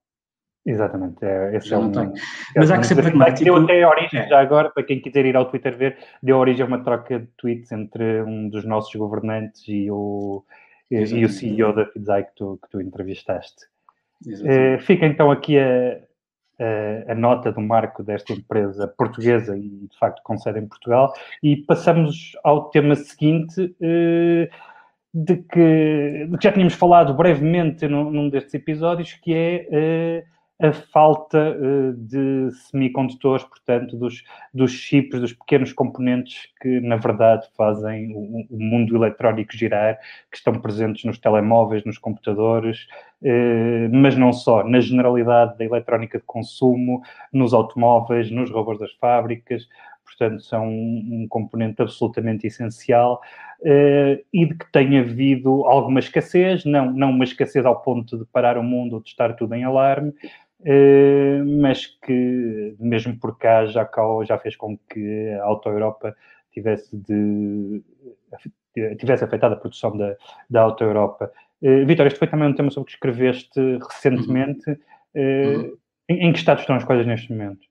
Exatamente, 0.65 1.25
é, 1.25 1.55
esse 1.57 1.69
Já 1.69 1.77
é 1.77 1.79
não 1.79 1.88
um, 1.88 1.91
tem. 1.91 2.13
Mas 2.55 2.69
há 2.69 2.77
que 2.77 2.86
ser 2.86 2.95
pragmático. 2.95 3.43
Deu 3.43 3.55
até 3.55 3.86
origem, 3.86 4.19
É. 4.19 4.27
já 4.27 4.39
agora, 4.39 4.69
para 4.69 4.84
quem 4.84 5.01
quiser 5.01 5.25
ir 5.25 5.36
ao 5.36 5.49
Twitter 5.49 5.75
ver, 5.75 5.97
deu 6.21 6.38
origem 6.38 6.63
a 6.63 6.67
uma 6.67 6.84
troca 6.84 7.19
de 7.19 7.27
tweets 7.38 7.71
entre 7.71 8.21
um 8.21 8.47
dos 8.47 8.63
nossos 8.63 8.93
governantes 8.95 9.63
e 9.67 9.89
o, 9.89 10.45
e, 10.89 10.97
e 10.97 11.25
o. 11.25 11.29
CEO 11.29 11.73
da 11.73 11.88
FIDSAI 11.88 12.25
que 12.25 12.36
tu, 12.36 12.60
que 12.62 12.69
tu 12.69 12.79
entrevistaste. 12.79 13.65
Eh, 14.45 14.77
fica 14.77 15.07
então 15.07 15.31
aqui 15.31 15.57
a, 15.57 15.99
a, 16.62 17.12
a 17.12 17.15
nota 17.15 17.52
do 17.52 17.62
marco 17.62 18.04
desta 18.04 18.34
empresa 18.34 18.88
portuguesa 18.88 19.58
e, 19.58 19.88
de 19.88 19.97
facto, 19.97 20.21
com 20.24 20.38
sede 20.38 20.60
em 20.60 20.67
Portugal. 20.67 21.13
E 21.41 21.58
passamos 21.58 22.34
ao 22.43 22.69
tema 22.69 22.95
seguinte, 22.95 23.76
eh, 23.82 24.50
de, 25.13 25.38
que, 25.38 26.28
de 26.30 26.38
que 26.38 26.43
já 26.43 26.52
tínhamos 26.52 26.74
falado 26.74 27.13
brevemente 27.13 27.88
num, 27.88 28.10
num 28.10 28.30
destes 28.30 28.54
episódios, 28.54 29.13
que 29.13 29.34
é 29.34 29.67
eh, 29.71 30.24
a 30.62 30.71
falta 30.71 31.38
eh, 31.39 31.93
de 31.95 32.52
semicondutores, 32.69 33.43
portanto, 33.43 33.97
dos, 33.97 34.24
dos 34.54 34.71
chips, 34.71 35.19
dos 35.19 35.34
pequenos 35.34 35.74
componentes 35.74 36.47
que, 36.62 36.80
na 36.82 36.97
verdade, 36.97 37.47
fazem 37.58 38.13
o, 38.13 38.45
o 38.47 38.60
mundo 38.60 38.95
eletrónico 38.95 39.58
girar, 39.58 39.97
que 40.30 40.38
estão 40.38 40.54
presentes 40.54 41.04
nos 41.04 41.17
telemóveis, 41.17 41.84
nos 41.84 41.97
computadores, 41.97 42.88
eh, 43.24 43.89
mas 43.91 44.15
não 44.15 44.32
só, 44.32 44.63
na 44.63 44.80
generalidade 44.80 45.58
da 45.58 45.65
eletrónica 45.65 46.19
de 46.19 46.26
consumo, 46.26 47.02
nos 47.34 47.54
automóveis, 47.54 48.30
nos 48.30 48.52
robôs 48.52 48.78
das 48.78 48.93
fábricas, 48.93 49.67
portanto, 50.06 50.43
são 50.43 50.67
um, 50.67 51.26
componente 51.30 51.82
absolutamente 51.82 52.45
essencial 52.45 53.21
eh, 53.63 54.24
e 54.32 54.45
de 54.45 54.56
que 54.56 54.71
tem 54.71 55.00
havido 55.00 55.65
alguma 55.65 56.00
escassez, 56.00 56.65
não, 56.65 56.91
não 56.91 57.12
uma 57.12 57.24
escassez 57.24 57.65
ao 57.65 57.82
ponto 57.82 58.17
de 58.17 58.26
parar 58.26 58.58
o 58.58 58.63
mundo 58.63 58.93
ou 58.93 59.02
de 59.02 59.10
estar 59.10 59.34
tudo 59.34 59.56
em 59.56 59.63
alarme, 59.63 60.13
mas 61.62 61.88
que 61.88 62.76
mesmo 62.80 63.17
por 63.19 63.38
cá 63.38 63.65
já, 63.65 63.89
já 64.24 64.38
fez 64.38 64.56
com 64.56 64.78
que 64.78 65.30
a 65.39 65.43
Auto 65.43 65.69
Europa 65.69 66.15
tivesse 66.52 66.95
de 66.95 67.84
tivesse 68.97 69.24
afetado 69.24 69.56
a 69.56 69.58
produção 69.58 69.97
da, 69.97 70.15
da 70.50 70.62
Auto 70.62 70.84
Europa. 70.84 71.32
Eh, 71.62 71.84
Vitor, 71.84 72.08
este 72.08 72.17
foi 72.17 72.28
também 72.28 72.47
um 72.47 72.54
tema 72.54 72.71
sobre 72.71 72.88
que 72.88 72.93
escreveste 72.93 73.60
recentemente. 73.89 74.80
Eh, 75.13 75.56
Uhum. 75.58 75.78
em, 76.08 76.28
em 76.28 76.32
que 76.32 76.39
estado 76.39 76.60
estão 76.60 76.76
as 76.78 76.86
coisas 76.86 77.06
neste 77.06 77.32
momento? 77.34 77.67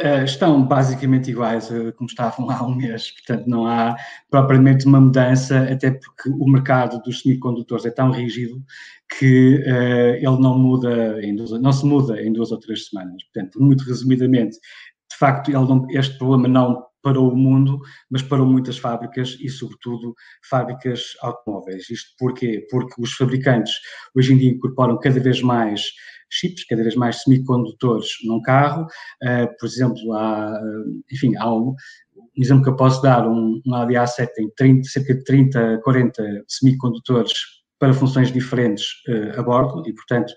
Eh, 0.00 0.22
estão 0.24 0.64
basicamente 0.64 1.28
iguais 1.30 1.72
a 1.72 1.92
como 1.92 2.08
estavam 2.08 2.48
há 2.50 2.62
um 2.64 2.74
mês, 2.76 3.10
portanto 3.10 3.48
não 3.48 3.66
há 3.66 3.96
propriamente 4.30 4.86
uma 4.86 5.00
mudança, 5.00 5.58
até 5.72 5.90
porque 5.90 6.28
o 6.30 6.46
mercado 6.48 7.02
dos 7.02 7.20
semicondutores 7.22 7.84
é 7.84 7.90
tão 7.90 8.12
rígido 8.12 8.62
que 9.18 9.60
eh, 9.66 10.18
ele 10.18 10.38
não 10.40 10.56
muda 10.56 11.20
em 11.24 11.34
duas, 11.34 11.50
não 11.60 11.72
se 11.72 11.84
muda 11.84 12.20
em 12.22 12.32
duas 12.32 12.52
ou 12.52 12.58
três 12.60 12.86
semanas. 12.86 13.24
Portanto, 13.24 13.60
muito 13.60 13.82
resumidamente, 13.84 14.56
de 15.10 15.16
facto, 15.18 15.50
não- 15.50 15.86
este 15.90 16.16
problema 16.18 16.46
não 16.48 16.84
parou 17.02 17.32
o 17.32 17.36
mundo, 17.36 17.78
mas 18.10 18.22
parou 18.22 18.46
muitas 18.46 18.78
fábricas 18.78 19.36
e, 19.40 19.48
sobretudo, 19.48 20.14
fábricas 20.48 21.16
automóveis. 21.22 21.88
Isto 21.90 22.10
porquê? 22.18 22.66
Porque 22.70 23.00
os 23.00 23.12
fabricantes 23.12 23.74
hoje 24.14 24.32
em 24.32 24.38
dia 24.38 24.50
incorporam 24.50 24.98
cada 24.98 25.20
vez 25.20 25.42
mais 25.42 25.82
chips, 26.30 26.64
cada 26.64 26.82
vez 26.82 26.94
mais 26.94 27.22
semicondutores 27.22 28.08
num 28.24 28.40
carro. 28.42 28.86
Uh, 29.22 29.48
por 29.58 29.66
exemplo, 29.66 30.12
há, 30.14 30.60
enfim, 31.10 31.34
há 31.36 31.52
um, 31.52 31.74
um 32.16 32.42
exemplo 32.42 32.62
que 32.62 32.70
eu 32.70 32.76
posso 32.76 33.00
dar, 33.02 33.26
um, 33.26 33.60
um 33.66 33.74
Audi 33.74 33.94
A7 33.94 34.28
tem 34.34 34.50
30, 34.56 34.88
cerca 34.88 35.14
de 35.14 35.24
30, 35.24 35.80
40 35.82 36.44
semicondutores 36.46 37.32
para 37.78 37.92
funções 37.92 38.32
diferentes 38.32 38.84
uh, 39.08 39.38
a 39.38 39.42
bordo 39.42 39.88
e, 39.88 39.94
portanto, 39.94 40.32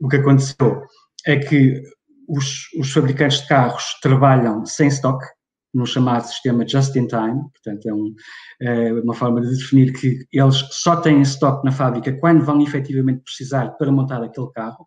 o 0.00 0.08
que 0.08 0.16
aconteceu 0.16 0.82
é 1.26 1.36
que 1.36 1.82
os, 2.28 2.68
os 2.78 2.92
fabricantes 2.92 3.40
de 3.40 3.48
carros 3.48 3.98
trabalham 4.00 4.64
sem 4.64 4.88
estoque, 4.88 5.26
no 5.74 5.86
chamado 5.86 6.26
sistema 6.26 6.66
just-in-time, 6.66 7.40
portanto 7.50 7.88
é, 7.88 7.94
um, 7.94 8.14
é, 8.60 8.92
uma 8.92 9.14
forma 9.14 9.40
de 9.40 9.48
definir 9.50 9.92
que 9.92 10.26
eles 10.32 10.56
só 10.70 10.96
têm 10.96 11.22
estoque 11.22 11.64
na 11.64 11.72
fábrica 11.72 12.12
quando 12.18 12.44
vão 12.44 12.60
efetivamente 12.60 13.22
precisar 13.22 13.70
para 13.78 13.90
montar 13.90 14.22
aquele 14.22 14.50
carro, 14.52 14.86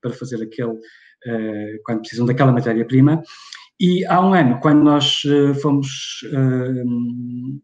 para, 0.00 0.12
fazer 0.12 0.42
aquele, 0.42 0.72
uh, 0.72 1.82
quando 1.84 2.00
precisam 2.00 2.26
daquela 2.26 2.52
matéria-prima. 2.52 3.22
E 3.80 4.04
há 4.06 4.20
um 4.20 4.34
ano, 4.34 4.60
quando 4.60 4.82
nós 4.82 5.22
uh, 5.24 5.54
fomos 5.54 5.88
uh, 6.32 7.54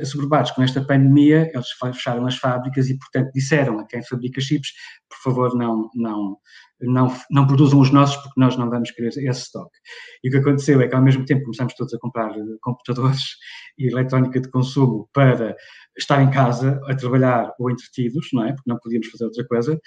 assoberbados 0.00 0.52
com 0.52 0.62
esta 0.62 0.80
pandemia, 0.80 1.50
eles 1.52 1.68
fecharam 1.72 2.26
as 2.26 2.36
fábricas 2.36 2.88
e, 2.88 2.96
portanto, 2.96 3.32
disseram 3.32 3.80
a 3.80 3.86
quem 3.86 4.04
fabrica 4.04 4.40
chips, 4.40 4.70
por 5.08 5.18
favor, 5.18 5.56
não, 5.56 5.90
não, 5.94 6.36
não, 6.80 7.14
não 7.30 7.46
produzam 7.46 7.80
os 7.80 7.90
nossos 7.90 8.16
porque 8.16 8.40
nós 8.40 8.56
não 8.56 8.70
vamos 8.70 8.90
querer 8.90 9.08
esse 9.08 9.26
estoque. 9.26 9.76
E 10.22 10.28
o 10.28 10.30
que 10.32 10.38
aconteceu 10.38 10.80
é 10.80 10.88
que, 10.88 10.94
ao 10.94 11.02
mesmo 11.02 11.24
tempo, 11.24 11.42
começamos 11.42 11.74
todos 11.74 11.92
a 11.94 11.98
comprar 11.98 12.32
computadores 12.60 13.22
e 13.78 13.88
eletrónica 13.88 14.40
de 14.40 14.50
consumo 14.50 15.08
para 15.12 15.56
estar 15.96 16.22
em 16.22 16.30
casa 16.30 16.80
a 16.86 16.94
trabalhar 16.94 17.52
ou 17.58 17.70
entretidos, 17.70 18.28
não 18.32 18.44
é? 18.44 18.52
Porque 18.52 18.70
não 18.70 18.78
podíamos 18.78 19.08
fazer 19.08 19.24
outra 19.24 19.46
coisa. 19.46 19.80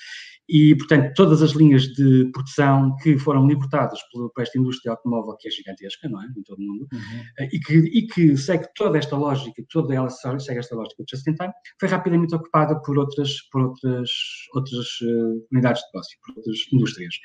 E, 0.54 0.76
portanto, 0.76 1.14
todas 1.16 1.42
as 1.42 1.52
linhas 1.52 1.84
de 1.84 2.30
produção 2.34 2.94
que 2.98 3.18
foram 3.18 3.48
libertadas 3.48 4.00
por, 4.12 4.30
esta 4.40 4.60
indústria 4.60 4.92
automóvel, 4.92 5.38
que 5.40 5.48
é 5.48 5.52
gigantesca, 5.52 6.10
não 6.10 6.22
é? 6.22 6.26
Em 6.26 6.44
todo 6.44 6.60
o 6.60 6.62
mundo, 6.62 6.88
uhum. 6.92 7.48
e, 7.54 7.58
que, 7.58 7.74
e 7.78 8.06
que 8.06 8.36
segue 8.36 8.68
toda 8.76 8.98
esta 8.98 9.16
lógica, 9.16 9.64
toda 9.70 9.96
ela 9.96 10.10
segue 10.10 10.60
esta 10.60 10.76
lógica 10.76 11.04
de 11.06 11.16
just-in-time, 11.16 11.54
foi 11.80 11.88
rapidamente 11.88 12.36
ocupada 12.36 12.82
por 12.82 13.00
outras, 13.00 13.42
por 13.50 13.62
outras, 13.62 14.10
outras 14.54 14.88
uh, 15.04 15.48
unidades 15.54 15.82
de 15.84 15.88
negócio, 15.94 16.18
por 16.26 16.38
outras 16.38 16.58
indústrias. 16.74 17.16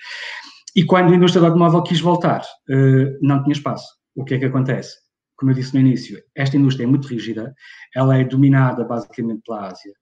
E 0.76 0.84
quando 0.84 1.12
a 1.12 1.16
indústria 1.16 1.40
do 1.40 1.46
automóvel 1.46 1.82
quis 1.82 2.00
voltar, 2.00 2.42
uh, 2.42 3.18
não 3.20 3.42
tinha 3.42 3.54
espaço. 3.54 3.88
O 4.14 4.24
que 4.24 4.34
é 4.34 4.38
que 4.38 4.44
acontece? 4.44 4.94
Como 5.36 5.50
eu 5.50 5.54
disse 5.56 5.74
no 5.74 5.80
início, 5.80 6.22
esta 6.34 6.56
indústria 6.56 6.84
é 6.84 6.86
muito 6.86 7.08
rígida, 7.08 7.52
ela 7.94 8.16
é 8.16 8.24
dominada 8.24 8.84
basicamente 8.84 9.42
pela 9.44 9.66
Ásia. 9.66 9.92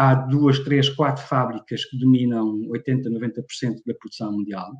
Há 0.00 0.14
duas, 0.14 0.60
três, 0.60 0.88
quatro 0.88 1.24
fábricas 1.24 1.84
que 1.86 1.98
dominam 1.98 2.60
80, 2.68 3.10
90% 3.10 3.42
da 3.84 3.94
produção 3.94 4.30
mundial. 4.30 4.70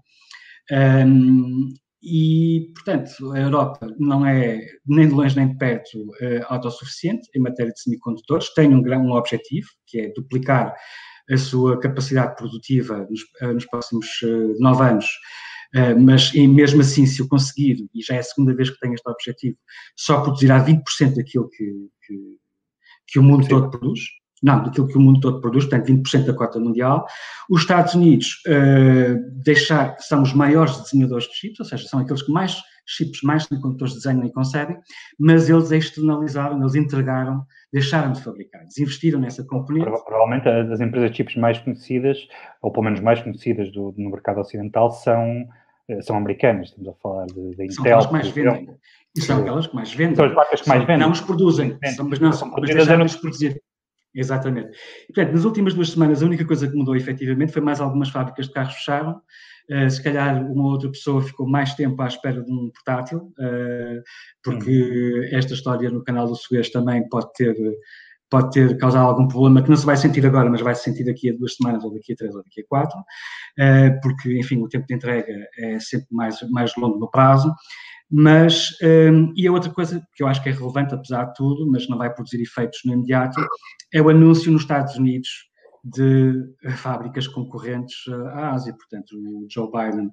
Um, 0.71 1.75
e, 2.01 2.71
portanto, 2.73 3.33
a 3.33 3.41
Europa 3.41 3.89
não 3.99 4.25
é 4.25 4.65
nem 4.87 5.09
de 5.09 5.15
longe 5.15 5.35
nem 5.35 5.49
de 5.49 5.59
perto 5.59 5.99
uh, 5.99 6.45
autossuficiente 6.47 7.29
em 7.35 7.41
matéria 7.41 7.73
de 7.73 7.81
semicondutores, 7.81 8.55
tem 8.55 8.73
um, 8.73 8.81
um 8.81 9.13
objetivo, 9.13 9.67
que 9.89 10.03
é 10.03 10.13
duplicar 10.13 10.73
a 11.29 11.37
sua 11.37 11.81
capacidade 11.81 12.37
produtiva 12.37 13.05
nos, 13.11 13.23
uh, 13.43 13.53
nos 13.53 13.67
próximos 13.67 14.07
uh, 14.23 14.55
nove 14.61 14.85
anos, 14.85 15.07
Uh, 15.75 16.01
mas 16.01 16.35
e 16.35 16.49
mesmo 16.49 16.81
assim, 16.81 17.05
se 17.05 17.21
eu 17.21 17.29
conseguir, 17.29 17.87
e 17.95 18.03
já 18.03 18.15
é 18.15 18.21
a 18.21 18.23
segunda 18.23 18.55
vez 18.55 18.71
que 18.71 18.79
tenho 18.79 18.95
este 18.95 19.07
objetivo, 19.07 19.59
só 19.95 20.23
produzirá 20.23 20.65
20% 20.65 21.15
daquilo 21.15 21.47
que, 21.51 21.65
que, 22.07 22.15
que, 23.07 23.19
o 23.19 23.23
mundo 23.23 23.43
Sim. 23.43 23.51
todo 23.51 23.71
produz, 23.71 24.01
não, 24.43 24.63
daquilo 24.63 24.87
que 24.87 24.97
o 24.97 25.01
mundo 25.01 25.21
todo 25.21 25.41
produz, 25.41 25.65
portanto 25.65 25.89
20% 25.89 26.27
da 26.27 26.35
cota 26.35 26.59
mundial. 26.61 27.07
Os 27.51 27.63
Estados 27.63 27.95
Unidos 27.95 28.43
uh, 28.47 29.43
deixar, 29.43 29.97
são 29.99 30.23
os 30.23 30.33
maiores 30.33 30.77
desenhadores 30.83 31.27
de 31.27 31.35
chips, 31.35 31.61
ou 31.61 31.67
seja, 31.67 31.89
são 31.89 32.01
aqueles 32.01 32.23
que 32.23 32.33
mais 32.33 32.61
chips, 32.89 33.23
mais 33.23 33.45
semicondutores 33.45 33.95
desenham 33.95 34.25
e 34.25 34.33
concebem, 34.33 34.79
mas 35.19 35.51
eles 35.51 35.71
externalizaram, 35.71 36.59
eles 36.59 36.75
entregaram, 36.75 37.45
deixaram 37.71 38.13
de 38.13 38.23
fabricar, 38.23 38.65
desinvestiram 38.65 39.21
nessa 39.21 39.45
componente. 39.45 39.85
Provavelmente 39.85 40.49
as 40.49 40.81
empresas 40.81 41.11
de 41.11 41.17
chips 41.19 41.37
mais 41.37 41.59
conhecidas, 41.59 42.19
ou 42.63 42.73
pelo 42.73 42.85
menos 42.85 43.01
mais 43.01 43.21
conhecidas 43.21 43.71
do, 43.73 43.95
no 43.97 44.11
mercado 44.11 44.41
ocidental, 44.41 44.91
são, 44.91 45.47
são 46.01 46.17
americanas. 46.17 46.69
Estamos 46.69 46.89
a 46.89 46.95
falar 46.95 47.27
da 47.27 47.65
Intel. 47.65 47.73
São 47.73 47.85
aquelas 47.85 48.07
que 48.07 48.13
mais 48.13 48.29
vendem. 48.29 48.77
E 49.15 49.21
são 49.21 49.41
aquelas 49.41 49.67
que 49.67 49.75
mais 49.75 49.93
vendem. 49.93 50.17
São 50.17 50.25
as 50.25 50.35
marcas 50.35 50.63
que 50.63 50.69
mais 50.69 50.81
vendem. 50.85 50.99
Não 50.99 51.11
os 51.11 51.21
produzem, 51.21 51.79
são, 51.95 52.09
mas 52.09 52.21
não 52.21 52.33
são, 52.33 52.51
mas 52.51 52.71
deixaram 52.71 53.05
de 53.05 53.19
produzir. 53.19 53.63
Exatamente. 54.15 54.71
E, 55.09 55.13
portanto, 55.13 55.35
nas 55.35 55.45
últimas 55.45 55.75
duas 55.75 55.91
semanas, 55.91 56.23
a 56.23 56.27
única 56.27 56.45
coisa 56.45 56.67
que 56.67 56.77
mudou 56.77 56.97
efetivamente 56.97 57.53
foi 57.53 57.63
mais 57.63 57.81
algumas 57.81 58.09
fábricas 58.09 58.47
de 58.47 58.53
carros 58.53 58.75
fecharam. 58.75 59.21
Uh, 59.71 59.91
se 59.91 60.03
calhar 60.03 60.51
uma 60.51 60.65
outra 60.65 60.91
pessoa 60.91 61.23
ficou 61.23 61.47
mais 61.47 61.75
tempo 61.75 62.01
à 62.01 62.07
espera 62.07 62.43
de 62.43 62.51
um 62.51 62.71
portátil, 62.71 63.19
uh, 63.39 64.03
porque 64.43 65.29
esta 65.31 65.53
história 65.53 65.91
no 65.91 66.03
canal 66.03 66.27
do 66.27 66.35
Suez 66.35 66.71
também 66.71 67.07
pode 67.11 67.31
ter, 67.35 67.55
pode 68.31 68.51
ter 68.51 68.79
causado 68.79 69.07
algum 69.07 69.29
problema 69.29 69.63
que 69.63 69.69
não 69.69 69.77
se 69.77 69.85
vai 69.85 69.97
sentir 69.99 70.25
agora, 70.25 70.49
mas 70.49 70.63
vai 70.63 70.75
se 70.75 70.85
sentir 70.85 71.05
daqui 71.05 71.29
a 71.29 71.35
duas 71.35 71.55
semanas, 71.55 71.85
ou 71.85 71.93
daqui 71.93 72.15
a 72.15 72.17
três, 72.17 72.35
ou 72.35 72.43
daqui 72.43 72.63
a 72.63 72.67
quatro, 72.67 72.99
uh, 72.99 74.01
porque, 74.03 74.39
enfim, 74.39 74.63
o 74.63 74.69
tempo 74.69 74.87
de 74.87 74.95
entrega 74.95 75.35
é 75.59 75.79
sempre 75.79 76.09
mais, 76.13 76.39
mais 76.51 76.73
longo 76.79 76.99
no 76.99 77.11
prazo. 77.11 77.53
Mas, 78.11 78.71
um, 78.83 79.33
e 79.37 79.47
a 79.47 79.53
outra 79.53 79.71
coisa 79.71 80.03
que 80.15 80.23
eu 80.23 80.27
acho 80.27 80.43
que 80.43 80.49
é 80.49 80.53
relevante, 80.53 80.95
apesar 80.95 81.25
de 81.27 81.35
tudo, 81.35 81.71
mas 81.71 81.89
não 81.89 81.99
vai 81.99 82.13
produzir 82.13 82.41
efeitos 82.41 82.81
no 82.85 82.95
imediato, 82.95 83.39
é 83.93 84.01
o 84.01 84.09
anúncio 84.09 84.51
nos 84.51 84.63
Estados 84.63 84.97
Unidos 84.97 85.29
de 85.85 86.45
fábricas 86.77 87.27
concorrentes 87.27 87.97
à 88.33 88.53
Ásia. 88.53 88.75
Portanto, 88.75 89.13
o 89.15 89.47
Joe 89.51 89.71
Biden 89.71 90.11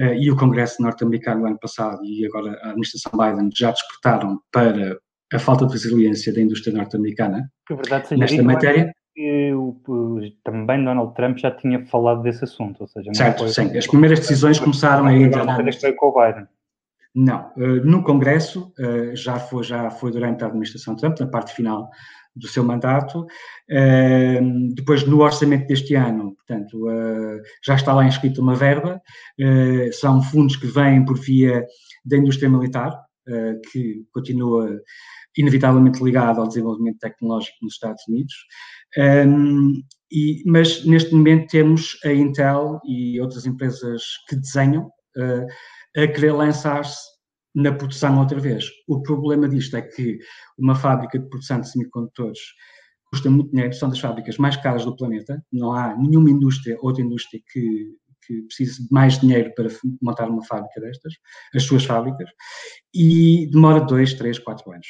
uh, 0.00 0.14
e 0.14 0.30
o 0.30 0.36
Congresso 0.36 0.82
norte-americano 0.82 1.42
no 1.42 1.46
ano 1.48 1.58
passado 1.58 2.04
e 2.04 2.24
agora 2.26 2.58
a 2.62 2.70
administração 2.70 3.12
Biden 3.12 3.50
já 3.54 3.70
despertaram 3.70 4.40
para 4.50 4.98
a 5.32 5.38
falta 5.38 5.66
de 5.66 5.72
resiliência 5.72 6.32
da 6.32 6.40
indústria 6.40 6.76
norte-americana 6.76 7.50
nesta 8.16 8.42
matéria. 8.42 8.92
O, 9.54 10.20
também 10.42 10.82
Donald 10.82 11.14
Trump 11.14 11.36
já 11.36 11.50
tinha 11.50 11.84
falado 11.86 12.22
desse 12.22 12.44
assunto, 12.44 12.80
ou 12.80 12.86
seja, 12.86 13.12
certo, 13.12 13.46
sim. 13.48 13.76
As 13.76 13.86
primeiras 13.86 14.20
decisões 14.20 14.58
começaram 14.58 15.06
a 15.06 15.14
ir. 15.14 15.30
Foi 15.80 15.92
com 15.92 16.06
o 16.06 16.14
Biden. 16.14 16.46
Não, 17.14 17.52
eh, 17.58 17.80
no 17.84 18.02
Congresso 18.02 18.72
eh, 18.78 19.14
já 19.14 19.38
foi, 19.38 19.62
já 19.62 19.90
foi 19.90 20.10
durante 20.10 20.42
a 20.42 20.46
administração 20.46 20.96
Trump, 20.96 21.18
na 21.20 21.26
parte 21.26 21.52
final 21.54 21.90
do 22.34 22.48
seu 22.48 22.64
mandato. 22.64 23.26
Eh, 23.68 24.40
depois, 24.74 25.06
no 25.06 25.20
orçamento 25.20 25.66
deste 25.66 25.94
ano, 25.94 26.34
portanto, 26.34 26.86
já 27.62 27.74
está 27.74 27.92
lá 27.92 28.06
inscrita 28.06 28.40
uma 28.40 28.54
verba. 28.54 29.00
São 29.92 30.22
fundos 30.22 30.56
que 30.56 30.66
vêm 30.66 31.04
por 31.04 31.18
via 31.18 31.66
da 32.04 32.16
indústria 32.16 32.48
militar, 32.48 32.98
que 33.70 34.02
continua 34.12 34.80
inevitavelmente 35.36 36.02
ligado 36.02 36.40
ao 36.40 36.48
desenvolvimento 36.48 36.98
tecnológico 36.98 37.58
nos 37.62 37.74
Estados 37.74 38.02
Unidos. 38.08 38.34
e, 40.10 40.42
mas 40.46 40.84
neste 40.86 41.14
momento 41.14 41.50
temos 41.50 41.98
a 42.04 42.12
Intel 42.12 42.80
e 42.86 43.20
outras 43.20 43.44
empresas 43.44 44.02
que 44.28 44.36
desenham 44.36 44.90
a 45.96 46.06
querer 46.06 46.32
lançar-se 46.32 47.12
na 47.54 47.72
produção 47.72 48.18
outra 48.18 48.40
vez. 48.40 48.64
O 48.88 49.02
problema 49.02 49.48
disto 49.48 49.76
é 49.76 49.82
que 49.82 50.18
uma 50.58 50.74
fábrica 50.74 51.18
de 51.18 51.28
produção 51.28 51.60
de 51.60 51.70
semicondutores 51.70 52.40
custa 53.10 53.30
muito 53.30 53.50
dinheiro, 53.50 53.74
são 53.74 53.90
das 53.90 54.00
fábricas 54.00 54.38
mais 54.38 54.56
caras 54.56 54.86
do 54.86 54.96
planeta, 54.96 55.44
não 55.52 55.72
há 55.72 55.94
nenhuma 55.96 56.30
indústria, 56.30 56.78
outra 56.80 57.02
indústria 57.02 57.42
que, 57.52 57.94
que 58.26 58.42
precise 58.42 58.84
de 58.84 58.88
mais 58.90 59.18
dinheiro 59.18 59.52
para 59.54 59.68
montar 60.00 60.30
uma 60.30 60.44
fábrica 60.46 60.80
destas, 60.80 61.12
as 61.54 61.62
suas 61.62 61.84
fábricas, 61.84 62.30
e 62.94 63.50
demora 63.52 63.80
dois, 63.80 64.14
três, 64.14 64.38
quatro 64.38 64.72
anos. 64.72 64.86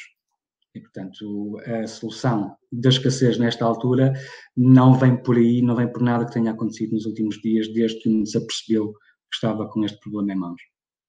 E, 0.73 0.79
portanto, 0.79 1.59
a 1.65 1.85
solução 1.85 2.55
da 2.71 2.89
escassez 2.89 3.37
nesta 3.37 3.65
altura 3.65 4.13
não 4.55 4.93
vem 4.95 5.21
por 5.21 5.35
aí, 5.35 5.61
não 5.61 5.75
vem 5.75 5.91
por 5.91 6.01
nada 6.01 6.25
que 6.25 6.31
tenha 6.31 6.51
acontecido 6.51 6.93
nos 6.93 7.05
últimos 7.05 7.39
dias, 7.41 7.71
desde 7.73 7.99
que 7.99 8.09
nos 8.09 8.35
apercebeu 8.35 8.91
que 8.93 9.35
estava 9.35 9.67
com 9.69 9.83
este 9.83 9.99
problema 9.99 10.33
em 10.33 10.37
mãos. 10.37 10.61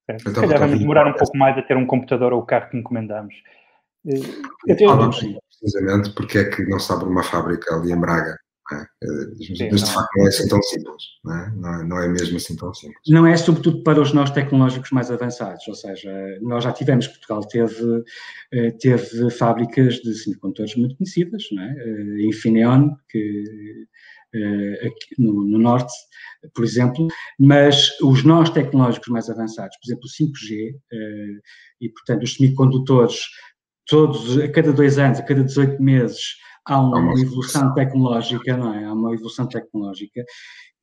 É, 0.09 0.19
se 0.19 0.33
calhar 0.33 0.59
vamos 0.59 0.79
demorar 0.79 1.07
um 1.07 1.15
pouco 1.15 1.37
mais 1.37 1.57
a 1.57 1.63
ter 1.63 1.77
um 1.77 1.87
computador 1.87 2.33
ou 2.33 2.41
o 2.41 2.47
carro 2.47 2.71
que 2.71 2.77
encomendamos. 2.77 3.35
Falamos 4.79 5.25
precisamente 5.61 6.15
porque 6.15 6.39
é 6.39 6.45
que 6.45 6.63
não 6.67 6.79
se 6.79 6.93
abre 6.93 7.09
uma 7.09 7.23
fábrica 7.23 7.75
ali 7.75 7.93
em 7.93 8.01
Braga. 8.01 8.37
É? 8.73 8.87
Sim, 9.45 9.69
Mas 9.71 9.83
de 9.83 9.93
facto 9.93 10.11
não 10.17 10.25
é 10.25 10.29
assim 10.29 10.49
tão 10.49 10.63
simples, 10.63 11.05
não 11.23 11.37
é? 11.37 11.53
Não, 11.55 11.75
é, 11.75 11.85
não 11.85 12.03
é 12.03 12.09
mesmo 12.09 12.39
assim 12.39 12.57
tão 12.57 12.73
simples. 12.73 12.99
Não 13.07 13.27
é 13.27 13.37
sobretudo 13.37 13.83
para 13.83 14.01
os 14.01 14.15
nós 14.15 14.31
tecnológicos 14.31 14.91
mais 14.91 15.11
avançados, 15.11 15.69
ou 15.69 15.75
seja, 15.75 16.11
nós 16.41 16.65
já 16.65 16.73
tivemos, 16.73 17.07
Portugal 17.07 17.47
teve, 17.47 18.03
eh, 18.55 18.71
teve 18.81 19.31
fábricas 19.31 19.97
de 19.97 20.15
semicondutores 20.15 20.75
muito 20.77 20.97
conhecidas, 20.97 21.45
não 21.53 21.63
é? 21.63 21.67
A 21.67 21.73
eh, 21.73 22.27
Infineon, 22.27 22.95
que 23.11 23.45
eh, 23.45 23.87
no, 25.19 25.45
no, 25.45 25.59
norte, 25.59 25.93
por 26.55 26.65
exemplo, 26.65 27.07
mas 27.39 27.89
os 28.01 28.25
nós 28.25 28.51
tecnológicos 28.51 29.09
mais 29.09 29.31
avançados, 29.31 29.77
por 29.77 29.89
exemplo, 29.89 30.05
o 30.07 30.09
5G, 30.09 30.75
eh, 30.93 31.41
e 31.81 31.89
portanto 31.89 32.23
os 32.23 32.35
semicondutores, 32.35 33.21
todos, 33.87 34.39
a 34.39 34.51
cada 34.51 34.73
dois 34.73 34.99
anos, 34.99 35.19
a 35.19 35.23
cada 35.23 35.43
18 35.43 35.83
meses, 35.83 36.21
há 36.67 36.81
uma 36.81 37.13
evolução 37.21 37.73
tecnológica, 37.75 38.57
não 38.57 38.75
é? 38.75 38.85
Há 38.85 38.93
uma 38.93 39.13
evolução 39.13 39.47
tecnológica. 39.47 40.25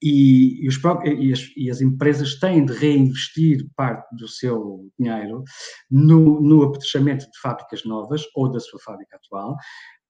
E, 0.04 0.64
e, 0.64 0.68
os, 0.68 0.80
e, 1.06 1.32
as, 1.32 1.40
e, 1.56 1.70
as, 1.70 1.80
empresas 1.80 2.40
têm 2.40 2.66
de 2.66 2.74
reinvestir 2.74 3.68
parte 3.76 4.08
do 4.16 4.28
seu 4.28 4.90
dinheiro 5.00 5.44
no, 5.92 6.42
no 6.42 6.64
apetrechamento 6.64 7.26
de 7.26 7.40
fábricas 7.40 7.86
novas 7.86 8.24
ou 8.36 8.50
da 8.52 8.60
sua 8.60 8.80
fábrica 8.80 9.18
atual, 9.18 9.56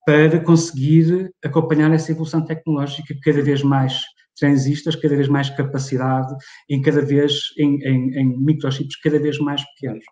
para 0.06 0.39
conseguir 0.43 1.32
acompanhar 1.43 1.91
essa 1.93 2.12
evolução 2.12 2.43
tecnológica 2.43 3.16
cada 3.24 3.41
vez 3.41 3.64
mais 3.64 4.02
transistores, 4.39 4.99
cada 4.99 5.16
vez 5.16 5.28
mais 5.28 5.49
capacidade, 5.52 6.34
em 6.70 6.82
cada 6.82 7.02
vez 7.02 7.34
em, 7.58 7.76
em, 7.84 8.18
em 8.18 8.38
microchips 8.39 8.99
cada 9.02 9.20
vez 9.20 9.38
mais 9.39 9.62
pequenos. 9.76 10.04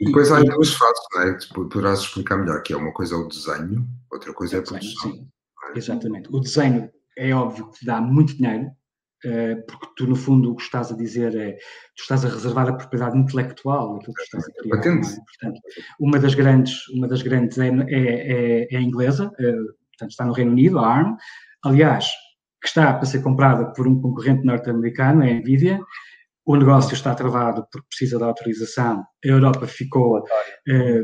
E 0.00 0.06
depois 0.06 0.30
há 0.30 0.40
duas 0.42 0.72
fases, 0.72 1.04
não 1.14 1.22
é? 1.22 1.38
Poderás 1.52 2.00
explicar 2.00 2.36
melhor, 2.38 2.62
que 2.62 2.72
é 2.72 2.76
uma 2.76 2.92
coisa 2.92 3.14
é 3.14 3.18
o 3.18 3.28
desenho, 3.28 3.86
outra 4.10 4.32
coisa 4.32 4.56
é 4.56 4.58
a 4.60 4.62
produção. 4.62 5.12
Sim, 5.12 5.28
é? 5.74 5.78
Exatamente. 5.78 6.28
O 6.32 6.38
desenho 6.38 6.88
é 7.18 7.34
óbvio 7.34 7.70
que 7.70 7.84
dá 7.84 8.00
muito 8.00 8.36
dinheiro, 8.36 8.70
porque 9.68 9.86
tu, 9.96 10.06
no 10.06 10.16
fundo, 10.16 10.52
o 10.52 10.56
que 10.56 10.62
estás 10.62 10.92
a 10.92 10.96
dizer 10.96 11.34
é 11.36 11.52
tu 11.96 12.02
estás 12.02 12.24
a 12.24 12.28
reservar 12.28 12.68
a 12.68 12.74
propriedade 12.74 13.18
intelectual 13.18 13.94
daquilo 13.94 14.14
que 14.14 14.22
estás 14.22 14.44
a 14.48 14.52
criar. 14.52 14.78
É? 14.78 14.82
Portanto, 14.82 15.60
uma 15.98 16.18
das 16.18 16.34
grandes, 16.34 16.88
uma 16.88 17.08
das 17.08 17.22
grandes 17.22 17.58
é, 17.58 17.68
é, 17.68 17.82
é, 17.90 18.74
é 18.74 18.76
a 18.76 18.80
inglesa, 18.80 19.32
eh, 19.38 19.52
portanto, 19.90 20.10
está 20.10 20.24
no 20.24 20.32
Reino 20.32 20.52
Unido, 20.52 20.78
a 20.78 20.86
ARM. 20.86 21.16
Aliás, 21.64 22.06
que 22.60 22.68
está 22.68 22.92
para 22.92 23.06
ser 23.06 23.22
comprada 23.22 23.72
por 23.72 23.86
um 23.86 24.00
concorrente 24.00 24.44
norte-americano, 24.44 25.22
é 25.22 25.32
a 25.32 25.34
Nvidia. 25.34 25.80
O 26.44 26.56
negócio 26.56 26.94
está 26.94 27.14
travado 27.14 27.66
porque 27.70 27.88
precisa 27.88 28.18
da 28.18 28.26
autorização. 28.26 29.04
A 29.24 29.28
Europa 29.28 29.66
ficou, 29.66 30.22
eh, 30.68 31.02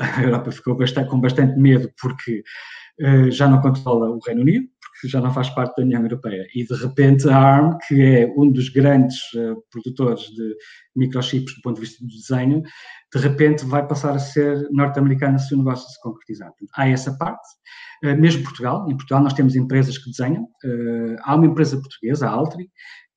a 0.00 0.22
Europa 0.22 0.52
ficou 0.52 0.74
bastante, 0.76 1.08
com 1.08 1.20
bastante 1.20 1.58
medo 1.58 1.90
porque 2.00 2.42
já 3.30 3.48
não 3.48 3.60
controla 3.60 4.10
o 4.10 4.20
Reino 4.24 4.42
Unido 4.42 4.68
que 5.02 5.08
já 5.08 5.20
não 5.20 5.34
faz 5.34 5.50
parte 5.50 5.76
da 5.76 5.82
União 5.82 6.00
Europeia. 6.00 6.46
E 6.54 6.64
de 6.64 6.74
repente 6.74 7.28
a 7.28 7.36
ARM, 7.36 7.76
que 7.88 8.00
é 8.00 8.32
um 8.36 8.48
dos 8.48 8.68
grandes 8.68 9.18
uh, 9.34 9.60
produtores 9.68 10.22
de 10.26 10.56
microchips 10.94 11.56
do 11.56 11.60
ponto 11.60 11.74
de 11.74 11.80
vista 11.80 12.04
do 12.04 12.08
desenho, 12.08 12.62
de 13.12 13.18
repente 13.20 13.64
vai 13.64 13.84
passar 13.84 14.14
a 14.14 14.20
ser 14.20 14.68
norte-americana 14.70 15.40
se 15.40 15.54
o 15.54 15.58
negócio 15.58 15.90
se 15.90 16.00
concretizar. 16.00 16.52
Há 16.76 16.88
essa 16.88 17.18
parte. 17.18 17.48
Uh, 18.04 18.16
mesmo 18.16 18.44
Portugal, 18.44 18.86
em 18.88 18.96
Portugal 18.96 19.24
nós 19.24 19.32
temos 19.32 19.56
empresas 19.56 19.98
que 19.98 20.08
desenham. 20.08 20.44
Uh, 20.64 21.16
há 21.22 21.34
uma 21.34 21.46
empresa 21.46 21.80
portuguesa, 21.80 22.28
a 22.28 22.30
Altri, 22.30 22.70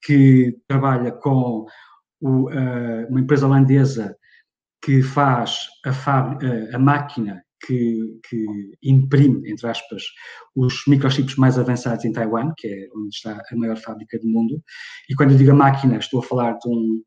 que 0.03 0.57
trabalha 0.67 1.11
com 1.11 1.67
o, 2.19 2.49
uma 3.09 3.19
empresa 3.19 3.45
holandesa 3.45 4.15
que 4.85 5.01
faz 5.01 5.67
a, 5.83 6.37
a 6.75 6.77
máquina 6.77 7.43
que, 7.65 8.19
que, 8.29 8.45
imprime, 8.83 9.49
entre 9.49 9.67
aspas, 9.67 10.03
os 10.55 10.83
microchips 10.87 11.35
mais 11.37 11.57
avançados 11.57 12.05
em 12.05 12.13
Taiwan, 12.13 12.53
que 12.55 12.67
é 12.67 12.87
onde 12.95 13.15
está 13.15 13.41
a 13.51 13.55
maior 13.55 13.77
fábrica 13.77 14.19
do 14.19 14.27
mundo. 14.27 14.61
E 15.09 15.15
quando 15.15 15.31
eu 15.31 15.37
digo 15.37 15.49
a 15.49 15.55
máquina, 15.55 15.97
estou 15.97 16.19
a 16.19 16.23
falar 16.23 16.53
de 16.59 16.69
um, 16.69 17.01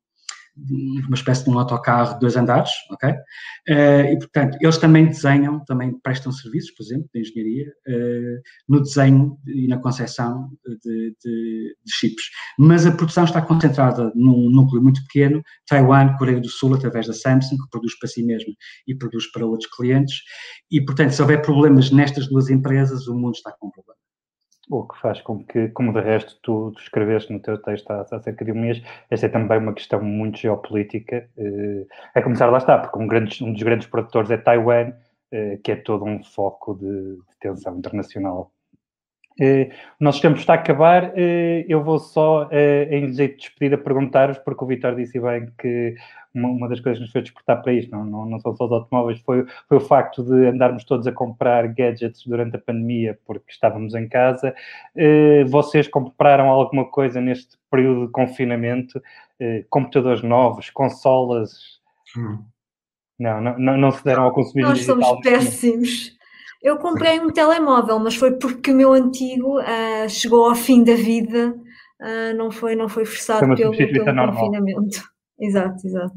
uma 1.07 1.15
espécie 1.15 1.45
de 1.45 1.51
um 1.51 1.59
autocarro 1.59 2.15
de 2.15 2.21
dois 2.21 2.37
andares, 2.37 2.71
ok? 2.91 3.11
Uh, 3.11 4.13
e, 4.13 4.19
portanto, 4.19 4.59
eles 4.61 4.79
também 4.79 5.07
desenham, 5.07 5.65
também 5.65 5.99
prestam 6.01 6.33
serviços, 6.33 6.71
por 6.73 6.83
exemplo, 6.83 7.09
de 7.15 7.21
engenharia, 7.21 7.73
uh, 7.89 8.43
no 8.69 8.83
desenho 8.83 9.39
e 9.47 9.69
na 9.69 9.79
concepção 9.79 10.51
de, 10.67 11.15
de, 11.25 11.77
de, 11.85 11.93
chips. 11.93 12.25
Mas 12.59 12.87
a 12.87 12.93
produção 12.93 13.25
está 13.25 13.41
concentrada 13.41 14.13
num 14.15 14.51
núcleo 14.51 14.83
muito 14.83 15.03
pequeno, 15.05 15.43
Taiwan, 15.67 16.17
Coreia 16.17 16.41
do 16.41 16.49
Sul, 16.49 16.75
através 16.75 17.07
da 17.07 17.13
Samsung, 17.13 17.57
que 17.57 17.71
produz 17.71 17.99
para 17.99 18.09
si 18.09 18.23
mesmo 18.23 18.53
e 18.87 18.95
produz 18.95 19.31
para 19.31 19.47
outros 19.47 19.71
clientes. 19.71 20.17
E, 20.71 20.81
portanto, 20.81 21.13
se 21.13 21.23
houver 21.23 21.43
problemas 21.43 21.91
nestas 21.91 22.29
duas 22.29 22.51
empresas, 22.51 23.07
o 23.07 23.15
mundo 23.15 23.35
está 23.35 23.53
com 23.53 23.71
problemas 23.71 23.98
o 24.71 24.87
que 24.87 25.01
faz 25.01 25.21
com 25.23 25.45
que, 25.45 25.69
como 25.69 25.93
de 25.93 26.01
resto 26.01 26.39
tu, 26.43 26.73
escreveste 26.79 27.33
no 27.33 27.41
teu 27.41 27.59
texto 27.59 27.91
há, 27.91 28.03
há, 28.03 28.21
cerca 28.21 28.45
de 28.45 28.53
um 28.53 28.61
mês, 28.61 28.83
esta 29.11 29.27
é 29.27 29.29
também 29.29 29.59
uma 29.59 29.73
questão 29.73 30.03
muito 30.03 30.39
geopolítica. 30.39 31.29
Eh, 31.37 31.87
a 32.15 32.23
começar 32.23 32.47
lá 32.47 32.59
está, 32.59 32.79
porque 32.79 32.99
um, 32.99 33.07
grande, 33.07 33.43
um 33.43 33.53
dos 33.53 33.63
grandes 33.63 33.87
produtores 33.87 34.31
é 34.31 34.37
Taiwan, 34.37 34.93
eh, 35.33 35.59
que 35.63 35.73
é 35.73 35.77
todo 35.77 36.05
um 36.05 36.23
foco 36.23 36.75
de, 36.75 37.17
de 37.17 37.39
tensão 37.41 37.79
internacional. 37.79 38.53
Uh, 39.41 39.71
o 40.01 40.05
nosso 40.05 40.21
tempo 40.21 40.37
está 40.37 40.55
a 40.55 40.57
acabar. 40.57 41.11
Uh, 41.11 41.65
eu 41.69 41.83
vou 41.83 41.99
só, 42.01 42.47
uh, 42.47 42.51
em 42.91 43.13
jeito 43.13 43.37
de 43.37 43.43
despedida, 43.43 43.79
perguntar-vos, 43.79 44.39
porque 44.39 44.65
o 44.65 44.67
Vitor 44.67 44.97
disse 44.97 45.21
bem 45.21 45.49
que 45.57 45.95
uma, 46.39 46.49
uma, 46.49 46.69
das 46.69 46.81
coisas 46.81 46.99
que 46.99 47.05
nos 47.05 47.13
fez 47.13 47.25
despertar 47.25 47.63
para 47.63 47.73
isto, 47.73 47.91
não, 47.91 48.05
não, 48.05 48.27
não 48.27 48.41
são 48.41 48.55
só 48.57 48.67
os 48.67 48.73
automóveis, 48.73 49.21
foi, 49.21 49.45
foi 49.69 49.77
o 49.77 49.81
facto 49.81 50.23
de 50.23 50.47
andarmos 50.47 50.85
todos 50.85 51.07
a 51.07 51.13
comprar 51.13 51.67
gadgets 51.69 52.25
durante 52.25 52.57
a 52.57 52.59
pandemia 52.59 53.19
porque 53.27 53.51
estávamos 53.51 53.95
em 53.95 54.09
casa. 54.09 54.55
vocês 55.49 55.89
compraram 55.89 56.49
alguma 56.49 56.85
coisa 56.85 57.21
neste 57.21 57.57
período 57.71 58.07
de 58.07 58.13
confinamento? 58.13 59.01
computadores 59.71 60.23
novos, 60.23 60.71
consolas? 60.71 61.79
Hum. 62.17 62.39
Não, 63.19 63.41
não, 63.41 63.77
não, 63.77 63.91
se 63.91 64.05
deram 64.05 64.25
ao 64.25 64.33
consumismo 64.33 64.71
Nós 64.71 64.85
somos 64.85 65.21
péssimos. 65.21 66.17
Eu 66.63 66.77
comprei 66.79 67.19
um 67.21 67.31
telemóvel, 67.31 67.99
mas 67.99 68.15
foi 68.15 68.33
porque 68.33 68.71
o 68.71 68.75
meu 68.75 68.93
antigo 68.93 69.61
uh, 69.61 70.09
chegou 70.09 70.49
ao 70.49 70.55
fim 70.55 70.83
da 70.83 70.95
vida, 70.95 71.55
uh, 72.01 72.37
não, 72.37 72.51
foi, 72.51 72.75
não 72.75 72.89
foi 72.89 73.05
forçado 73.05 73.47
foi 73.47 73.57
pelo, 73.57 73.77
pelo 73.77 74.33
confinamento. 74.33 75.03
Exato, 75.39 75.87
exato. 75.87 76.17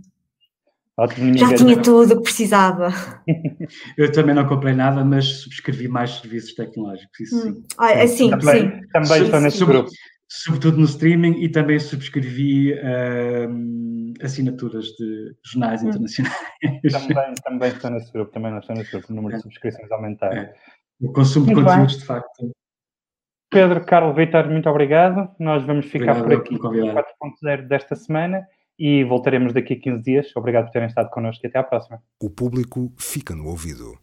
Já 1.38 1.56
tinha 1.56 1.82
tudo 1.82 2.14
o 2.14 2.18
que 2.18 2.24
precisava. 2.24 2.90
Eu 3.98 4.12
também 4.12 4.36
não 4.36 4.46
comprei 4.48 4.74
nada, 4.74 5.04
mas 5.04 5.42
subscrevi 5.42 5.88
mais 5.88 6.12
serviços 6.12 6.54
tecnológicos. 6.54 7.20
Isso 7.20 7.38
hum. 7.38 7.54
sim. 7.54 7.66
Ah, 7.78 7.92
é, 7.92 8.08
sim, 8.08 8.30
também, 8.30 8.62
sim. 8.62 8.88
Também 8.92 9.24
estou 9.24 9.42
nesse 9.42 9.66
grupo. 9.66 9.90
Sobretudo 10.30 10.78
no 10.78 10.86
streaming 10.86 11.42
e 11.42 11.50
também 11.50 11.78
subscrevi 11.78 12.74
uh, 12.74 14.24
assinaturas 14.24 14.86
de 14.98 15.36
jornais 15.46 15.84
hum. 15.84 15.90
internacionais. 15.90 16.36
Também, 16.92 17.34
também 17.44 17.70
estou 17.70 17.92
nesse 17.92 18.14
grupo, 18.14 18.32
também 18.32 18.52
não 18.52 18.60
estou 18.60 18.76
nesse 18.76 18.92
grupo, 18.92 19.08
o 19.12 19.16
número 19.16 19.34
é. 19.34 19.38
de 19.38 19.44
subscrições 19.44 19.92
aumentar. 19.92 20.34
É. 20.34 20.54
O 21.02 21.12
consumo 21.12 21.48
muito 21.48 21.60
de 21.60 21.66
conteúdos, 21.66 21.94
bem. 21.94 22.00
de 22.00 22.06
facto. 22.06 22.52
Pedro, 23.50 23.86
Carlos, 23.86 24.16
Vitor, 24.16 24.50
muito 24.50 24.70
obrigado. 24.70 25.30
Nós 25.38 25.66
vamos 25.66 25.86
ficar 25.88 26.22
obrigado 26.22 26.44
por 26.44 26.70
aqui 26.70 26.80
no 26.80 26.94
4.0 26.94 27.68
desta 27.68 27.96
semana 27.96 28.48
e 28.78 29.04
voltaremos 29.04 29.54
daqui 29.54 29.74
a 29.74 29.80
15 29.80 30.04
dias. 30.04 30.36
Obrigado 30.36 30.66
por 30.66 30.72
terem 30.72 30.88
estado 30.88 31.10
connosco 31.10 31.46
e 31.46 31.48
até 31.48 31.60
à 31.60 31.64
próxima. 31.64 32.02
O 32.22 32.30
público 32.30 32.94
fica 32.98 33.36
no 33.36 33.48
ouvido. 33.48 33.94